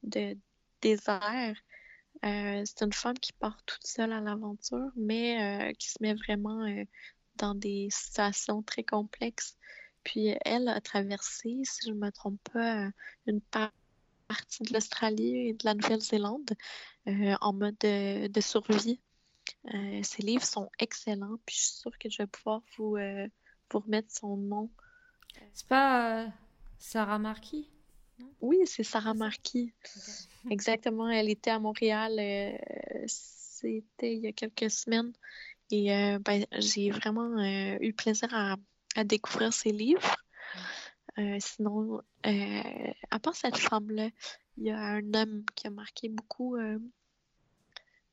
de 0.03 0.37
désert. 0.81 1.55
Euh, 2.25 2.63
c'est 2.65 2.83
une 2.83 2.93
femme 2.93 3.17
qui 3.19 3.33
part 3.33 3.61
toute 3.65 3.85
seule 3.85 4.11
à 4.11 4.21
l'aventure, 4.21 4.91
mais 4.95 5.69
euh, 5.69 5.73
qui 5.73 5.89
se 5.89 5.97
met 6.01 6.13
vraiment 6.15 6.65
euh, 6.65 6.83
dans 7.35 7.55
des 7.55 7.89
situations 7.91 8.63
très 8.63 8.83
complexes. 8.83 9.57
Puis 10.03 10.35
elle 10.45 10.67
a 10.69 10.81
traversé, 10.81 11.59
si 11.63 11.87
je 11.87 11.91
ne 11.91 11.99
me 11.99 12.11
trompe 12.11 12.39
pas, 12.51 12.89
une 13.27 13.41
partie 14.27 14.63
de 14.63 14.73
l'Australie 14.73 15.49
et 15.49 15.53
de 15.53 15.65
la 15.65 15.73
Nouvelle-Zélande 15.73 16.51
en 17.05 17.53
mode 17.53 17.77
de, 17.79 18.41
survie. 18.41 18.99
ses 20.03 20.21
livres 20.21 20.43
sont 20.43 20.69
excellents, 20.79 21.37
puis 21.45 21.55
je 21.55 21.61
suis 21.61 21.77
sûre 21.77 21.97
que 21.97 22.09
je 22.09 22.17
vais 22.17 22.27
pouvoir 22.27 22.61
vous, 22.77 22.97
vous 23.71 23.79
remettre 23.79 24.11
son 24.11 24.35
nom. 24.35 24.69
C'est 25.53 25.67
pas 25.67 26.27
Sarah 26.79 27.19
Marquis 27.19 27.69
oui, 28.41 28.59
c'est 28.65 28.83
Sarah 28.83 29.13
Marquis. 29.13 29.73
Exactement. 30.49 31.09
Elle 31.09 31.29
était 31.29 31.51
à 31.51 31.59
Montréal. 31.59 32.17
Euh, 32.19 32.57
c'était 33.07 34.15
il 34.15 34.19
y 34.19 34.27
a 34.27 34.31
quelques 34.31 34.71
semaines. 34.71 35.13
Et 35.71 35.93
euh, 35.93 36.19
ben, 36.19 36.45
j'ai 36.53 36.91
vraiment 36.91 37.37
euh, 37.39 37.77
eu 37.81 37.93
plaisir 37.93 38.29
à, 38.33 38.55
découvrir 39.03 39.53
ses 39.53 39.71
livres. 39.71 40.15
Sinon, 41.39 42.01
à 42.23 43.19
part 43.19 43.35
cette 43.35 43.57
femme-là, 43.57 44.09
il 44.57 44.65
y 44.65 44.71
a 44.71 44.79
un 44.79 45.13
homme 45.13 45.43
qui 45.55 45.67
a 45.67 45.69
marqué 45.69 46.09
beaucoup 46.09 46.57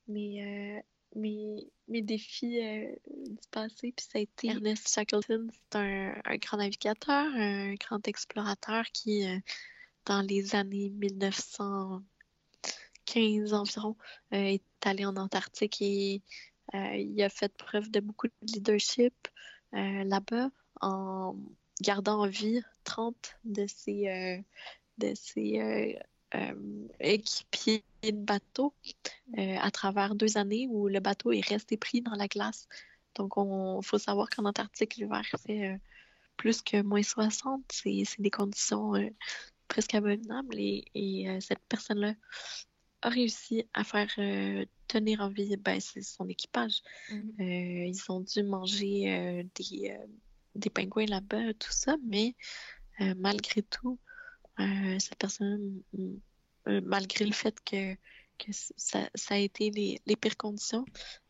mes, 0.09 0.83
mes, 1.15 1.69
mes, 1.89 2.03
défis 2.03 2.61
du 3.07 3.49
passé. 3.51 3.93
Puis 3.97 4.07
ça 4.11 4.19
a 4.19 4.23
été 4.23 4.49
Ernest 4.49 4.89
Shackleton. 4.89 5.49
C'est 5.53 5.79
un, 5.79 6.15
un, 6.25 6.37
grand 6.37 6.59
navigateur, 6.59 7.27
un 7.35 7.75
grand 7.75 8.07
explorateur 8.09 8.85
qui 8.93 9.25
dans 10.07 10.21
les 10.21 10.55
années 10.55 10.91
1915 10.91 13.55
environ, 13.55 13.97
euh, 14.33 14.37
est 14.37 14.63
allé 14.85 15.05
en 15.05 15.17
Antarctique 15.17 15.81
et 15.81 16.23
euh, 16.75 16.97
il 16.97 17.21
a 17.23 17.29
fait 17.29 17.53
preuve 17.57 17.91
de 17.91 18.01
beaucoup 18.01 18.29
de 18.29 18.33
leadership 18.43 19.15
euh, 19.75 20.05
là-bas 20.05 20.51
en 20.81 21.37
gardant 21.85 22.21
en 22.23 22.27
vie 22.27 22.63
30 22.85 23.15
de 23.45 23.67
ces, 23.67 24.43
de 24.99 25.13
ces 25.15 25.99
équipiers 27.01 27.85
de 28.03 28.11
bateau 28.13 28.75
à 29.37 29.71
travers 29.71 30.15
deux 30.15 30.37
années 30.37 30.67
où 30.69 30.89
le 30.89 31.01
bateau 31.01 31.33
est 31.33 31.47
resté 31.47 31.77
pris 31.77 32.01
dans 32.01 32.17
la 32.17 32.27
glace. 32.27 32.69
Donc, 33.15 33.35
il 33.37 33.85
faut 33.85 33.99
savoir 33.99 34.29
qu'en 34.31 34.45
Antarctique, 34.45 34.97
l'hiver 34.97 35.25
fait 35.47 35.79
plus 36.37 36.63
que 36.63 36.83
moins 36.83 37.03
60. 37.03 37.63
C'est 37.71 38.05
des 38.19 38.31
conditions 38.31 38.95
presque 39.69 39.95
abominables. 39.95 40.57
Et, 40.59 41.29
cette 41.41 41.63
personne-là 41.69 42.15
a 43.03 43.09
réussi 43.11 43.65
à 43.75 43.85
faire 43.85 44.11
tenir 44.89 45.21
en 45.21 45.29
vie 45.29 45.57
ben, 45.57 45.79
son 45.81 46.29
équipage. 46.29 46.83
Mm-hmm. 47.11 47.89
ils 47.89 48.13
ont 48.13 48.21
dû 48.21 48.43
manger 48.43 49.47
des, 49.55 49.97
des 50.55 50.71
pingouins 50.71 51.07
là-bas, 51.07 51.55
tout 51.55 51.73
ça, 51.73 51.97
mais 52.07 52.35
malgré 53.17 53.63
tout, 53.63 53.99
cette 54.59 55.17
personne, 55.19 55.83
malgré 56.67 57.25
le 57.25 57.33
fait 57.33 57.59
que, 57.65 57.95
que 58.39 58.53
ça, 58.53 59.09
ça, 59.15 59.35
a 59.35 59.39
été 59.39 59.71
les, 59.71 60.01
les 60.07 60.17
pires 60.17 60.37
conditions, 60.37 60.85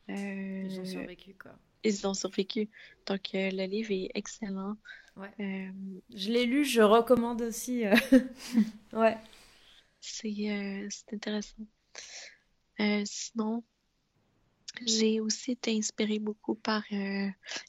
ils 0.08 0.80
ont 0.80 0.84
survécu, 0.84 1.34
quoi 1.34 1.58
ils 1.84 2.06
ont 2.06 2.14
survécu. 2.14 2.68
Donc, 3.06 3.34
euh, 3.34 3.50
le 3.52 3.66
livre 3.66 3.92
est 3.92 4.10
excellent. 4.14 4.76
Ouais. 5.16 5.30
Euh, 5.38 5.70
je 6.14 6.32
l'ai 6.32 6.46
lu, 6.46 6.64
je 6.64 6.80
recommande 6.80 7.42
aussi. 7.42 7.86
Euh. 7.86 7.94
ouais. 8.92 9.16
C'est 10.00 11.12
intéressant. 11.12 11.66
sinon, 13.04 13.62
j'ai 14.86 15.20
aussi 15.20 15.52
été 15.52 15.76
inspirée 15.76 16.18
beaucoup 16.18 16.54
par, 16.54 16.82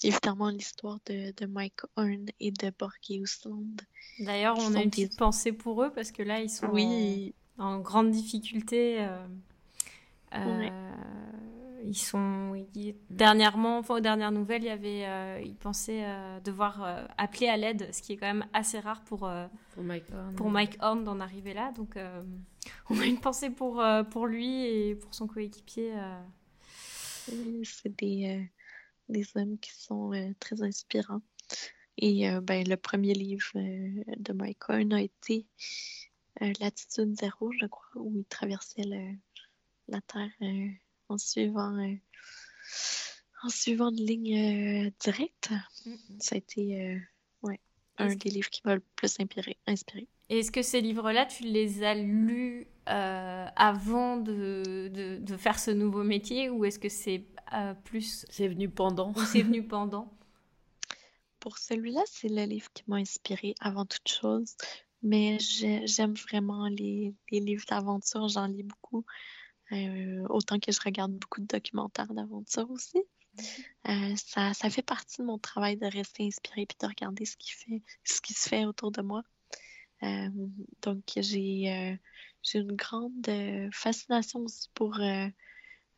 évidemment, 0.04 0.50
l'histoire 0.50 1.00
de, 1.06 1.34
de, 1.36 1.46
Mike 1.46 1.82
Horn 1.96 2.26
et 2.40 2.52
de 2.52 2.72
Borgie 2.78 3.20
Usland. 3.20 3.78
D'ailleurs, 4.20 4.58
on 4.60 4.74
a 4.76 4.82
une 4.82 4.90
petite 4.90 5.18
pensée 5.18 5.52
pour 5.52 5.84
eux 5.84 5.92
parce 5.92 6.12
que 6.12 6.24
là, 6.24 6.42
ils 6.42 6.50
sont 6.50 6.68
oui. 6.68 7.34
en, 7.58 7.80
grande 7.80 8.12
difficulté. 8.12 9.08
Ouais 10.34 10.72
ils 11.86 11.98
sont 11.98 12.54
dernièrement, 13.10 13.78
enfin 13.78 13.96
aux 13.96 14.00
dernières 14.00 14.32
nouvelles, 14.32 14.64
il 14.64 14.68
y 14.68 14.70
avait, 14.70 15.06
euh, 15.06 15.42
ils 15.44 15.56
pensaient 15.56 16.04
euh, 16.06 16.40
devoir 16.40 16.84
euh, 16.84 17.06
appeler 17.18 17.48
à 17.48 17.58
l'aide, 17.58 17.90
ce 17.94 18.02
qui 18.02 18.14
est 18.14 18.18
quand 18.18 18.28
même 18.28 18.46
assez 18.54 18.80
rare 18.80 19.02
pour 19.02 19.30
pour 19.74 19.84
Mike 19.84 20.06
Horn, 20.14 20.36
pour 20.36 20.50
Mike 20.50 20.78
Horn 20.82 21.04
d'en 21.04 21.20
arriver 21.20 21.54
là. 21.54 21.72
Donc 21.72 21.98
on 22.90 23.00
a 23.00 23.06
une 23.06 23.20
pensée 23.20 23.50
pour 23.50 23.84
pour 24.10 24.28
lui 24.28 24.66
et 24.66 24.96
pour 24.96 25.14
son 25.14 25.28
coéquipier. 25.28 25.94
C'est 27.64 27.96
des 27.96 28.50
des 29.10 29.28
hommes 29.36 29.60
qui 29.60 29.72
sont 29.72 30.12
très 30.40 30.62
inspirants. 30.64 31.22
Et 31.98 32.30
ben 32.42 32.68
le 32.68 32.76
premier 32.76 33.14
livre 33.14 33.52
de 33.56 34.34
Mike 34.34 34.70
Horn 34.70 34.94
a 34.94 35.02
été 35.02 35.46
Latitude 36.60 37.16
zéro, 37.20 37.52
je 37.52 37.68
crois, 37.68 38.02
où 38.02 38.18
il 38.18 38.26
traversait 38.26 38.84
la 39.88 40.02
Terre 40.02 40.32
en 41.10 41.18
suivant, 41.18 41.78
euh, 41.78 41.96
en 43.44 43.50
suivant 43.50 43.92
une 43.92 44.06
ligne 44.06 44.88
euh, 44.88 44.92
directe. 45.00 45.50
Ça 46.20 46.36
a 46.36 46.38
été 46.38 46.82
euh, 46.82 47.00
ouais, 47.44 47.60
un 47.98 48.16
des 48.16 48.30
livres 48.30 48.50
qui 48.50 48.62
m'a 48.66 48.76
le 48.76 48.82
plus 48.96 49.20
inspiré. 49.20 49.58
inspiré. 49.68 50.08
Est-ce 50.30 50.52
que 50.52 50.62
ces 50.62 50.82
livres-là, 50.82 51.26
tu 51.26 51.44
les 51.44 51.84
as 51.84 51.96
lus 51.96 52.68
avant 52.88 54.18
de, 54.18 54.90
de, 54.94 55.18
de, 55.18 55.38
faire 55.38 55.58
ce 55.58 55.72
nouveau 55.72 56.04
métier 56.04 56.50
ou 56.50 56.66
est-ce 56.66 56.80
que 56.80 56.90
c'est 56.90 57.26
plus... 57.84 58.26
C'est 58.30 58.48
venu 58.48 58.70
pendant. 58.70 59.14
C'est 59.32 59.42
venu 59.42 59.64
pendant? 59.64 60.12
Pour 61.40 61.58
celui-là, 61.58 62.02
c'est 62.08 62.30
le 62.30 62.44
livre 62.44 62.70
qui 62.74 62.84
m'a 62.88 62.98
inspiré 62.98 63.54
avant 63.60 63.86
toute 63.86 64.08
chose. 64.08 64.56
Mais 65.04 65.38
j'aime 65.40 66.16
vraiment 66.16 66.68
les, 66.68 67.14
les 67.30 67.40
livres 67.40 67.66
d'aventure, 67.70 68.28
j'en 68.28 68.48
lis 68.48 68.64
beaucoup. 68.64 69.06
Euh, 69.72 70.26
autant 70.30 70.60
que 70.60 70.72
je 70.72 70.80
regarde 70.84 71.12
beaucoup 71.12 71.42
de 71.42 71.48
documentaires 71.48 72.14
d'aventure 72.14 72.70
aussi. 72.72 72.98
Mm-hmm. 73.38 74.12
Euh, 74.12 74.16
ça, 74.16 74.54
ça, 74.54 74.70
fait 74.70 74.82
partie 74.82 75.22
de 75.22 75.28
mon 75.28 75.38
travail 75.38 75.78
de 75.78 75.86
rester 75.86 76.26
inspiré 76.26 76.62
et 76.62 76.68
de 76.80 76.88
regarder 76.88 77.26
ce 77.26 77.38
qui, 77.38 77.52
fait, 77.52 77.82
ce 78.04 78.22
qui 78.22 78.34
se 78.34 78.50
fait 78.50 78.66
autour 78.66 78.92
de 78.92 79.02
moi. 79.02 79.24
Euh, 80.04 80.30
donc, 80.82 81.04
j'ai 81.16 82.00
j'ai 82.44 82.60
une 82.60 82.76
grande 82.76 83.28
fascination 83.72 84.42
aussi 84.42 84.70
pour 84.76 85.00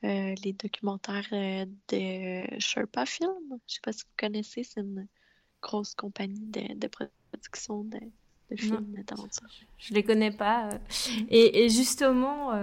les 0.01 0.53
documentaires 0.53 1.27
de 1.31 2.59
Sherpa 2.59 3.05
Film. 3.05 3.33
Je 3.49 3.53
ne 3.53 3.59
sais 3.67 3.79
pas 3.81 3.91
si 3.91 4.03
vous 4.03 4.15
connaissez, 4.17 4.63
c'est 4.63 4.79
une 4.79 5.07
grosse 5.61 5.93
compagnie 5.93 6.45
de, 6.45 6.73
de 6.75 6.87
production 6.87 7.83
de, 7.83 7.99
de 8.51 8.55
films 8.55 9.03
d'aventure. 9.05 9.47
Je 9.77 9.91
ne 9.91 9.95
les 9.95 10.03
connais 10.03 10.31
pas. 10.31 10.69
Et, 11.29 11.65
et 11.65 11.69
justement, 11.69 12.53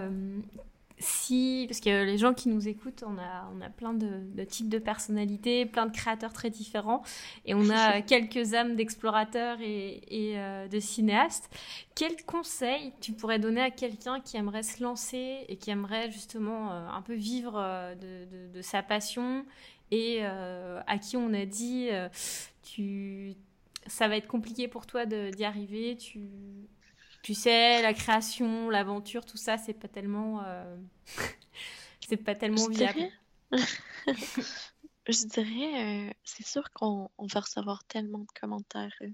si, 1.05 1.67
parce 1.69 1.81
que 1.81 2.05
les 2.05 2.19
gens 2.19 2.35
qui 2.35 2.49
nous 2.49 2.67
écoutent, 2.69 3.05
on 3.07 3.19
a, 3.19 3.51
on 3.55 3.61
a 3.61 3.69
plein 3.69 3.95
de, 3.95 4.45
types 4.45 4.69
de 4.69 4.79
personnalités, 4.79 5.67
plein 5.67 5.87
de 5.87 5.93
créateurs 5.93 6.33
très 6.33 6.51
différents, 6.51 7.03
et 7.45 7.55
on 7.55 7.71
a 7.71 8.01
quelques 8.03 8.55
âmes 8.55 8.75
d'explorateurs 8.75 9.59
et, 9.61 10.01
euh, 10.37 10.67
de 10.69 10.81
cinéastes. 10.81 11.51
Quel 11.95 12.25
conseil 12.25 12.93
tu 13.01 13.13
pourrais 13.13 13.39
donner 13.39 13.61
à 13.61 13.71
quelqu'un 13.71 14.21
qui 14.21 14.37
aimerait 14.37 14.63
se 14.63 14.83
lancer 14.83 15.45
et 15.49 15.57
qui 15.57 15.71
aimerait 15.71 16.11
justement 16.11 16.73
euh, 16.73 16.89
un 16.89 17.03
peu 17.03 17.15
vivre 17.15 17.55
euh, 17.57 17.95
de, 17.95 18.63
sa 18.63 18.83
passion 18.83 19.45
et 19.91 20.25
à 20.25 20.99
qui 20.99 21.17
on 21.17 21.33
a 21.35 21.45
dit, 21.45 21.91
tu, 22.63 23.35
ça 23.87 24.09
va 24.09 24.17
être 24.17 24.27
compliqué 24.27 24.67
pour 24.67 24.87
toi 24.87 25.07
d'y 25.07 25.45
arriver, 25.45 25.97
tu 25.97 26.21
tu 27.25 27.33
sais, 27.33 27.81
la 27.81 27.95
création, 27.95 28.69
l'aventure, 28.69 29.25
tout 29.25 29.39
ça, 29.39 29.57
c'est 29.57 29.73
pas 29.73 29.89
tellement, 29.89 30.45
euh, 30.45 30.77
c'est 32.07 32.19
pas 32.19 32.35
tellement 32.35 32.69
viable. 32.69 33.11
je 35.09 35.27
dirais, 35.29 36.09
euh, 36.11 36.13
c'est 36.23 36.47
sûr 36.47 36.71
qu'on 36.73 37.09
va 37.19 37.41
recevoir 37.41 37.83
tellement 37.85 38.19
de 38.19 38.39
commentaires. 38.39 38.95
Euh. 39.01 39.09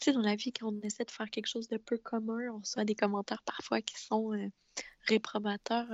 Tu 0.00 0.04
sais, 0.04 0.12
dans 0.12 0.22
la 0.22 0.36
vie, 0.36 0.54
quand 0.54 0.72
on 0.72 0.80
essaie 0.80 1.04
de 1.04 1.10
faire 1.10 1.28
quelque 1.28 1.48
chose 1.48 1.68
de 1.68 1.76
peu 1.76 1.98
commun, 1.98 2.50
on 2.50 2.60
reçoit 2.60 2.86
des 2.86 2.94
commentaires 2.94 3.42
parfois 3.42 3.82
qui 3.82 4.00
sont 4.00 4.30
réprobateurs, 5.06 5.88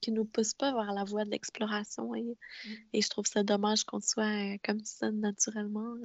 qui 0.00 0.10
nous 0.10 0.24
poussent 0.24 0.54
pas 0.54 0.72
vers 0.72 0.94
la 0.94 1.04
voie 1.04 1.26
de 1.26 1.30
l'exploration. 1.30 2.14
Et, 2.14 2.22
mm. 2.22 2.72
et, 2.94 3.02
je 3.02 3.08
trouve 3.10 3.26
ça 3.26 3.42
dommage 3.42 3.84
qu'on 3.84 4.00
soit 4.00 4.56
comme 4.64 4.82
ça 4.86 5.10
naturellement. 5.10 5.96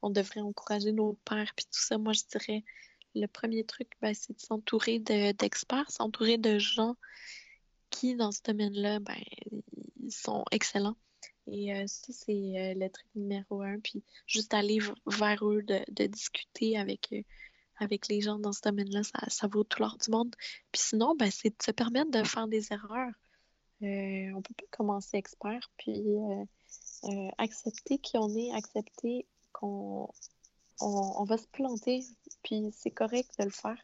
On 0.00 0.08
devrait 0.08 0.40
encourager 0.40 0.92
nos 0.92 1.12
pères, 1.26 1.52
puis 1.54 1.66
tout 1.66 1.82
ça. 1.82 1.98
Moi, 1.98 2.14
je 2.14 2.22
dirais, 2.30 2.64
le 3.14 3.26
premier 3.26 3.64
truc, 3.64 3.92
ben, 4.00 4.14
c'est 4.14 4.34
de 4.34 4.40
s'entourer 4.40 4.98
d'experts, 4.98 5.90
s'entourer 5.90 6.38
de 6.38 6.58
gens 6.58 6.96
qui, 7.90 8.16
dans 8.16 8.32
ce 8.32 8.42
domaine-là, 8.42 9.00
ben, 9.00 9.16
ils 10.02 10.12
sont 10.12 10.44
excellents. 10.50 10.96
Et 11.46 11.74
euh, 11.74 11.84
ça, 11.86 12.12
c'est 12.12 12.32
euh, 12.32 12.74
le 12.74 12.88
truc 12.88 13.06
numéro 13.14 13.62
un. 13.62 13.78
Puis 13.78 14.02
juste 14.26 14.54
aller 14.54 14.78
vers 15.06 15.46
eux, 15.46 15.62
de, 15.62 16.06
discuter 16.06 16.78
avec, 16.78 17.08
euh, 17.12 17.22
avec 17.78 18.08
les 18.08 18.20
gens 18.20 18.38
dans 18.38 18.52
ce 18.52 18.62
domaine-là, 18.62 19.02
ça, 19.02 19.46
vaut 19.46 19.64
tout 19.64 19.80
l'or 19.80 19.96
du 19.98 20.10
monde. 20.10 20.34
Puis 20.72 20.82
sinon, 20.82 21.14
ben, 21.14 21.30
c'est 21.30 21.50
de 21.50 21.62
se 21.62 21.70
permettre 21.70 22.10
de 22.10 22.24
faire 22.24 22.48
des 22.48 22.72
erreurs. 22.72 23.12
on 23.80 24.42
peut 24.42 24.54
pas 24.54 24.66
commencer 24.70 25.16
expert, 25.16 25.70
puis 25.76 26.02
accepter 27.38 27.98
qui 27.98 28.16
on 28.16 28.34
est, 28.34 28.50
accepter 28.52 29.26
qu'on 29.52 30.08
on, 30.80 31.24
va 31.24 31.36
se 31.36 31.46
planter, 31.46 32.04
puis 32.42 32.70
c'est 32.72 32.90
correct 32.90 33.30
de 33.38 33.44
le 33.44 33.50
faire. 33.50 33.78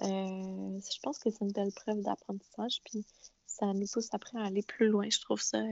Euh, 0.00 0.80
je 0.80 0.98
pense 1.02 1.18
que 1.18 1.30
c'est 1.30 1.44
une 1.44 1.52
belle 1.52 1.72
preuve 1.72 2.02
d'apprentissage, 2.02 2.80
puis 2.84 3.04
ça 3.46 3.66
nous 3.72 3.86
pousse 3.86 4.08
après 4.12 4.38
à 4.38 4.44
aller 4.44 4.62
plus 4.62 4.88
loin. 4.88 5.08
Je 5.08 5.20
trouve 5.20 5.40
ça, 5.40 5.62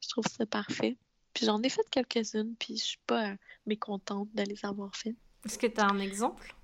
je 0.00 0.08
trouve 0.08 0.26
ça 0.26 0.46
parfait. 0.46 0.96
Puis 1.32 1.46
j'en 1.46 1.60
ai 1.62 1.68
fait 1.68 1.88
quelques-unes, 1.90 2.54
puis 2.58 2.76
je 2.76 2.84
suis 2.84 3.00
pas 3.06 3.34
mécontente 3.66 4.28
de 4.34 4.42
les 4.42 4.64
avoir 4.64 4.94
faites. 4.94 5.16
Est-ce 5.44 5.58
que 5.58 5.66
tu 5.66 5.80
as 5.80 5.86
un 5.86 5.98
exemple? 5.98 6.54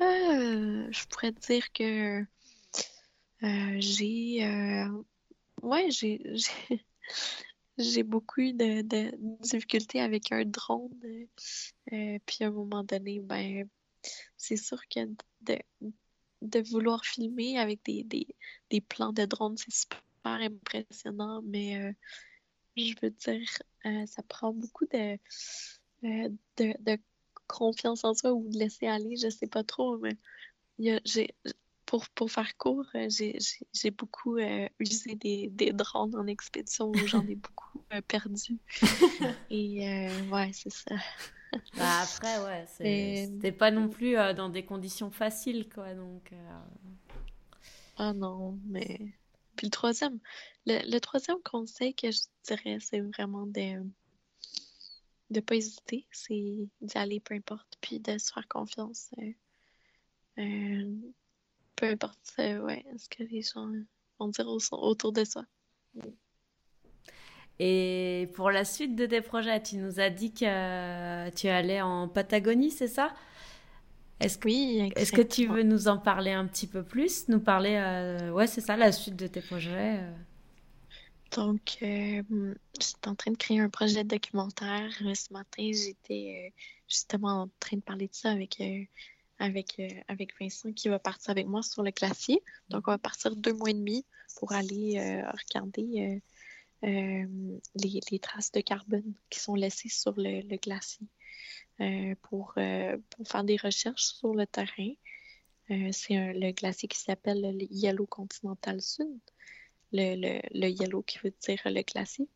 Euh, 0.00 0.88
je 0.90 1.06
pourrais 1.06 1.32
te 1.32 1.46
dire 1.46 1.72
que 1.72 2.24
euh, 3.42 3.76
j'ai. 3.78 4.88
ouais, 5.62 5.90
j'ai 5.90 6.20
j'ai 7.78 8.02
beaucoup 8.02 8.40
eu 8.40 8.52
de, 8.52 8.82
difficultés 9.42 10.00
avec 10.00 10.32
un 10.32 10.44
drone. 10.44 10.90
Euh, 11.92 12.18
puis 12.26 12.44
à 12.44 12.46
un 12.48 12.50
moment 12.50 12.84
donné, 12.84 13.20
ben, 13.20 13.68
c'est 14.36 14.56
sûr 14.56 14.80
que 14.88 15.00
de, 15.42 15.58
de, 16.42 16.60
vouloir 16.70 17.04
filmer 17.04 17.58
avec 17.58 17.82
des, 17.84 18.04
des, 18.70 18.80
plans 18.80 19.12
de 19.12 19.24
drone, 19.24 19.56
c'est 19.56 19.72
super 19.72 20.00
impressionnant, 20.24 21.42
mais 21.42 21.82
euh, 21.82 21.92
je 22.76 22.94
veux 23.02 23.10
dire, 23.10 23.48
euh, 23.86 24.06
ça 24.06 24.22
prend 24.22 24.52
beaucoup 24.52 24.86
de, 24.86 25.18
de, 26.02 26.98
confiance 27.46 28.04
en 28.04 28.14
soi 28.14 28.32
ou 28.32 28.48
de 28.48 28.58
laisser 28.58 28.86
aller, 28.86 29.16
je 29.16 29.28
sais 29.28 29.46
pas 29.46 29.64
trop, 29.64 29.98
mais 29.98 30.16
j'ai 30.78 31.34
pour, 31.86 32.08
pour 32.10 32.30
faire 32.30 32.56
court, 32.56 32.86
euh, 32.94 33.08
j'ai 33.10 33.90
beaucoup 33.90 34.38
euh, 34.38 34.68
usé 34.78 35.14
des, 35.14 35.48
des, 35.50 35.72
drones 35.72 36.14
en 36.16 36.26
expédition 36.26 36.88
où 36.90 37.06
j'en 37.06 37.26
ai 37.26 37.34
beaucoup 37.34 37.82
euh, 37.92 38.00
perdu. 38.06 38.58
Et 39.50 40.08
ouais, 40.30 40.50
c'est 40.52 40.72
ça. 40.72 40.94
bah 41.76 42.00
après, 42.02 42.42
ouais, 42.44 42.64
c'était 42.66 43.52
pas 43.52 43.70
non 43.70 43.88
plus 43.88 44.14
dans 44.34 44.48
des 44.48 44.64
conditions 44.64 45.10
faciles, 45.10 45.68
quoi. 45.68 45.94
Donc. 45.94 46.32
Ah 47.96 48.12
non, 48.12 48.58
mais. 48.66 48.98
Puis 49.56 49.68
le 49.68 49.70
troisième, 49.70 50.18
le, 50.66 50.98
troisième 50.98 51.40
conseil 51.44 51.94
que 51.94 52.10
je 52.10 52.18
dirais, 52.44 52.78
c'est 52.80 53.00
vraiment 53.00 53.46
de 53.46 53.84
de 55.30 55.40
pas 55.40 55.54
hésiter, 55.54 56.06
c'est 56.10 56.68
d'y 56.80 56.98
aller 56.98 57.18
peu 57.20 57.34
importe, 57.34 57.78
puis 57.80 57.98
de 57.98 58.18
se 58.18 58.32
faire 58.32 58.46
confiance. 58.48 59.10
Peu 61.76 61.86
importe 61.86 62.18
ouais, 62.38 62.84
ce 62.96 63.08
que 63.08 63.22
les 63.24 63.42
gens 63.42 63.70
vont 64.18 64.28
dire 64.28 64.46
autour 64.72 65.12
de 65.12 65.24
soi. 65.24 65.44
Et 67.58 68.30
pour 68.34 68.50
la 68.50 68.64
suite 68.64 68.96
de 68.96 69.06
tes 69.06 69.20
projets, 69.20 69.62
tu 69.62 69.76
nous 69.76 70.00
as 70.00 70.10
dit 70.10 70.32
que 70.32 71.30
tu 71.30 71.48
allais 71.48 71.80
en 71.80 72.08
Patagonie, 72.08 72.70
c'est 72.70 72.88
ça? 72.88 73.14
Est-ce 74.20 74.38
que, 74.38 74.48
oui, 74.48 74.92
est-ce 74.96 75.12
que 75.12 75.22
tu 75.22 75.46
veux 75.46 75.62
nous 75.62 75.88
en 75.88 75.98
parler 75.98 76.30
un 76.30 76.46
petit 76.46 76.66
peu 76.66 76.82
plus 76.82 77.28
Nous 77.28 77.40
parler, 77.40 77.74
euh, 77.76 78.30
ouais, 78.30 78.46
c'est 78.46 78.60
ça, 78.60 78.76
la 78.76 78.92
suite 78.92 79.16
de 79.16 79.26
tes 79.26 79.40
projets 79.40 79.98
euh? 80.00 80.12
Donc, 81.36 81.78
euh, 81.82 82.22
j'étais 82.80 83.08
en 83.08 83.16
train 83.16 83.32
de 83.32 83.36
créer 83.36 83.58
un 83.58 83.68
projet 83.68 84.04
de 84.04 84.08
documentaire. 84.08 84.88
Ce 85.14 85.32
matin, 85.32 85.70
j'étais 85.72 86.54
justement 86.88 87.42
en 87.42 87.48
train 87.58 87.78
de 87.78 87.82
parler 87.82 88.06
de 88.06 88.14
ça 88.14 88.30
avec, 88.30 88.62
avec, 89.38 89.80
avec 90.08 90.38
Vincent 90.40 90.72
qui 90.72 90.88
va 90.88 90.98
partir 90.98 91.30
avec 91.30 91.46
moi 91.46 91.62
sur 91.62 91.82
le 91.82 91.90
glacier. 91.90 92.42
Donc, 92.68 92.88
on 92.88 92.92
va 92.92 92.98
partir 92.98 93.34
deux 93.36 93.52
mois 93.52 93.70
et 93.70 93.74
demi 93.74 94.04
pour 94.36 94.52
aller 94.52 95.22
regarder 95.22 96.20
euh, 96.84 97.26
les, 97.76 98.18
traces 98.18 98.52
de 98.52 98.60
carbone 98.60 99.14
qui 99.30 99.40
sont 99.40 99.54
laissées 99.54 99.88
sur 99.88 100.12
le, 100.18 100.42
glacier 100.58 101.06
euh, 101.80 102.14
pour, 102.22 102.52
euh, 102.58 102.98
pour, 103.10 103.26
faire 103.26 103.42
des 103.42 103.56
recherches 103.56 104.04
sur 104.04 104.34
le 104.34 104.46
terrain. 104.46 104.92
c'est 105.68 106.34
le 106.34 106.52
glacier 106.52 106.86
qui 106.88 106.98
s'appelle 106.98 107.40
le 107.40 107.66
Yellow 107.70 108.06
Continental 108.06 108.82
Sud. 108.82 109.20
Le, 109.92 110.40
le, 110.52 110.68
yellow 110.68 111.02
qui 111.02 111.18
veut 111.18 111.32
dire 111.40 111.60
le 111.66 111.82
glacier. 111.82 112.28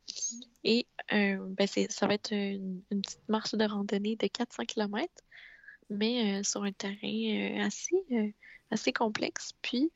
Et 0.64 0.86
ben 1.10 1.66
ça 1.66 2.06
va 2.06 2.14
être 2.14 2.32
une, 2.32 2.82
petite 2.88 3.28
marche 3.28 3.54
de 3.54 3.64
randonnée 3.64 4.16
de 4.16 4.28
400 4.28 4.64
km, 4.64 5.12
mais 5.90 6.42
sur 6.44 6.62
un 6.64 6.72
terrain 6.72 7.64
assez, 7.64 8.34
assez 8.70 8.92
complexe, 8.92 9.52
puis 9.62 9.90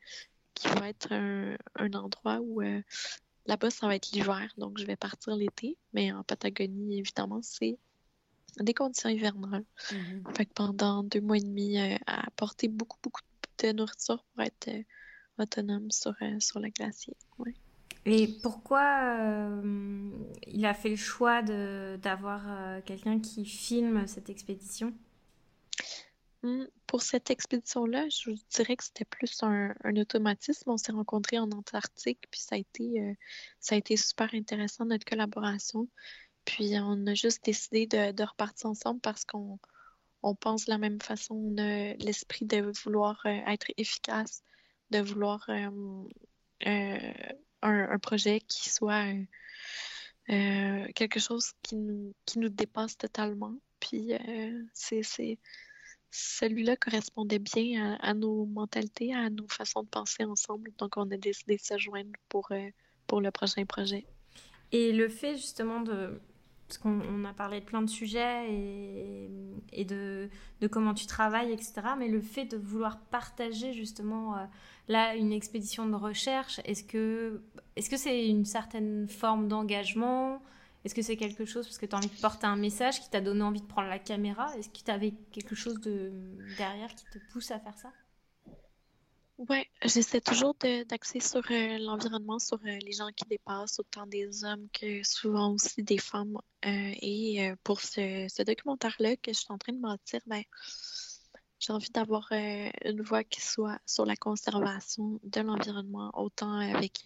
qui 0.53 0.67
va 0.67 0.89
être 0.89 1.11
un, 1.11 1.57
un 1.75 1.93
endroit 1.93 2.39
où 2.41 2.61
Là-bas, 3.45 3.69
ça 3.69 3.87
va 3.87 3.95
être 3.95 4.11
l'hiver, 4.11 4.53
donc 4.57 4.77
je 4.77 4.85
vais 4.85 4.95
partir 4.95 5.35
l'été. 5.35 5.77
Mais 5.93 6.11
en 6.13 6.23
Patagonie, 6.23 6.99
évidemment, 6.99 7.41
c'est 7.41 7.77
des 8.59 8.73
conditions 8.73 9.09
hivernales. 9.09 9.65
Mm-hmm. 9.89 10.35
Fait 10.35 10.45
que 10.45 10.53
pendant 10.53 11.03
deux 11.03 11.21
mois 11.21 11.37
et 11.37 11.41
demi, 11.41 11.77
euh, 11.77 11.97
à 12.07 12.29
porter 12.35 12.69
beaucoup, 12.69 12.97
beaucoup 13.03 13.21
de 13.59 13.71
nourriture 13.73 14.23
pour 14.33 14.43
être 14.43 14.69
euh, 14.69 14.83
autonome 15.39 15.91
sur, 15.91 16.13
euh, 16.21 16.39
sur 16.39 16.59
le 16.59 16.69
glacier. 16.69 17.15
Ouais. 17.37 17.53
Et 18.05 18.27
pourquoi 18.41 19.61
il 20.47 20.65
a 20.65 20.73
fait 20.73 20.89
le 20.89 20.97
choix 20.97 21.41
d'avoir 21.41 22.83
quelqu'un 22.83 23.21
qui 23.21 23.45
filme 23.45 24.05
cette 24.07 24.29
expédition? 24.29 24.93
Pour 26.87 27.01
cette 27.01 27.29
expédition-là, 27.29 28.07
je 28.09 28.31
dirais 28.49 28.75
que 28.75 28.83
c'était 28.83 29.05
plus 29.05 29.41
un, 29.43 29.73
automatisme. 29.95 30.69
On 30.69 30.77
s'est 30.77 30.91
rencontrés 30.91 31.39
en 31.39 31.51
Antarctique, 31.51 32.27
puis 32.29 32.41
ça 32.41 32.55
a 32.55 32.57
été, 32.57 33.01
euh, 33.01 33.13
ça 33.59 33.75
a 33.75 33.77
été 33.77 33.95
super 33.97 34.29
intéressant 34.33 34.85
notre 34.85 35.05
collaboration. 35.05 35.87
Puis 36.45 36.73
on 36.79 37.07
a 37.07 37.13
juste 37.13 37.45
décidé 37.45 37.87
de, 37.87 38.23
repartir 38.23 38.69
ensemble 38.69 38.99
parce 39.01 39.23
qu'on 39.25 39.59
on 40.21 40.35
pense 40.35 40.65
de 40.65 40.71
la 40.71 40.77
même 40.77 41.01
façon. 41.01 41.35
On 41.35 41.57
a 41.57 41.93
l'esprit 41.95 42.45
de 42.45 42.71
vouloir 42.83 43.21
euh, 43.25 43.39
être 43.47 43.67
efficace, 43.77 44.43
de 44.91 44.99
vouloir 44.99 45.45
euh, 45.49 46.03
un, 47.61 47.99
projet 47.99 48.41
qui 48.41 48.69
soit 48.69 49.13
quelque 50.27 51.19
chose 51.19 51.53
qui 51.61 51.75
nous, 51.75 52.13
qui 52.25 52.39
nous 52.39 52.49
dépasse 52.49 52.97
totalement. 52.97 53.55
Puis 53.79 54.11
c'est 54.73 55.39
celui-là 56.13 56.75
correspondait 56.75 57.39
bien 57.39 57.97
à, 57.99 58.13
nos 58.13 58.45
mentalités, 58.45 59.13
à 59.13 59.31
nos 59.31 59.47
façons 59.47 59.81
de 59.81 59.87
penser 59.87 60.23
ensemble. 60.23 60.71
Donc, 60.77 60.95
on 60.95 61.09
a 61.09 61.17
décidé 61.17 61.57
de 61.57 61.61
se 61.61 61.77
joindre 61.79 62.11
pour, 62.29 62.51
euh, 62.51 62.69
pour 63.07 63.19
le 63.19 63.31
prochain 63.31 63.65
projet. 63.65 64.05
Et 64.71 64.91
le 64.93 65.09
fait 65.09 65.35
justement 65.35 65.81
de... 65.81 66.21
Parce 66.67 66.77
qu'on 66.77 67.25
a 67.25 67.33
parlé 67.33 67.59
de 67.59 67.65
plein 67.65 67.81
de 67.81 67.89
sujets 67.89 68.51
et, 68.51 69.29
et 69.73 69.85
de, 69.85 70.29
de, 70.61 70.67
comment 70.67 70.93
tu 70.93 71.05
travailles, 71.05 71.51
etc. 71.51 71.73
Mais 71.97 72.07
le 72.07 72.21
fait 72.21 72.45
de 72.45 72.57
vouloir 72.57 72.99
partager 72.99 73.73
justement 73.73 74.37
euh, 74.37 74.45
là 74.87 75.15
une 75.15 75.31
expédition 75.33 75.85
de 75.85 75.93
recherche, 75.93 76.61
est-ce 76.63 76.83
que 76.83 77.43
est-ce 77.75 77.91
que 77.91 77.97
c'est 77.97 78.27
une 78.27 78.45
certaine 78.45 79.07
forme 79.07 79.49
d'engagement? 79.49 80.41
Est-ce 80.85 80.93
que 80.93 81.01
c'est 81.01 81.17
quelque 81.17 81.45
chose 81.45 81.65
parce 81.65 81.77
que 81.77 81.85
tu 81.85 81.95
as 81.95 81.97
envie 81.97 82.09
de 82.09 82.21
porter 82.21 82.45
un 82.45 82.57
message 82.57 82.99
qui 82.99 83.09
t'a 83.09 83.21
donné 83.21 83.41
envie 83.41 83.61
de 83.61 83.67
prendre 83.67 83.87
la 83.87 83.99
caméra 83.99 84.55
Est-ce 84.57 84.69
que 84.69 84.83
tu 84.83 84.91
avais 84.91 85.13
quelque 85.31 85.55
chose 85.55 85.79
de 85.79 86.11
derrière 86.57 86.93
qui 86.93 87.05
te 87.05 87.19
pousse 87.31 87.51
à 87.51 87.59
faire 87.59 87.77
ça? 87.77 87.91
Oui, 89.49 89.65
j'essaie 89.83 90.21
toujours 90.21 90.55
d'axer 90.87 91.19
sur 91.19 91.41
euh, 91.49 91.77
l'environnement, 91.79 92.37
sur 92.37 92.57
euh, 92.57 92.77
les 92.81 92.91
gens 92.91 93.09
qui 93.15 93.25
dépassent, 93.25 93.79
autant 93.79 94.05
des 94.05 94.45
hommes 94.45 94.67
que 94.71 95.01
souvent 95.03 95.53
aussi 95.53 95.81
des 95.81 95.97
femmes. 95.97 96.37
Euh, 96.65 96.93
et 97.01 97.51
pour 97.63 97.81
ce, 97.81 98.43
documentaire-là 98.43 99.15
que 99.17 99.33
je 99.33 99.39
suis 99.39 99.51
en 99.51 99.57
train 99.57 99.73
de 99.73 99.81
bâtir, 99.81 100.21
ben, 100.27 100.43
j'ai 101.59 101.73
envie 101.73 101.89
d'avoir 101.89 102.31
une 102.31 103.01
voix 103.01 103.23
qui 103.23 103.41
soit 103.41 103.79
sur 103.85 104.05
la 104.05 104.15
conservation 104.15 105.19
de 105.23 105.41
l'environnement, 105.41 106.11
autant 106.13 106.53
avec 106.53 107.03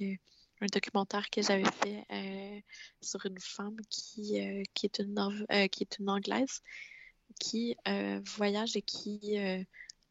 un 0.61 0.67
documentaire 0.67 1.29
que 1.29 1.41
j'avais 1.41 1.69
fait 1.83 2.05
euh, 2.11 2.59
sur 3.01 3.25
une 3.25 3.39
femme 3.39 3.77
qui, 3.89 4.39
euh, 4.41 4.63
qui, 4.73 4.87
est, 4.87 4.99
une, 4.99 5.45
euh, 5.51 5.67
qui 5.67 5.83
est 5.83 5.99
une 5.99 6.09
Anglaise 6.09 6.61
qui 7.39 7.75
voyage 8.25 8.77
et 8.77 8.81
qui 8.81 9.37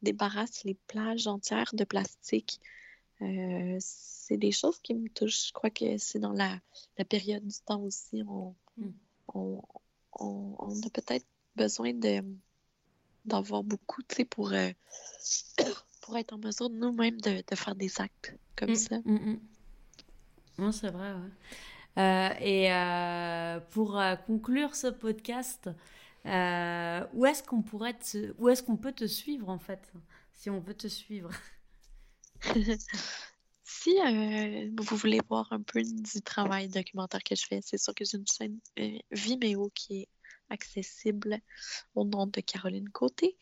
débarrasse 0.01 0.63
les 0.63 0.75
plages 0.87 1.27
entières 1.27 1.71
de 1.73 1.83
plastique. 1.83 2.61
c'est 3.19 4.37
des 4.37 4.51
choses 4.53 4.79
qui 4.79 4.93
me 4.93 5.09
touchent. 5.09 5.47
Je 5.47 5.51
crois 5.51 5.69
que 5.69 5.97
c'est 5.97 6.19
dans 6.19 6.31
la, 6.31 6.57
la, 6.97 7.03
période 7.03 7.45
du 7.45 7.57
temps 7.65 7.81
aussi. 7.81 8.23
On, 8.25 8.55
hmm. 8.77 8.91
on, 9.33 9.61
on, 10.13 10.81
a 10.83 10.89
peut-être 10.93 11.25
besoin 11.57 11.93
de 11.93 12.23
d'en 13.25 13.41
voir 13.41 13.63
beaucoup, 13.63 14.01
pour, 14.29 14.53
pour 16.01 16.17
être 16.17 16.31
en 16.31 16.37
mesure 16.37 16.69
nous-mêmes 16.69 17.19
de, 17.19 17.43
de, 17.45 17.55
faire 17.55 17.75
des 17.75 17.99
actes 17.99 18.37
comme 18.55 18.71
hmm. 18.71 18.75
ça. 18.75 18.99
Hmm, 19.03 19.37
non, 20.57 20.71
c'est 20.71 20.89
vrai. 20.89 21.13
Euh, 21.97 22.29
et 22.39 22.71
euh, 22.71 23.59
pour 23.71 23.99
euh, 23.99 24.15
conclure 24.15 24.75
ce 24.75 24.87
podcast, 24.87 25.69
où 26.25 27.25
est-ce 27.25 27.41
qu'on 27.43 27.61
pourrait 27.61 27.97
où 28.37 28.49
est-ce 28.49 28.61
qu'on 28.61 28.77
peut 28.77 28.91
te 28.91 29.05
suivre 29.05 29.49
en 29.49 29.59
fait, 29.59 29.91
si 30.33 30.49
on 30.49 30.59
veut 30.59 30.75
te 30.75 30.87
suivre? 30.87 31.31
Si 33.69 33.97
vous 34.77 34.95
voulez 34.95 35.19
voir 35.27 35.51
un 35.51 35.61
peu 35.61 35.81
du 35.83 36.21
travail 36.21 36.69
documentaire 36.69 37.21
que 37.21 37.35
je 37.35 37.45
fais, 37.45 37.59
c'est 37.61 37.77
sûr 37.77 37.93
que 37.93 38.05
j'ai 38.05 38.17
une 38.17 38.25
chaîne 38.25 38.59
Vimeo 39.11 39.69
qui 39.75 40.01
est 40.01 40.07
accessible 40.49 41.39
au 41.95 42.05
nom 42.05 42.27
de 42.27 42.39
Caroline 42.39 42.89
Côté. 42.89 43.37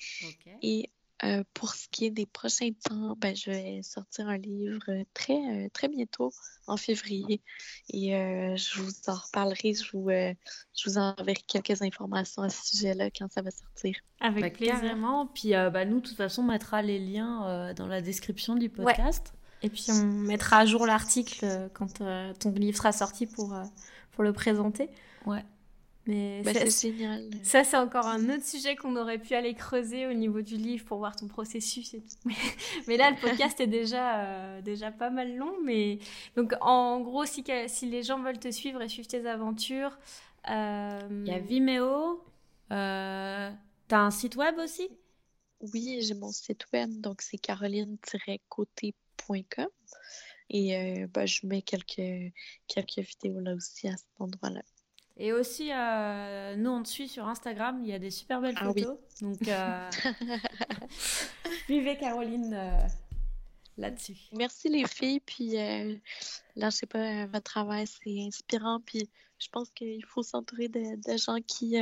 Et 0.63 0.89
euh, 1.23 1.43
pour 1.53 1.73
ce 1.73 1.87
qui 1.89 2.05
est 2.05 2.11
des 2.11 2.25
prochains 2.25 2.71
temps, 2.71 3.15
ben, 3.17 3.33
je 3.35 3.49
vais 3.49 3.81
sortir 3.83 4.27
un 4.27 4.37
livre 4.37 4.83
très, 5.13 5.33
euh, 5.33 5.69
très 5.71 5.87
bientôt, 5.87 6.33
en 6.67 6.75
février. 6.75 7.41
Et 7.89 8.15
euh, 8.15 8.57
je 8.57 8.81
vous 8.81 8.91
en 9.07 9.13
reparlerai, 9.13 9.73
je 9.73 9.91
vous, 9.93 10.09
je 10.09 10.89
vous 10.89 10.97
enverrai 10.97 11.35
quelques 11.47 11.81
informations 11.81 12.41
à 12.41 12.49
ce 12.49 12.75
sujet-là 12.75 13.09
quand 13.11 13.31
ça 13.31 13.41
va 13.41 13.51
sortir. 13.51 13.95
Avec 14.19 14.57
plaisir. 14.57 14.81
Carrément. 14.81 15.27
Puis 15.27 15.51
bah, 15.51 15.85
nous, 15.85 16.01
de 16.01 16.07
toute 16.07 16.17
façon, 16.17 16.41
on 16.41 16.45
mettra 16.45 16.81
les 16.81 16.99
liens 16.99 17.73
dans 17.75 17.87
la 17.87 18.01
description 18.01 18.55
du 18.55 18.69
podcast. 18.69 19.33
Et 19.61 19.69
puis 19.69 19.85
on 19.89 20.03
mettra 20.03 20.59
à 20.59 20.65
jour 20.65 20.85
l'article 20.85 21.69
quand 21.73 22.01
ton 22.39 22.51
livre 22.51 22.77
sera 22.77 22.91
sorti 22.91 23.25
pour, 23.25 23.55
pour 24.11 24.23
le 24.23 24.33
présenter. 24.33 24.89
Ouais. 25.25 25.43
Mais 26.07 26.43
bah, 26.43 26.51
c'est 26.53 26.91
génial. 26.91 27.27
Ça, 27.41 27.63
c'est 27.63 27.77
encore 27.77 28.05
un 28.05 28.29
autre 28.29 28.43
sujet 28.43 28.75
qu'on 28.75 28.95
aurait 28.95 29.17
pu 29.17 29.33
aller 29.33 29.55
creuser 29.55 30.05
au 30.05 30.13
niveau 30.13 30.41
du 30.41 30.55
livre 30.55 30.85
pour 30.85 30.99
voir 30.99 31.15
ton 31.15 31.27
processus 31.27 31.95
et 31.95 32.01
tout. 32.01 32.15
Mais, 32.87 32.97
là, 32.97 33.09
le 33.09 33.17
podcast 33.17 33.59
est 33.59 33.67
déjà, 33.67 34.23
euh, 34.23 34.61
déjà 34.61 34.91
pas 34.91 35.09
mal 35.09 35.35
long. 35.35 35.55
Mais 35.63 35.97
donc, 36.35 36.53
en 36.61 37.01
gros, 37.01 37.25
si, 37.25 37.43
si 37.67 37.87
les 37.87 38.03
gens 38.03 38.21
veulent 38.21 38.39
te 38.39 38.51
suivre 38.51 38.83
et 38.83 38.87
suivre 38.87 39.07
tes 39.07 39.25
aventures, 39.25 39.97
euh, 40.49 40.99
il 41.09 41.27
y 41.27 41.31
a 41.31 41.39
Vimeo. 41.39 42.23
Euh... 42.71 43.51
T'as 43.87 43.99
un 43.99 44.11
site 44.11 44.35
web 44.35 44.57
aussi? 44.57 44.89
Oui, 45.73 45.99
j'ai 46.01 46.15
mon 46.15 46.31
site 46.31 46.65
web, 46.73 46.89
donc 47.01 47.21
c'est 47.21 47.37
caroline-côté.com. 47.37 49.67
Et 50.49 50.77
euh, 50.77 51.07
bah, 51.07 51.25
je 51.25 51.47
mets 51.47 51.61
quelques, 51.61 52.33
quelques 52.67 52.99
vidéos 52.99 53.39
là 53.39 53.55
aussi 53.55 53.87
à 53.87 53.95
cet 53.97 54.05
endroit-là. 54.19 54.61
Et 55.17 55.31
aussi, 55.31 55.71
euh, 55.71 56.55
nous, 56.57 56.69
on 56.69 56.83
te 56.83 56.89
suit 56.89 57.07
sur 57.07 57.27
Instagram. 57.27 57.79
Il 57.81 57.89
y 57.89 57.93
a 57.93 57.99
des 57.99 58.11
super 58.11 58.41
belles 58.41 58.55
Ah 58.57 58.65
photos. 58.65 58.97
Donc, 59.21 59.47
euh, 59.47 59.89
suivez 61.65 61.97
Caroline 61.97 62.53
euh, 62.53 62.79
là-dessus. 63.77 64.17
Merci 64.33 64.67
les 64.67 64.85
filles, 64.85 65.21
puis 65.21 65.57
euh, 65.57 65.95
là, 66.57 66.69
je 66.69 66.75
sais 66.75 66.85
pas, 66.85 67.27
votre 67.27 67.43
travail, 67.43 67.87
c'est 67.87 68.19
inspirant, 68.21 68.81
puis 68.81 69.09
je 69.39 69.47
pense 69.49 69.69
qu'il 69.71 70.03
faut 70.05 70.23
s'entourer 70.23 70.67
de, 70.67 70.95
de 70.95 71.17
gens 71.17 71.39
qui, 71.47 71.77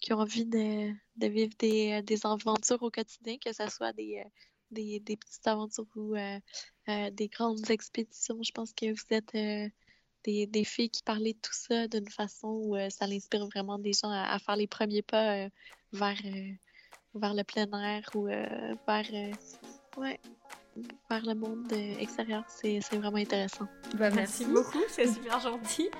qui 0.00 0.12
ont 0.12 0.18
envie 0.18 0.46
de, 0.46 0.90
de 1.16 1.26
vivre 1.26 1.54
des, 1.58 2.02
des 2.02 2.26
aventures 2.26 2.82
au 2.82 2.90
quotidien, 2.90 3.36
que 3.38 3.52
ce 3.52 3.68
soit 3.68 3.92
des, 3.92 4.24
des, 4.72 4.98
des 5.00 5.16
petites 5.16 5.46
aventures 5.46 5.86
ou 5.96 6.14
des 6.86 7.28
grandes 7.28 7.70
expéditions. 7.70 8.40
Je 8.42 8.52
pense 8.52 8.72
que 8.72 8.92
vous 8.92 9.06
êtes 9.10 9.72
des, 10.24 10.46
des 10.46 10.64
filles 10.64 10.90
qui 10.90 11.02
parlent 11.02 11.22
de 11.22 11.32
tout 11.32 11.52
ça 11.52 11.86
d'une 11.86 12.08
façon 12.08 12.48
où 12.48 12.76
euh, 12.76 12.88
ça 12.90 13.04
inspire 13.04 13.46
vraiment 13.46 13.78
des 13.78 13.92
gens 13.92 14.10
à, 14.10 14.32
à 14.32 14.38
faire 14.38 14.56
les 14.56 14.66
premiers 14.66 15.02
pas 15.02 15.36
euh, 15.36 15.48
vers, 15.92 16.16
euh, 16.24 16.50
vers 17.14 17.34
le 17.34 17.44
plein 17.44 17.70
air 17.80 18.08
ou 18.14 18.26
euh, 18.26 18.74
vers, 18.86 19.06
euh, 19.12 20.00
ouais, 20.00 20.18
vers 21.10 21.24
le 21.24 21.34
monde 21.34 21.72
extérieur. 21.72 22.44
C'est 22.48 22.80
c'est 22.80 22.96
vraiment 22.96 23.18
intéressant. 23.18 23.66
Bah, 23.94 24.10
Merci 24.10 24.44
beaucoup, 24.46 24.82
c'est 24.88 25.06
super 25.14 25.40
gentil. 25.40 25.90